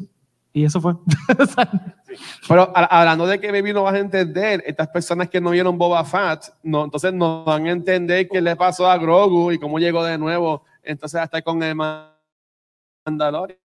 y 0.52 0.64
eso 0.64 0.80
fue. 0.80 0.94
Pero 2.48 2.70
a- 2.76 2.84
hablando 3.00 3.26
de 3.26 3.40
que 3.40 3.50
baby 3.50 3.72
no 3.72 3.82
vas 3.82 3.94
a 3.94 3.98
entender, 3.98 4.62
estas 4.66 4.88
personas 4.88 5.28
que 5.28 5.40
no 5.40 5.50
vieron 5.50 5.76
Boba 5.76 6.04
Fett, 6.04 6.52
no, 6.62 6.84
entonces 6.84 7.12
no 7.12 7.42
van 7.44 7.66
a 7.66 7.70
entender 7.72 8.28
qué 8.28 8.40
le 8.40 8.54
pasó 8.54 8.88
a 8.88 8.96
Grogu 8.98 9.50
y 9.52 9.58
cómo 9.58 9.78
llegó 9.78 10.04
de 10.04 10.16
nuevo, 10.18 10.62
entonces 10.82 11.20
hasta 11.20 11.42
con 11.42 11.60
el 11.62 11.74
Mandalorian. 13.04 13.58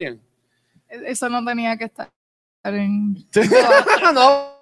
E- 0.00 0.18
Eso 0.88 1.28
no 1.28 1.44
tenía 1.44 1.76
que 1.76 1.84
estar 1.84 2.08
en... 2.64 3.14
no. 4.14 4.52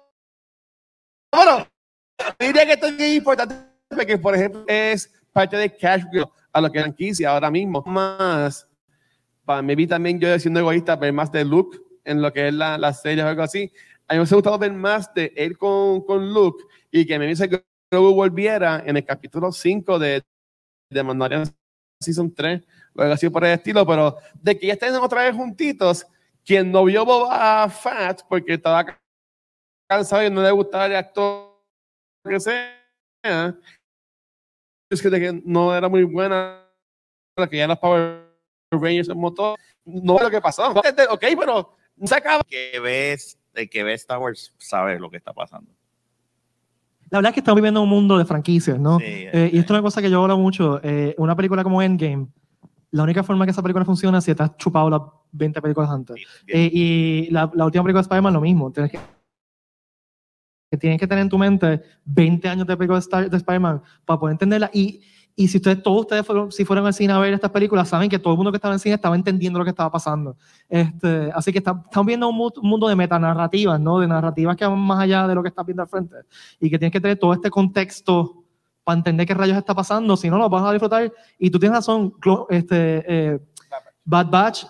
Bueno, 1.31 1.65
diría 2.39 2.65
que 2.65 2.73
esto 2.73 2.87
es 2.87 3.13
importante 3.15 3.55
porque, 3.89 4.17
por 4.17 4.35
ejemplo, 4.35 4.63
es 4.67 5.11
parte 5.31 5.57
de 5.57 5.75
Cash 5.75 6.03
a 6.53 6.61
lo 6.61 6.71
que 6.71 6.81
franquicia 6.81 7.31
ahora 7.31 7.51
mismo. 7.51 7.83
Más, 7.85 8.67
para 9.45 9.61
mí 9.61 9.87
también 9.87 10.19
yo 10.19 10.37
siendo 10.39 10.59
egoísta, 10.59 10.95
ver 10.95 11.13
más 11.13 11.31
de 11.31 11.43
Luke 11.45 11.77
en 12.03 12.21
lo 12.21 12.31
que 12.31 12.47
es 12.47 12.53
la, 12.53 12.77
la 12.77 12.93
serie 12.93 13.23
o 13.23 13.27
algo 13.27 13.43
así. 13.43 13.71
A 14.07 14.13
mí 14.13 14.17
me 14.17 14.19
hubiese 14.19 14.35
gustado 14.35 14.57
ver 14.57 14.73
más 14.73 15.13
de 15.13 15.33
él 15.35 15.57
con, 15.57 16.01
con 16.01 16.33
Luke 16.33 16.63
y 16.91 17.05
que 17.05 17.19
me 17.19 17.27
dice 17.27 17.49
que 17.49 17.63
Grogu 17.89 18.13
volviera 18.13 18.81
en 18.85 18.97
el 18.97 19.05
capítulo 19.05 19.51
5 19.51 19.99
de, 19.99 20.23
de 20.89 21.03
Mandalorian 21.03 21.53
Season 21.99 22.33
3 22.33 22.61
o 22.95 23.01
algo 23.01 23.13
así 23.13 23.29
por 23.29 23.45
el 23.45 23.51
estilo, 23.51 23.85
pero 23.85 24.17
de 24.33 24.57
que 24.57 24.67
ya 24.67 24.73
estén 24.73 24.95
otra 24.95 25.23
vez 25.23 25.35
juntitos, 25.35 26.05
quien 26.45 26.71
no 26.71 26.83
vio 26.85 27.05
Boba 27.05 27.69
Fett 27.69 28.21
porque 28.27 28.53
estaba 28.53 28.97
cansado 29.87 30.25
y 30.25 30.29
no 30.29 30.41
le 30.41 30.51
gustaba 30.51 30.87
el 30.87 30.95
actor 30.95 31.50
que 32.29 32.39
sea, 32.39 33.55
es 34.89 35.01
que, 35.01 35.09
de 35.09 35.19
que 35.19 35.41
no 35.45 35.75
era 35.75 35.87
muy 35.89 36.03
buena, 36.03 36.67
que 37.49 37.57
ya 37.57 37.67
los 37.67 37.79
Power 37.79 38.27
Rangers 38.71 39.09
en 39.09 39.19
motor, 39.19 39.57
no 39.85 40.17
es 40.17 40.23
lo 40.23 40.29
que 40.29 40.41
pasó. 40.41 40.69
Ok, 40.71 41.23
pero 41.39 41.75
se 42.03 42.15
acaba. 42.15 42.43
que 42.47 42.79
ves, 42.79 43.37
el 43.53 43.69
que 43.69 43.83
ve 43.83 43.93
Star 43.93 44.19
Wars 44.19 44.53
sabe 44.57 44.99
lo 44.99 45.09
que 45.09 45.17
está 45.17 45.33
pasando. 45.33 45.71
La 47.09 47.17
verdad 47.17 47.31
es 47.31 47.33
que 47.33 47.39
estamos 47.41 47.57
viviendo 47.57 47.81
en 47.81 47.83
un 47.83 47.89
mundo 47.89 48.17
de 48.17 48.23
franquicias, 48.23 48.79
¿no? 48.79 48.97
Sí, 48.99 49.05
Eh, 49.05 49.49
y 49.51 49.59
esto 49.59 49.73
es 49.73 49.79
una 49.79 49.81
cosa 49.81 50.01
que 50.01 50.09
yo 50.09 50.21
hablo 50.21 50.37
mucho. 50.37 50.79
eh, 50.83 51.13
una 51.17 51.35
película 51.35 51.61
como 51.63 51.81
Endgame, 51.81 52.27
la 52.91 53.03
única 53.03 53.23
forma 53.23 53.45
que 53.45 53.51
esa 53.51 53.61
película 53.61 53.83
funciona 53.83 54.19
es 54.19 54.23
si 54.23 54.33
te 54.35 54.43
has 54.43 54.55
chupado 54.57 54.89
las 54.89 55.01
20 55.33 55.61
películas 55.61 55.89
antes. 55.89 56.15
bien, 56.15 56.27
bien. 56.45 56.59
Eh, 56.59 56.69
y 56.73 57.29
la, 57.31 57.51
la 57.53 57.65
última 57.65 57.83
película 57.83 58.01
de 58.01 58.03
Spider-Man 58.03 58.33
lo 58.33 58.41
mismo. 58.41 58.71
Tienes 58.71 58.91
que, 58.91 58.99
que 60.71 60.77
tienes 60.77 60.97
que 60.99 61.05
tener 61.05 61.21
en 61.23 61.29
tu 61.29 61.37
mente 61.37 61.83
20 62.05 62.47
años 62.47 62.65
de 62.65 62.77
película 62.77 62.99
de, 63.29 63.37
Spider-Man 63.37 63.81
para 64.05 64.17
poder 64.19 64.31
entenderla. 64.35 64.69
Y, 64.73 65.01
y 65.35 65.49
si 65.49 65.57
ustedes, 65.57 65.83
todos 65.83 66.01
ustedes 66.01 66.25
fueron, 66.25 66.49
si 66.49 66.63
fueron 66.63 66.85
al 66.85 66.93
cine 66.93 67.11
a 67.11 67.19
ver 67.19 67.33
estas 67.33 67.51
películas, 67.51 67.89
saben 67.89 68.09
que 68.09 68.17
todo 68.17 68.33
el 68.33 68.37
mundo 68.37 68.51
que 68.53 68.55
estaba 68.55 68.73
en 68.73 68.79
cine 68.79 68.95
estaba 68.95 69.15
entendiendo 69.15 69.59
lo 69.59 69.65
que 69.65 69.71
estaba 69.71 69.91
pasando. 69.91 70.37
Este, 70.69 71.29
así 71.35 71.51
que 71.51 71.57
está- 71.57 71.81
estamos 71.83 72.05
viendo 72.07 72.29
un, 72.29 72.37
mu- 72.37 72.49
un 72.61 72.69
mundo 72.69 72.87
de 72.87 72.95
metanarrativas, 72.95 73.79
¿no? 73.81 73.99
De 73.99 74.07
narrativas 74.07 74.55
que 74.55 74.65
van 74.65 74.79
más 74.79 74.99
allá 74.99 75.27
de 75.27 75.35
lo 75.35 75.43
que 75.43 75.49
estás 75.49 75.65
viendo 75.65 75.83
al 75.83 75.89
frente. 75.89 76.15
Y 76.61 76.69
que 76.69 76.79
tienes 76.79 76.93
que 76.93 77.01
tener 77.01 77.19
todo 77.19 77.33
este 77.33 77.49
contexto 77.49 78.43
para 78.85 78.97
entender 78.97 79.27
qué 79.27 79.33
rayos 79.33 79.57
está 79.57 79.75
pasando, 79.75 80.15
si 80.15 80.29
no, 80.29 80.37
lo 80.37 80.49
vas 80.49 80.63
a 80.63 80.71
disfrutar. 80.71 81.11
Y 81.37 81.49
tú 81.51 81.59
tienes 81.59 81.77
razón, 81.77 82.13
este, 82.49 83.03
eh, 83.33 83.39
Bad 84.05 84.29
Batch 84.29 84.65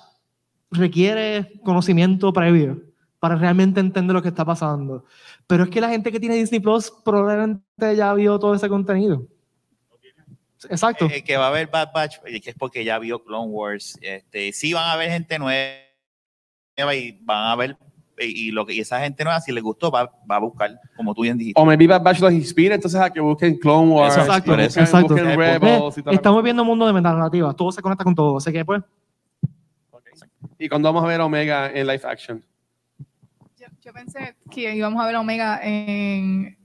requiere 0.71 1.59
conocimiento 1.63 2.31
previo 2.33 2.81
para 3.19 3.35
realmente 3.35 3.79
entender 3.79 4.15
lo 4.15 4.21
que 4.21 4.29
está 4.29 4.43
pasando. 4.43 5.05
Pero 5.51 5.65
es 5.65 5.69
que 5.69 5.81
la 5.81 5.89
gente 5.89 6.13
que 6.13 6.19
tiene 6.21 6.35
Disney 6.35 6.61
Plus 6.61 6.89
probablemente 7.03 7.93
ya 7.93 8.13
vio 8.13 8.39
todo 8.39 8.55
ese 8.55 8.69
contenido. 8.69 9.27
Exacto. 10.69 11.09
El 11.11 11.25
que 11.25 11.35
va 11.35 11.49
a 11.49 11.51
ver 11.51 11.67
Bad 11.67 11.89
Batch 11.93 12.19
es 12.23 12.41
que 12.41 12.51
es 12.51 12.55
porque 12.55 12.85
ya 12.85 12.97
vio 12.99 13.21
Clone 13.21 13.51
Wars. 13.51 13.99
Este, 14.01 14.53
sí 14.53 14.71
van 14.71 14.89
a 14.89 14.95
ver 14.95 15.11
gente 15.11 15.37
nueva 15.37 16.95
y 16.95 17.19
van 17.23 17.47
a 17.47 17.55
ver 17.57 17.77
y, 18.17 18.51
lo 18.51 18.65
que 18.65 18.73
y 18.75 18.79
esa 18.79 19.01
gente 19.01 19.25
nueva 19.25 19.41
si 19.41 19.51
les 19.51 19.61
gustó 19.61 19.91
va, 19.91 20.05
va 20.29 20.37
a 20.37 20.39
buscar 20.39 20.79
como 20.95 21.13
tú 21.13 21.23
bien 21.23 21.37
dijiste. 21.37 21.59
O 21.59 21.65
maybe 21.65 21.85
Bad 21.85 22.01
Batch 22.01 22.21
los 22.21 22.31
inspira, 22.31 22.75
entonces 22.75 23.01
a 23.01 23.09
que 23.09 23.19
busquen 23.19 23.57
Clone 23.57 23.91
Wars, 23.91 24.15
Exacto, 24.15 24.55
que 24.55 24.63
busquen, 24.63 24.83
exacto. 24.83 25.13
busquen 25.15 25.31
Eh, 25.31 25.35
Rebels 25.35 25.97
y 25.97 25.99
Eh, 25.99 26.13
estamos 26.13 26.41
viendo 26.43 26.61
un 26.61 26.69
mundo 26.69 26.87
de 26.87 26.93
metanarrativas. 26.93 27.57
Todo 27.57 27.73
se 27.73 27.81
conecta 27.81 28.05
con 28.05 28.15
todo. 28.15 28.37
Así 28.37 28.53
que, 28.53 28.63
pues, 28.63 28.81
Y 30.57 30.69
cuando 30.69 30.87
vamos 30.87 31.03
a 31.03 31.07
ver 31.07 31.19
Omega 31.19 31.69
en 31.69 31.87
live 31.87 32.03
action. 32.05 32.41
Yo, 33.83 33.93
pensé 33.93 34.35
que 34.51 34.75
íbamos 34.75 35.01
a 35.01 35.07
ver 35.07 35.15
Omega 35.15 35.59
en, 35.63 36.55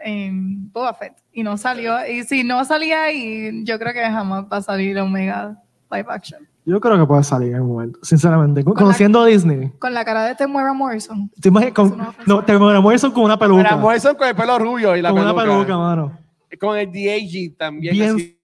en 0.00 0.70
Boba 0.70 0.92
Fett 0.92 1.14
y 1.32 1.42
no 1.42 1.56
salió. 1.56 2.06
Y 2.06 2.24
si 2.24 2.44
no 2.44 2.64
salía 2.64 3.04
ahí, 3.04 3.64
yo 3.64 3.78
creo 3.78 3.92
que 3.94 4.02
jamás 4.02 4.44
va 4.52 4.58
a 4.58 4.62
salir 4.62 4.98
Omega 4.98 5.62
live 5.90 6.06
action. 6.08 6.46
yo 6.66 6.78
creo 6.80 6.98
que 6.98 7.06
puede 7.06 7.24
salir 7.24 7.54
en 7.54 7.62
un 7.62 7.68
momento. 7.68 7.98
Sinceramente, 8.02 8.62
Con 8.62 8.74
la- 8.74 8.78
conociendo 8.80 9.22
a 9.22 9.26
Disney. 9.26 9.70
Con 9.78 9.94
la 9.94 10.04
cara 10.04 10.24
de 10.24 10.34
Temuera 10.34 10.74
Morrison. 10.74 11.30
¿Te 11.40 11.48
imaginas? 11.48 11.74
Con, 11.74 11.96
no 11.96 12.04
a 12.04 12.14
no, 12.26 12.44
te 12.44 12.58
Morrison 12.58 13.12
con 13.12 13.24
una 13.24 13.38
peluca. 13.38 13.62
Para 13.62 13.76
Morrison 13.76 14.14
con 14.14 14.28
el 14.28 14.36
pelo 14.36 14.58
rubio 14.58 14.94
y 14.94 15.00
la 15.00 15.10
con 15.10 15.20
peluca. 15.20 15.42
una 15.42 15.42
peluca, 15.42 15.78
mano. 15.78 16.18
Con 16.60 16.76
el 16.76 16.86
DAG 16.86 17.56
también. 17.56 17.94
Bien 17.94 18.14
así, 18.14 18.38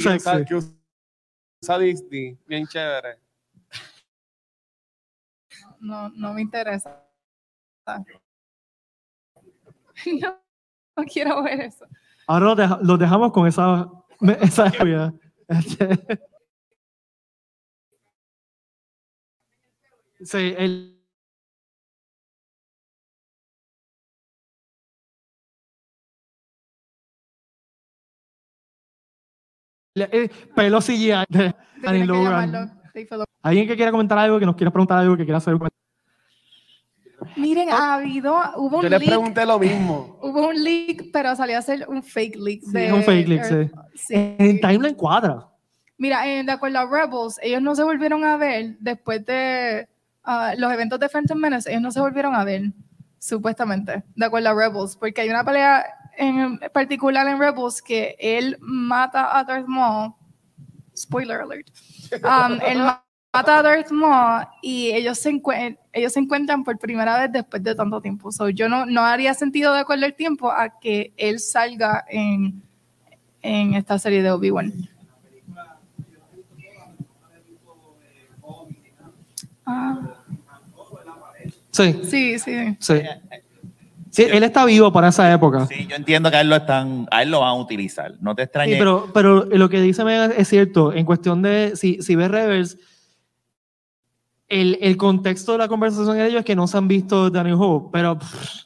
sexy. 0.00 0.44
que 0.46 0.54
usa 0.56 1.78
Disney. 1.78 2.36
Bien 2.46 2.66
chévere. 2.66 3.18
No, 5.78 6.08
no 6.08 6.34
me 6.34 6.42
interesa. 6.42 7.05
No, 10.20 10.36
no 10.96 11.04
quiero 11.04 11.42
ver 11.42 11.60
eso. 11.60 11.86
Ahora 12.26 12.54
deja- 12.54 12.78
los 12.82 12.98
dejamos 12.98 13.32
con 13.32 13.46
esa, 13.46 13.88
esa 14.42 14.66
idea. 14.84 15.12
Este- 15.48 16.20
Sí, 20.20 20.54
el, 20.56 20.98
el 29.94 30.30
pelo 30.54 30.80
CGI 30.80 31.24
de. 31.28 31.54
Alguien 33.42 33.68
que 33.68 33.76
quiera 33.76 33.90
comentar 33.90 34.18
algo, 34.18 34.38
que 34.38 34.46
nos 34.46 34.56
quiera 34.56 34.70
preguntar 34.70 34.98
algo, 34.98 35.16
que 35.16 35.24
quiera 35.24 35.38
hacer 35.38 35.54
un. 35.54 35.68
Miren, 37.36 37.70
ha 37.70 37.94
habido, 37.94 38.36
hubo 38.56 38.76
un 38.76 38.82
Yo 38.82 38.88
le 38.88 38.98
leak, 38.98 39.08
pregunté 39.10 39.44
lo 39.44 39.58
mismo. 39.58 40.18
hubo 40.22 40.48
un 40.48 40.62
leak, 40.62 41.06
pero 41.12 41.34
salió 41.34 41.58
a 41.58 41.62
ser 41.62 41.88
un 41.88 42.02
fake 42.02 42.36
leak. 42.36 42.60
Sí, 42.62 42.72
de 42.72 42.92
un 42.92 43.02
fake 43.02 43.28
leak, 43.28 43.42
Earth- 43.44 43.70
sí. 43.94 44.04
sí. 44.08 44.14
En 44.14 44.60
timeline 44.60 44.94
cuadra. 44.94 45.48
Mira, 45.98 46.26
en, 46.26 46.46
de 46.46 46.52
acuerdo 46.52 46.78
a 46.78 46.86
Rebels, 46.86 47.38
ellos 47.42 47.62
no 47.62 47.74
se 47.74 47.82
volvieron 47.82 48.22
a 48.24 48.36
ver 48.36 48.76
después 48.80 49.24
de 49.24 49.88
ah, 50.24 50.52
los 50.56 50.72
eventos 50.72 51.00
de 51.00 51.08
Phantom 51.08 51.38
Menace, 51.38 51.70
ellos 51.70 51.82
no 51.82 51.90
se 51.90 52.00
volvieron 52.00 52.34
a 52.34 52.44
ver, 52.44 52.72
supuestamente, 53.18 54.04
de 54.14 54.26
acuerdo 54.26 54.50
a 54.50 54.54
Rebels, 54.54 54.96
porque 54.96 55.22
hay 55.22 55.30
una 55.30 55.44
pelea 55.44 55.84
en 56.18 56.58
particular 56.72 57.26
en 57.28 57.38
Rebels 57.38 57.80
que 57.82 58.16
él 58.18 58.56
mata 58.60 59.38
a 59.38 59.44
Darth 59.44 59.66
Maul, 59.66 60.12
spoiler 60.94 61.40
alert, 61.40 61.68
um, 62.24 62.58
él 62.66 62.82
mata 63.36 63.58
a 63.58 63.62
Darth 63.62 63.90
Maul 63.90 64.46
y 64.62 64.90
ellos 64.92 65.18
se, 65.18 65.40
ellos 65.92 66.12
se 66.12 66.20
encuentran 66.20 66.64
por 66.64 66.78
primera 66.78 67.18
vez 67.20 67.32
después 67.32 67.62
de 67.62 67.74
tanto 67.74 68.00
tiempo. 68.00 68.30
So, 68.32 68.48
yo 68.48 68.68
no, 68.68 68.86
no 68.86 69.02
haría 69.04 69.34
sentido 69.34 69.72
de 69.72 69.80
acuerdo 69.80 70.06
al 70.06 70.14
tiempo 70.14 70.50
a 70.50 70.78
que 70.80 71.12
él 71.16 71.38
salga 71.40 72.04
en, 72.08 72.62
en 73.42 73.74
esta 73.74 73.98
serie 73.98 74.22
de 74.22 74.30
Obi-Wan. 74.30 74.72
Ah, 79.64 79.98
Sí, 81.72 82.00
sí, 82.04 82.38
sí. 82.38 82.76
sí. 82.80 82.94
Sí, 84.10 84.22
él 84.22 84.42
está 84.44 84.64
vivo 84.64 84.90
para 84.90 85.08
esa 85.08 85.30
época. 85.30 85.66
Sí, 85.66 85.86
yo 85.86 85.94
entiendo 85.94 86.30
que 86.30 86.38
a 86.38 86.40
él 86.40 86.48
lo 86.48 86.56
están, 86.56 87.06
a 87.10 87.22
él 87.22 87.30
lo 87.30 87.40
van 87.40 87.50
a 87.50 87.54
utilizar. 87.54 88.14
No 88.20 88.34
te 88.34 88.40
Sí, 88.40 88.44
extrañes. 88.44 88.78
pero, 88.78 89.10
pero 89.12 89.44
lo 89.44 89.68
que 89.68 89.82
dice 89.82 90.02
Megan 90.04 90.32
es 90.34 90.48
cierto. 90.48 90.94
En 90.94 91.04
cuestión 91.04 91.42
de, 91.42 91.72
si, 91.76 92.00
si 92.00 92.14
ves 92.16 92.30
Rebels, 92.30 92.78
el, 94.48 94.78
el 94.80 94.96
contexto 94.96 95.52
de 95.52 95.58
la 95.58 95.68
conversación 95.68 96.16
de 96.16 96.26
ellos 96.26 96.40
es 96.40 96.44
que 96.44 96.56
no 96.56 96.66
se 96.66 96.76
han 96.76 96.88
visto 96.88 97.30
Danny 97.30 97.52
Hope, 97.52 97.90
pero 97.92 98.18
pff, 98.18 98.64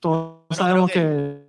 todos 0.00 0.44
Pero 0.48 0.58
sabemos 0.58 0.90
que... 0.90 1.46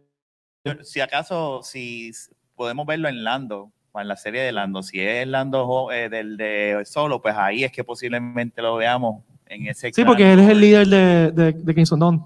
Si 0.84 1.00
acaso, 1.00 1.62
si 1.64 2.12
podemos 2.56 2.86
verlo 2.86 3.08
en 3.08 3.24
Lando, 3.24 3.72
en 4.02 4.08
la 4.08 4.16
serie 4.16 4.42
de 4.42 4.52
Lando. 4.52 4.84
Si 4.84 5.00
es 5.00 5.28
Lando 5.28 5.92
eh, 5.92 6.10
del 6.10 6.38
de 6.38 6.84
solo, 6.86 7.22
pues 7.22 7.36
ahí 7.36 7.64
es 7.64 7.72
que 7.72 7.84
posiblemente 7.84 8.62
lo 8.62 8.76
veamos 8.76 9.24
en 9.46 9.68
ese 9.68 9.92
Sí, 9.94 10.04
porque 10.04 10.34
él 10.34 10.40
es 10.40 10.50
el 10.50 10.60
líder 10.60 10.88
de, 10.88 11.32
de, 11.32 11.52
de 11.54 11.76
Kingston 11.76 12.00
Dawn. 12.00 12.24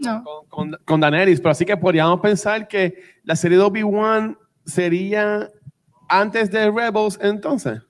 No. 0.00 0.22
con, 0.22 0.46
con, 0.48 0.78
con 0.84 1.00
Daenerys, 1.00 1.40
pero 1.40 1.52
así 1.52 1.64
que 1.64 1.76
podríamos 1.76 2.20
pensar 2.20 2.68
que 2.68 3.02
la 3.22 3.36
serie 3.36 3.56
de 3.56 3.64
Obi-Wan 3.64 4.36
sería 4.66 5.48
antes 6.08 6.50
de 6.50 6.70
Rebels 6.70 7.18
entonces. 7.22 7.80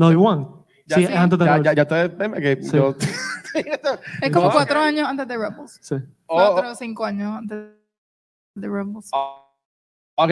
Lo 0.00 0.08
de 0.08 0.16
One. 0.16 0.46
Ya 0.86 0.96
Sí, 0.96 1.06
sí, 1.06 1.12
es 1.12 1.18
antes 1.18 1.38
de 1.38 1.44
ya, 1.44 1.50
Rebels. 1.52 1.64
ya, 1.66 1.72
ya 1.74 1.82
ustedes 1.82 2.16
ven 2.16 2.32
que 2.32 2.62
Sí. 2.62 2.76
yo... 2.76 2.96
Es 4.22 4.30
como 4.32 4.46
No. 4.46 4.52
cuatro 4.52 4.80
años 4.80 5.06
antes 5.08 5.28
de 5.28 5.36
Rebels. 5.36 5.78
Sí. 5.82 5.96
Oh, 6.26 6.52
Cuatro 6.54 6.70
o 6.70 6.74
cinco 6.74 7.04
años 7.04 7.36
antes 7.36 7.58
de 8.54 8.68
Rebels. 8.68 9.10
oh, 9.12 9.44
ok. 10.16 10.28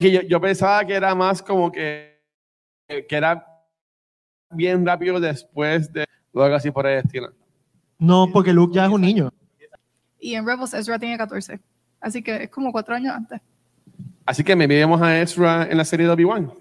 Que 0.00 0.12
yo, 0.12 0.20
yo 0.22 0.40
pensaba 0.40 0.84
que 0.84 0.94
era 0.94 1.14
más 1.14 1.42
como 1.42 1.72
que, 1.72 2.20
que 2.88 3.16
era 3.16 3.46
bien 4.50 4.84
rápido 4.84 5.18
después 5.18 5.90
de 5.92 6.04
luego 6.32 6.54
así 6.54 6.70
por 6.70 6.86
el 6.86 6.98
estilo. 6.98 7.32
No, 7.98 8.28
porque 8.32 8.52
Luke 8.52 8.74
ya 8.74 8.84
es 8.86 8.90
un 8.92 9.00
niño. 9.00 9.32
Y 10.20 10.34
en 10.34 10.46
Rebels 10.46 10.74
Ezra 10.74 10.98
tiene 10.98 11.16
14. 11.16 11.60
Así 12.00 12.22
que 12.22 12.44
es 12.44 12.50
como 12.50 12.70
cuatro 12.72 12.94
años 12.94 13.14
antes. 13.14 13.40
Así 14.26 14.44
que 14.44 14.54
me 14.54 14.66
vemos 14.66 15.00
a 15.00 15.18
Ezra 15.18 15.66
en 15.68 15.78
la 15.78 15.84
serie 15.84 16.06
de 16.06 16.12
Obi-Wan. 16.12 16.52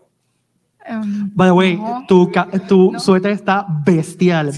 Um, 0.89 1.31
By 1.35 1.47
the 1.49 1.53
way, 1.53 1.75
no. 1.75 2.05
tu, 2.07 2.31
tu 2.67 2.91
No. 2.93 2.99
suéter 2.99 3.31
está 3.31 3.65
bestial. 3.85 4.53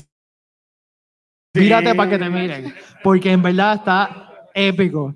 Mírate 1.54 1.96
para 1.96 2.10
que 2.10 2.18
te 2.20 2.30
miren. 2.30 2.74
Porque 3.04 3.32
en 3.32 3.42
verdad 3.42 3.76
está 3.78 4.48
épico. 4.54 5.16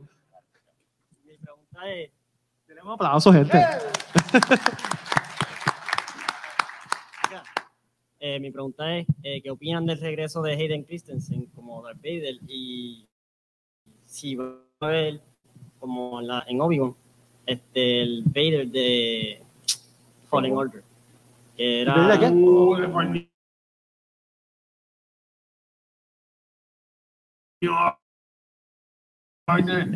Mi 1.26 1.38
pregunta 1.38 1.90
es, 1.92 2.10
Tenemos 2.66 2.96
aplausos, 2.96 3.36
gente. 3.36 3.60
eh, 8.20 8.40
mi 8.40 8.52
pregunta 8.52 8.98
es 8.98 9.06
eh, 9.24 9.42
¿qué 9.42 9.52
opinan 9.52 9.86
del 9.86 10.00
regreso 10.00 10.42
de 10.42 10.54
Hayden 10.54 10.84
Christensen 10.84 11.46
como 11.48 11.82
Darth 11.84 11.98
Vader? 11.98 12.36
Y 12.48 13.08
si 14.06 14.36
va 14.36 14.56
a 14.80 14.88
ver 14.88 15.22
como 15.80 16.22
en, 16.22 16.28
la, 16.28 16.44
en 16.48 16.62
Obi-Wan, 16.62 16.96
este, 17.46 18.02
el 18.02 18.24
Vader 18.26 18.68
de 18.70 19.42
Fallen 20.30 20.56
Order. 20.56 20.84
Que 21.56 21.82
era... 21.82 21.94
¿Vader 21.96 22.20
de 22.20 22.20
qué? 22.20 22.34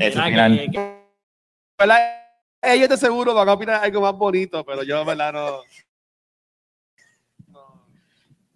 Ese 0.07 0.19
era. 0.33 0.47
Ellos 2.61 2.89
de 2.89 2.97
seguro 2.97 3.33
van 3.33 3.47
a 3.49 3.53
opinar 3.53 3.83
algo 3.83 4.01
más 4.01 4.13
bonito, 4.13 4.65
pero 4.65 4.83
yo, 4.83 5.03
¿verdad? 5.05 5.33
No. 5.33 5.63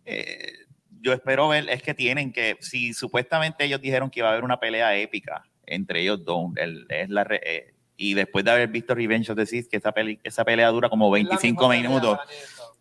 Eh, 0.06 0.54
yo 1.02 1.14
espero 1.14 1.48
ver, 1.48 1.70
es 1.70 1.82
que 1.84 1.94
tienen 1.94 2.34
que, 2.34 2.58
si 2.62 2.94
supuestamente 2.94 3.64
ellos 3.66 3.80
dijeron 3.82 4.10
que 4.10 4.20
iba 4.20 4.30
a 4.30 4.32
haber 4.32 4.44
una 4.44 4.60
pelea 4.60 4.96
épica 4.98 5.44
entre 5.66 6.02
ellos 6.02 6.24
dos, 6.26 6.52
el- 6.58 6.86
es 6.90 7.10
la 7.10 7.24
re- 7.24 7.42
eh, 7.44 7.74
y 7.96 8.14
después 8.16 8.44
de 8.44 8.52
haber 8.52 8.68
visto 8.70 8.94
Revenge 8.96 9.32
of 9.32 9.38
the 9.38 9.46
Sith, 9.46 9.70
que 9.70 9.78
esa, 9.78 9.92
peli- 9.94 10.20
esa 10.24 10.44
pelea 10.44 10.68
dura 10.70 10.90
como 10.90 11.10
25 11.12 11.70
minutos, 11.70 12.20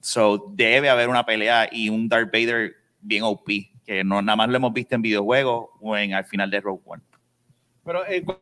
so 0.01 0.46
debe 0.55 0.88
haber 0.90 1.09
una 1.09 1.24
pelea 1.24 1.68
y 1.70 1.88
un 1.88 2.09
Darth 2.09 2.32
Vader 2.32 2.74
bien 3.01 3.22
OP, 3.24 3.46
que 3.84 4.03
no 4.05 4.20
nada 4.22 4.36
más 4.36 4.48
lo 4.48 4.57
hemos 4.57 4.72
visto 4.72 4.94
en 4.94 5.03
videojuegos 5.03 5.68
o 5.80 5.96
en 5.96 6.14
al 6.14 6.24
final 6.24 6.51
de 6.51 6.61
Rogue 6.61 6.82
One. 6.84 7.03
Pero 7.84 8.07
en 8.07 8.24
cu- 8.24 8.40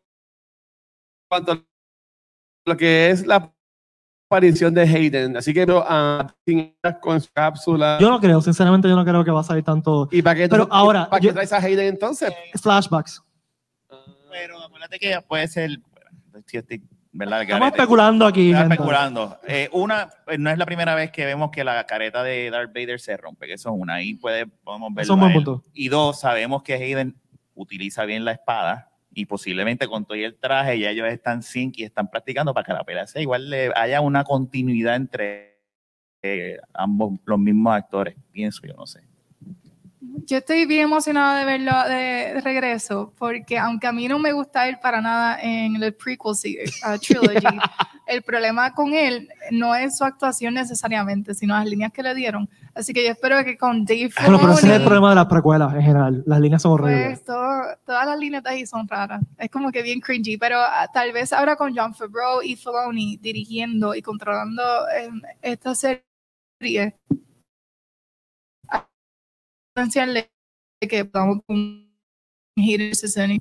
cuanto 1.28 1.52
a 1.52 1.64
lo 2.66 2.76
que 2.76 3.10
es 3.10 3.26
la 3.26 3.52
aparición 4.30 4.74
de 4.74 4.82
Hayden, 4.82 5.36
así 5.36 5.54
que 5.54 5.64
pero, 5.66 5.84
ah, 5.86 6.34
con 7.00 7.20
su 7.20 7.30
cápsula. 7.32 7.98
Yo 8.00 8.10
no 8.10 8.20
creo, 8.20 8.40
sinceramente, 8.42 8.88
yo 8.88 8.94
no 8.96 9.04
creo 9.04 9.24
que 9.24 9.30
va 9.30 9.40
a 9.40 9.44
salir 9.44 9.64
tanto 9.64 10.08
¿Y 10.12 10.20
para 10.22 10.36
qué, 10.36 10.48
Pero 10.48 10.66
tú- 10.66 10.72
ahora, 10.74 11.08
¿para 11.08 11.20
qué 11.20 11.28
yo- 11.28 11.32
traes 11.32 11.52
a 11.52 11.58
Hayden 11.58 11.86
entonces? 11.86 12.32
flashbacks. 12.60 13.22
Pero 14.30 14.62
acuérdate 14.62 14.98
que 14.98 15.18
puede 15.26 15.48
ser, 15.48 15.70
estoy- 16.52 16.82
¿verdad? 17.18 17.42
Estamos 17.42 17.68
especulando 17.68 18.26
aquí. 18.26 18.54
Gente. 18.54 18.74
especulando. 18.74 19.36
Eh, 19.46 19.68
una, 19.72 20.08
pues, 20.24 20.38
no 20.38 20.50
es 20.50 20.56
la 20.56 20.64
primera 20.64 20.94
vez 20.94 21.10
que 21.10 21.26
vemos 21.26 21.50
que 21.50 21.64
la 21.64 21.84
careta 21.84 22.22
de 22.22 22.48
Darth 22.50 22.72
Vader 22.72 23.00
se 23.00 23.16
rompe, 23.16 23.46
que 23.46 23.54
eso 23.54 23.70
es 23.70 23.74
una. 23.76 23.94
Ahí 23.94 24.14
puede, 24.14 24.46
podemos 24.46 24.94
verlo. 24.94 25.64
Y 25.74 25.88
dos, 25.88 26.20
sabemos 26.20 26.62
que 26.62 26.74
Hayden 26.74 27.16
utiliza 27.54 28.04
bien 28.04 28.24
la 28.24 28.32
espada 28.32 28.92
y 29.12 29.26
posiblemente 29.26 29.88
con 29.88 30.04
todo 30.04 30.16
y 30.16 30.22
el 30.22 30.36
traje 30.36 30.78
ya 30.78 30.90
ellos 30.90 31.08
están 31.08 31.42
sync 31.42 31.78
y 31.78 31.82
están 31.82 32.08
practicando 32.08 32.54
para 32.54 32.64
que 32.64 32.72
la 32.72 32.84
pelea 32.84 33.04
sea 33.08 33.20
igual 33.20 33.50
le 33.50 33.72
haya 33.74 34.00
una 34.00 34.22
continuidad 34.22 34.94
entre 34.94 35.58
eh, 36.22 36.58
ambos 36.72 37.18
los 37.24 37.38
mismos 37.38 37.74
actores, 37.74 38.14
pienso 38.30 38.64
yo, 38.64 38.74
no 38.74 38.86
sé. 38.86 39.07
Yo 40.24 40.38
estoy 40.38 40.64
bien 40.64 40.84
emocionada 40.84 41.38
de 41.38 41.44
verlo 41.44 41.72
de, 41.88 42.40
regreso, 42.40 43.12
porque 43.18 43.58
aunque 43.58 43.86
a 43.86 43.92
mí 43.92 44.08
no 44.08 44.18
me 44.18 44.32
gusta 44.32 44.68
él 44.68 44.78
para 44.80 45.00
nada 45.00 45.38
en 45.40 45.82
el 45.82 45.94
prequel 45.94 46.34
series, 46.34 46.80
uh, 46.84 46.98
trilogy, 47.00 47.58
el 48.06 48.22
problema 48.22 48.72
con 48.72 48.94
él 48.94 49.28
no 49.50 49.74
es 49.74 49.98
su 49.98 50.04
actuación 50.04 50.54
necesariamente, 50.54 51.34
sino 51.34 51.54
las 51.54 51.66
líneas 51.66 51.92
que 51.92 52.02
le 52.02 52.14
dieron. 52.14 52.48
Así 52.74 52.92
que 52.92 53.04
yo 53.04 53.10
espero 53.10 53.44
que 53.44 53.58
con 53.58 53.84
Dave 53.84 54.10
Bueno, 54.20 54.38
pero 54.38 54.52
ese 54.52 54.68
es 54.68 54.72
el 54.74 54.84
problema 54.84 55.10
de 55.10 55.16
las 55.16 55.26
precuelas 55.26 55.74
en 55.74 55.82
general. 55.82 56.22
Las 56.26 56.40
líneas 56.40 56.62
son 56.62 56.72
horribles. 56.72 57.06
pues, 57.06 57.24
todo- 57.24 57.64
todas 57.84 58.06
las 58.06 58.18
líneas 58.18 58.42
de 58.42 58.50
ahí 58.50 58.66
son 58.66 58.88
raras. 58.88 59.22
Es 59.36 59.50
como 59.50 59.70
que 59.70 59.82
bien 59.82 60.00
cringy, 60.00 60.36
pero 60.38 60.58
ah, 60.58 60.88
tal 60.92 61.12
vez 61.12 61.32
ahora 61.32 61.56
con 61.56 61.76
John 61.76 61.94
Favreau 61.94 62.40
y 62.42 62.56
Filoni 62.56 63.18
dirigiendo 63.18 63.94
y 63.94 64.02
controlando 64.02 64.62
eh, 64.96 65.10
esta 65.42 65.74
serie, 65.74 66.96
de 69.86 70.88
que 70.88 71.04
podamos 71.04 71.38
un 71.48 71.88
Hayden 72.56 72.88
Christensen 72.88 73.40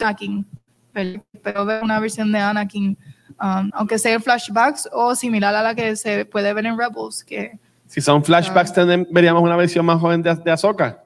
Anakin, 0.00 0.46
pero 0.92 1.24
pero 1.42 1.64
ver 1.64 1.82
una 1.82 2.00
versión 2.00 2.32
de 2.32 2.38
Anakin, 2.38 2.96
um, 3.40 3.70
aunque 3.74 3.98
sea 3.98 4.14
en 4.14 4.22
flashbacks 4.22 4.88
o 4.92 5.14
similar 5.14 5.54
a 5.54 5.62
la 5.62 5.74
que 5.74 5.94
se 5.96 6.24
puede 6.24 6.52
ver 6.52 6.66
en 6.66 6.76
Rebels, 6.78 7.22
que 7.24 7.58
Si 7.86 8.00
son 8.00 8.24
flashbacks, 8.24 8.72
tendremos- 8.72 9.06
veríamos 9.10 9.42
una 9.42 9.56
versión 9.56 9.86
más 9.86 10.00
joven 10.00 10.22
de, 10.22 10.34
de 10.34 10.50
Ahsoka. 10.50 11.04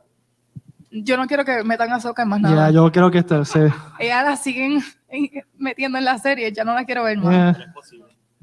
yo 0.91 1.17
no 1.17 1.27
quiero 1.27 1.45
que 1.45 1.63
metan 1.63 1.93
a 1.93 2.01
Soka 2.01 2.23
en 2.23 2.29
más 2.29 2.41
Ya, 2.43 2.49
nada. 2.51 2.71
yo 2.71 2.91
creo 2.91 3.11
que 3.11 3.19
este, 3.19 3.45
sí. 3.45 3.59
Ella 3.99 4.23
la 4.23 4.37
siguen 4.37 4.81
metiendo 5.59 5.99
en 5.99 6.05
la 6.05 6.19
serie, 6.19 6.51
ya 6.53 6.65
no 6.65 6.75
la 6.75 6.85
quiero 6.85 7.05
ver 7.05 7.19
más. 7.19 7.59
Eh, 7.59 7.65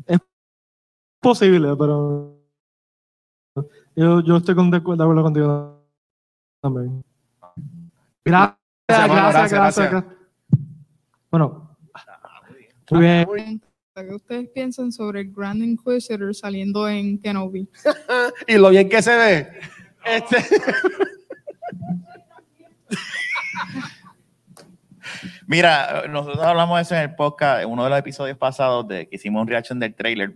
es 0.07 0.19
posible, 1.19 1.75
pero 1.77 2.39
yo, 3.95 4.21
yo 4.21 4.37
estoy 4.37 4.53
con, 4.55 4.69
de 4.69 4.77
acuerdo 4.77 5.23
contigo 5.23 5.76
también. 6.61 7.03
Gracias, 8.25 8.57
Gracias, 8.87 9.09
gracias, 9.09 9.33
gracias, 9.33 9.51
gracias. 9.51 9.91
gracias. 9.91 10.17
Bueno, 11.29 11.77
muy 12.91 13.01
bien. 13.01 13.61
¿Qué 13.93 14.13
ustedes 14.13 14.49
piensan 14.49 14.91
sobre 14.91 15.21
el 15.21 15.33
Grand 15.33 15.63
Inquisitor 15.63 16.33
saliendo 16.35 16.87
en 16.87 17.19
Kenobi? 17.19 17.67
Y 18.47 18.55
lo 18.57 18.69
bien 18.69 18.87
que 18.87 19.01
se 19.01 19.15
ve. 19.15 19.49
Este, 20.05 20.37
Mira, 25.47 26.03
nosotros 26.09 26.43
hablamos 26.43 26.77
de 26.77 26.83
eso 26.83 26.95
en 26.95 27.01
el 27.01 27.15
podcast, 27.15 27.63
en 27.63 27.69
uno 27.69 27.83
de 27.85 27.89
los 27.89 27.99
episodios 27.99 28.37
pasados 28.37 28.87
de 28.87 29.07
que 29.07 29.15
hicimos 29.15 29.41
un 29.41 29.47
reaction 29.47 29.79
del 29.79 29.95
trailer. 29.95 30.35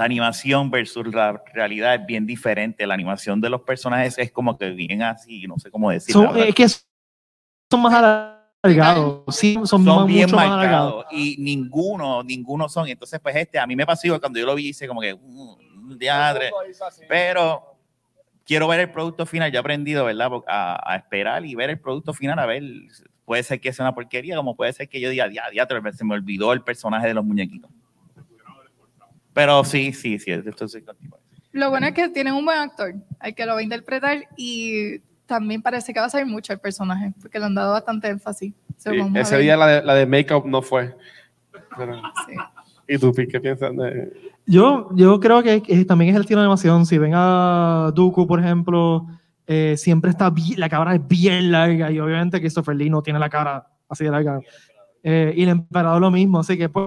La 0.00 0.06
animación 0.06 0.70
versus 0.70 1.06
la 1.14 1.42
realidad 1.52 1.94
es 1.94 2.06
bien 2.06 2.24
diferente. 2.24 2.86
La 2.86 2.94
animación 2.94 3.38
de 3.38 3.50
los 3.50 3.60
personajes 3.60 4.16
es 4.16 4.32
como 4.32 4.56
que 4.56 4.70
bien 4.70 5.02
así, 5.02 5.46
no 5.46 5.58
sé 5.58 5.70
cómo 5.70 5.90
decirlo. 5.90 6.22
Son, 6.22 6.38
es 6.38 6.54
que 6.54 6.66
son 6.70 7.82
más 7.82 7.92
alargados. 7.92 9.24
Sí, 9.36 9.52
son, 9.56 9.66
son 9.66 9.84
más- 9.84 10.06
bien 10.06 10.22
mucho 10.22 10.36
más 10.36 10.46
alargados. 10.46 10.94
marcados 10.94 11.12
y 11.12 11.36
ninguno, 11.38 12.22
ninguno 12.22 12.66
son. 12.70 12.88
Entonces, 12.88 13.20
pues 13.20 13.36
este, 13.36 13.58
a 13.58 13.66
mí 13.66 13.76
me 13.76 13.84
pasó 13.84 14.06
igual 14.06 14.20
cuando 14.20 14.38
yo 14.40 14.46
lo 14.46 14.54
vi, 14.54 14.68
hice 14.68 14.88
como 14.88 15.02
que, 15.02 15.14
mm, 15.14 15.98
diadre. 15.98 16.50
Pero 17.06 17.76
quiero 18.46 18.68
ver 18.68 18.80
el 18.80 18.90
producto 18.90 19.26
final. 19.26 19.52
Yo 19.52 19.58
he 19.58 19.60
aprendido, 19.60 20.06
¿verdad? 20.06 20.30
A, 20.48 20.94
a 20.94 20.96
esperar 20.96 21.44
y 21.44 21.54
ver 21.54 21.68
el 21.68 21.78
producto 21.78 22.14
final, 22.14 22.38
a 22.38 22.46
ver. 22.46 22.62
Puede 23.26 23.42
ser 23.42 23.60
que 23.60 23.70
sea 23.74 23.84
una 23.84 23.94
porquería, 23.94 24.36
como 24.36 24.56
puede 24.56 24.72
ser 24.72 24.88
que 24.88 24.98
yo 24.98 25.10
diga, 25.10 25.28
ya, 25.30 25.42
ya, 25.54 25.68
se 25.92 26.04
me 26.06 26.14
olvidó 26.14 26.54
el 26.54 26.62
personaje 26.62 27.06
de 27.08 27.12
los 27.12 27.22
muñequitos. 27.22 27.70
Pero 29.40 29.64
sí, 29.64 29.94
sí, 29.94 30.18
sí, 30.18 30.30
esto 30.32 30.68
sí 30.68 30.82
contigo. 30.82 31.18
Lo 31.52 31.70
bueno 31.70 31.86
es 31.86 31.94
que 31.94 32.10
tienen 32.10 32.34
un 32.34 32.44
buen 32.44 32.58
actor, 32.58 32.92
al 33.18 33.34
que 33.34 33.46
lo 33.46 33.54
va 33.54 33.60
a 33.60 33.62
interpretar 33.62 34.18
y 34.36 34.98
también 35.24 35.62
parece 35.62 35.94
que 35.94 36.00
va 36.00 36.06
a 36.06 36.10
salir 36.10 36.26
mucho 36.26 36.52
el 36.52 36.58
personaje, 36.58 37.14
porque 37.22 37.38
le 37.38 37.46
han 37.46 37.54
dado 37.54 37.72
bastante 37.72 38.08
énfasis. 38.08 38.52
Sí, 38.76 38.90
ese 39.14 39.38
día 39.38 39.56
la 39.56 39.66
de, 39.66 39.82
la 39.82 39.94
de 39.94 40.04
make-up 40.04 40.44
no 40.46 40.60
fue. 40.60 40.94
Pero- 41.74 42.02
Sí. 42.26 42.34
¿Y 42.86 42.98
tú, 42.98 43.12
qué 43.14 43.40
piensas 43.40 43.74
de...? 43.74 44.12
Yo, 44.44 44.90
yo 44.94 45.18
creo 45.20 45.42
que 45.42 45.62
eh, 45.66 45.84
también 45.86 46.10
es 46.10 46.16
el 46.16 46.22
estilo 46.22 46.40
de 46.40 46.44
animación. 46.46 46.84
Si 46.84 46.98
ven 46.98 47.12
a 47.14 47.92
Dooku, 47.94 48.26
por 48.26 48.40
ejemplo, 48.40 49.06
eh, 49.46 49.74
siempre 49.78 50.10
está 50.10 50.28
bien, 50.28 50.60
la 50.60 50.68
cámara 50.68 50.96
es 50.96 51.08
bien 51.08 51.50
larga 51.50 51.90
y 51.90 51.98
obviamente 51.98 52.40
Christopher 52.40 52.76
Lee 52.76 52.90
no 52.90 53.00
tiene 53.02 53.18
la 53.18 53.30
cara 53.30 53.66
así 53.88 54.04
de 54.04 54.10
larga. 54.10 54.38
Eh, 55.02 55.32
y 55.34 55.44
el 55.44 55.48
emperador 55.48 56.00
lo 56.00 56.10
mismo, 56.10 56.40
así 56.40 56.58
que 56.58 56.68
pues, 56.68 56.84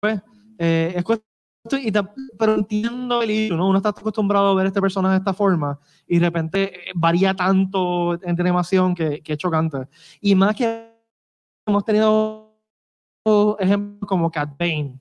pues, 0.00 0.22
Eh, 0.56 0.94
es 0.96 1.02
cuestión, 1.02 1.28
y 1.72 1.90
pero 2.38 2.54
entiendo 2.54 3.22
el 3.22 3.30
issue, 3.30 3.56
¿no? 3.56 3.68
Uno 3.68 3.78
está 3.78 3.88
acostumbrado 3.88 4.48
a 4.48 4.54
ver 4.54 4.66
este 4.66 4.80
personaje 4.82 5.12
de 5.14 5.18
esta 5.18 5.32
forma 5.32 5.78
y 6.06 6.18
de 6.18 6.26
repente 6.26 6.62
eh, 6.90 6.92
varía 6.94 7.32
tanto 7.34 8.14
en 8.22 8.38
animación 8.38 8.94
que, 8.94 9.20
que 9.22 9.32
es 9.32 9.38
chocante. 9.38 9.78
Y 10.20 10.34
más 10.34 10.54
que 10.54 10.90
hemos 11.66 11.84
tenido 11.84 12.54
ejemplos 13.58 14.06
como 14.06 14.30
Cat 14.30 14.50
Bane, 14.58 14.98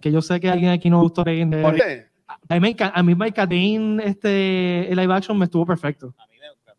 que 0.00 0.12
yo 0.12 0.20
sé 0.20 0.38
que 0.38 0.50
a 0.50 0.52
alguien 0.52 0.70
aquí 0.70 0.90
no 0.90 1.00
gustó 1.00 1.24
Bane. 1.24 1.46
de- 1.46 1.64
Oye, 1.64 2.06
a 2.26 2.54
mí, 2.54 2.60
me 2.60 2.76
enca- 2.76 2.92
a 2.94 3.02
mí 3.02 3.16
Cat 3.32 3.48
Bane, 3.48 4.02
este, 4.04 4.90
el 4.92 4.96
live 4.98 5.14
action 5.14 5.38
me 5.38 5.46
estuvo 5.46 5.64
perfecto. 5.64 6.14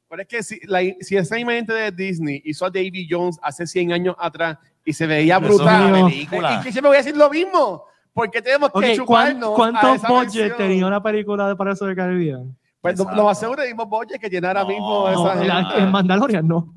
Pero 0.10 0.22
es 0.22 0.28
que 0.28 0.44
si, 0.44 0.60
la, 0.68 0.82
si 1.00 1.18
esa 1.18 1.40
imagen 1.40 1.66
de 1.66 1.92
Disney 1.92 2.40
hizo 2.46 2.68
a 2.68 2.70
Davy 2.70 3.08
Jones 3.10 3.40
hace 3.42 3.66
100 3.66 3.94
años 3.94 4.16
atrás 4.20 4.60
y 4.86 4.94
se 4.94 5.08
veía 5.08 5.38
es 5.38 5.42
brutal, 5.42 5.92
película. 6.06 6.60
y 6.60 6.64
que 6.66 6.72
siempre 6.72 6.90
voy 6.90 6.98
a 6.98 7.00
decir 7.00 7.18
lo 7.18 7.32
mismo. 7.32 7.86
Porque 8.14 8.42
tenemos 8.42 8.70
que 8.70 8.74
¿cuán- 8.80 8.96
chuparnos 8.96 9.52
a 9.52 9.56
¿cuántos 9.56 9.96
esa 9.96 10.08
budget 10.08 10.34
versión? 10.50 10.58
tenía 10.58 10.88
una 10.88 11.02
película 11.04 11.48
de 11.48 11.56
Piratas 11.56 11.80
del 11.80 11.96
Caribbean? 11.96 12.58
Pues 12.82 12.98
lo- 12.98 13.04
Exacto. 13.04 13.16
lo 13.22 13.26
más 13.28 13.40
seguro 13.40 13.62
es 13.62 13.70
el 13.70 13.76
mismo 13.76 13.86
budget 13.90 14.20
que 14.20 14.30
tiene 14.30 14.48
ahora 14.48 14.62
No, 14.64 14.68
mismo 14.70 15.10
No, 15.10 15.32
esa 15.32 15.44
en, 15.46 15.52
gente. 15.66 15.80
en 15.84 15.92
Mandalorian 15.92 16.48
no. 16.48 16.74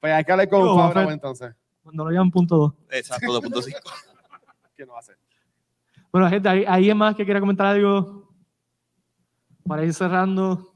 Pues 0.00 0.12
hay 0.12 0.24
que 0.24 0.32
hablar 0.32 0.48
con 0.48 0.92
Fred. 0.92 1.08
entonces. 1.10 1.54
Cuando 1.82 2.04
lo 2.04 2.10
llevan 2.10 2.30
punto 2.30 2.56
dos. 2.56 2.72
Exacto, 2.90 3.26
2.5. 3.40 3.74
¿Qué 4.76 4.86
no 4.86 4.92
va 4.92 4.98
a 4.98 5.00
hacer? 5.00 5.18
Bueno, 6.12 6.28
gente, 6.30 6.48
¿hay 6.48 6.64
alguien 6.64 6.96
más 6.96 7.14
que 7.16 7.24
quiera 7.24 7.40
comentar 7.40 7.66
algo? 7.66 8.28
Para 9.66 9.84
ir 9.84 9.92
cerrando. 9.92 10.72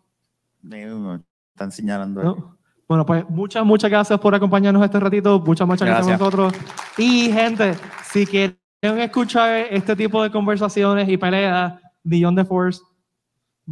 Están 1.55 1.71
señalando. 1.73 2.23
¿no? 2.23 2.59
Bueno, 2.89 3.07
pues 3.07 3.25
muchas, 3.31 3.65
muchas 3.65 3.91
gracias 3.91 4.19
por 4.19 4.35
acompañarnos 4.35 4.85
este 4.85 4.99
ratito. 5.01 5.39
Muchas, 5.41 5.67
muchas 5.67 5.87
gracias, 5.89 6.19
Gracias. 6.19 6.21
a 6.21 6.25
nosotros. 6.43 6.55
Y, 6.99 7.31
gente, 7.33 7.75
si 8.05 8.27
quieren 8.27 8.59
escuchar 8.83 9.67
este 9.71 9.95
tipo 9.95 10.23
de 10.23 10.31
conversaciones 10.31 11.09
y 11.09 11.17
peleas, 11.17 11.75
Beyond 12.03 12.39
the 12.39 12.45
Force, 12.45 12.81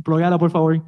por 0.03 0.51
favor. 0.51 0.83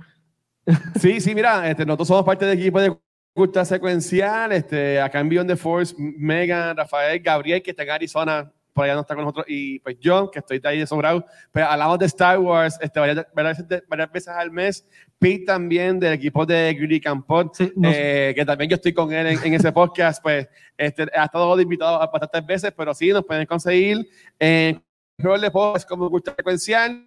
Sí, 1.00 1.20
sí, 1.20 1.34
mira, 1.34 1.68
este, 1.68 1.84
nosotros 1.84 2.06
somos 2.06 2.24
parte 2.24 2.46
del 2.46 2.56
equipo 2.56 2.80
de 2.80 2.96
Cultura 3.34 3.64
Secuencial, 3.64 4.52
este, 4.52 5.00
acá 5.00 5.18
en 5.18 5.28
Beyond 5.28 5.50
the 5.50 5.56
Force, 5.56 5.92
Megan, 5.98 6.76
Rafael, 6.76 7.18
Gabriel, 7.18 7.60
que 7.60 7.72
está 7.72 7.82
en 7.82 7.90
Arizona, 7.90 8.52
por 8.72 8.84
allá 8.84 8.94
no 8.94 9.00
está 9.02 9.14
con 9.14 9.24
nosotros, 9.24 9.46
y 9.48 9.78
pues 9.80 9.98
yo, 10.00 10.30
que 10.30 10.38
estoy 10.38 10.58
de 10.58 10.68
ahí 10.68 10.78
de 10.78 10.86
sobrado, 10.86 11.26
pero 11.50 11.66
hablamos 11.66 11.98
de 11.98 12.06
Star 12.06 12.38
Wars 12.38 12.78
este, 12.80 12.98
varias, 12.98 13.26
varias, 13.34 13.64
varias 13.86 14.12
veces 14.12 14.28
al 14.28 14.50
mes, 14.50 14.86
Pete 15.18 15.44
también 15.44 16.00
del 16.00 16.14
equipo 16.14 16.46
de 16.46 16.72
Greedy 16.74 17.00
Campot, 17.00 17.54
Sí, 17.54 17.72
no- 17.76 17.90
eh, 17.92 18.32
que 18.34 18.44
también 18.44 18.70
yo 18.70 18.76
estoy 18.76 18.92
con 18.94 19.12
él 19.12 19.26
en, 19.26 19.38
en 19.44 19.54
ese 19.54 19.70
podcast, 19.72 20.22
pues 20.22 20.48
este, 20.76 21.02
ha 21.14 21.24
estado 21.24 21.60
invitado 21.60 21.98
bastantes 21.98 22.46
veces, 22.46 22.72
pero 22.76 22.94
sí, 22.94 23.10
nos 23.10 23.24
pueden 23.24 23.46
conseguir 23.46 24.08
en 24.38 24.82
de 25.18 25.50
Podcast 25.50 25.88
como 25.88 26.08
Cultura 26.10 26.34
Secuencial, 26.36 27.06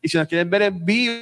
y 0.00 0.08
si 0.08 0.16
nos 0.16 0.26
quieren 0.28 0.48
ver 0.48 0.62
en 0.62 0.84
vivo, 0.84 1.12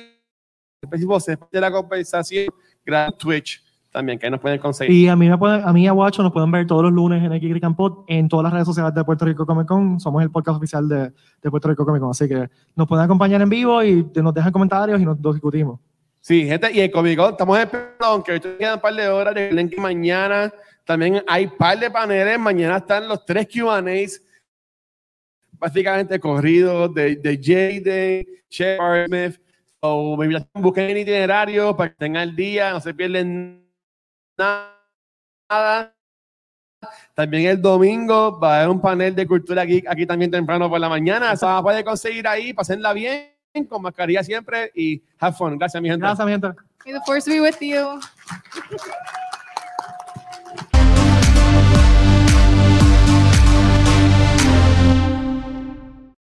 específico 0.83 1.19
de 1.51 1.61
la 1.61 1.71
compensación, 1.71 2.47
gran 2.85 3.17
Twitch 3.17 3.63
también, 3.91 4.19
que 4.19 4.31
nos 4.31 4.41
pueden 4.41 4.59
conseguir. 4.61 4.95
Y 4.95 5.09
a 5.09 5.17
mí, 5.17 5.29
me 5.29 5.37
pueden, 5.37 5.63
a 5.67 5.73
mí 5.73 5.85
y 5.85 5.87
a 5.89 5.93
Guacho 5.93 6.23
nos 6.23 6.33
pueden 6.33 6.51
ver 6.51 6.67
todos 6.67 6.83
los 6.83 6.93
lunes 6.93 7.23
en 7.23 7.33
X 7.33 7.61
Campot 7.61 8.05
en 8.07 8.29
todas 8.29 8.45
las 8.45 8.53
redes 8.53 8.67
sociales 8.67 8.95
de 8.95 9.05
Puerto 9.05 9.25
Rico 9.25 9.45
Comic 9.45 9.67
Con. 9.67 9.99
Somos 9.99 10.23
el 10.23 10.31
podcast 10.31 10.59
oficial 10.59 10.89
de, 10.89 11.13
de 11.43 11.51
Puerto 11.51 11.69
Rico 11.69 11.85
Comic 11.85 12.01
Con. 12.01 12.11
Así 12.11 12.29
que 12.29 12.49
nos 12.77 12.87
pueden 12.87 13.05
acompañar 13.05 13.43
en 13.43 13.49
vivo 13.49 13.83
y 13.83 14.09
nos 14.15 14.33
dejan 14.33 14.53
comentarios 14.53 15.01
y 15.01 15.05
nos 15.05 15.21
discutimos. 15.21 15.81
Sí, 16.21 16.47
gente, 16.47 16.71
y 16.73 16.81
el 16.81 16.91
Comic 16.91 17.19
Con, 17.19 17.31
estamos 17.31 17.59
esperando, 17.59 18.05
aunque 18.05 18.33
ahorita 18.33 18.59
quedan 18.59 18.75
un 18.75 18.81
par 18.81 18.95
de 18.95 19.09
horas, 19.09 19.35
recuerden 19.35 19.69
que 19.69 19.81
mañana 19.81 20.53
también 20.85 21.23
hay 21.27 21.47
par 21.47 21.79
de 21.79 21.91
paneles, 21.91 22.39
mañana 22.39 22.77
están 22.77 23.09
los 23.09 23.25
tres 23.25 23.49
Q&As, 23.53 24.23
básicamente 25.53 26.19
corridos 26.21 26.93
de, 26.95 27.17
de 27.17 28.27
Shepard 28.49 29.07
Smith, 29.07 29.41
o 29.81 30.17
me 30.17 30.47
busquen 30.55 30.91
el 30.91 30.99
itinerario 30.99 31.77
para 31.77 31.91
que 31.91 31.97
tengan 31.97 32.29
el 32.29 32.37
día, 32.37 32.73
no 32.73 32.81
se 32.81 32.93
pierden 32.93 33.70
nada. 34.41 35.95
También 37.15 37.51
el 37.51 37.61
domingo 37.61 38.39
va 38.39 38.55
a 38.55 38.57
haber 38.61 38.71
un 38.71 38.81
panel 38.81 39.15
de 39.15 39.27
cultura 39.27 39.65
geek 39.65 39.87
aquí 39.87 40.07
también 40.07 40.31
temprano 40.31 40.69
por 40.69 40.81
la 40.81 40.89
mañana. 40.89 41.37
Se 41.37 41.45
van 41.45 41.59
a 41.59 41.63
poder 41.63 41.85
conseguir 41.85 42.27
ahí, 42.27 42.55
pasenla 42.55 42.93
bien, 42.93 43.29
con 43.69 43.83
mascarilla 43.83 44.25
siempre 44.25 44.71
y 44.75 45.03
have 45.19 45.37
fun. 45.37 45.59
Gracias, 45.59 45.83
mi 45.83 45.89
gente. 45.89 46.07
Gracias, 46.07 46.25
mi 46.25 46.33
gente. 46.33 46.49
May 46.85 46.95
the 46.95 47.01
force 47.05 47.31
be 47.31 47.41
with 47.41 47.61
you. 47.61 48.01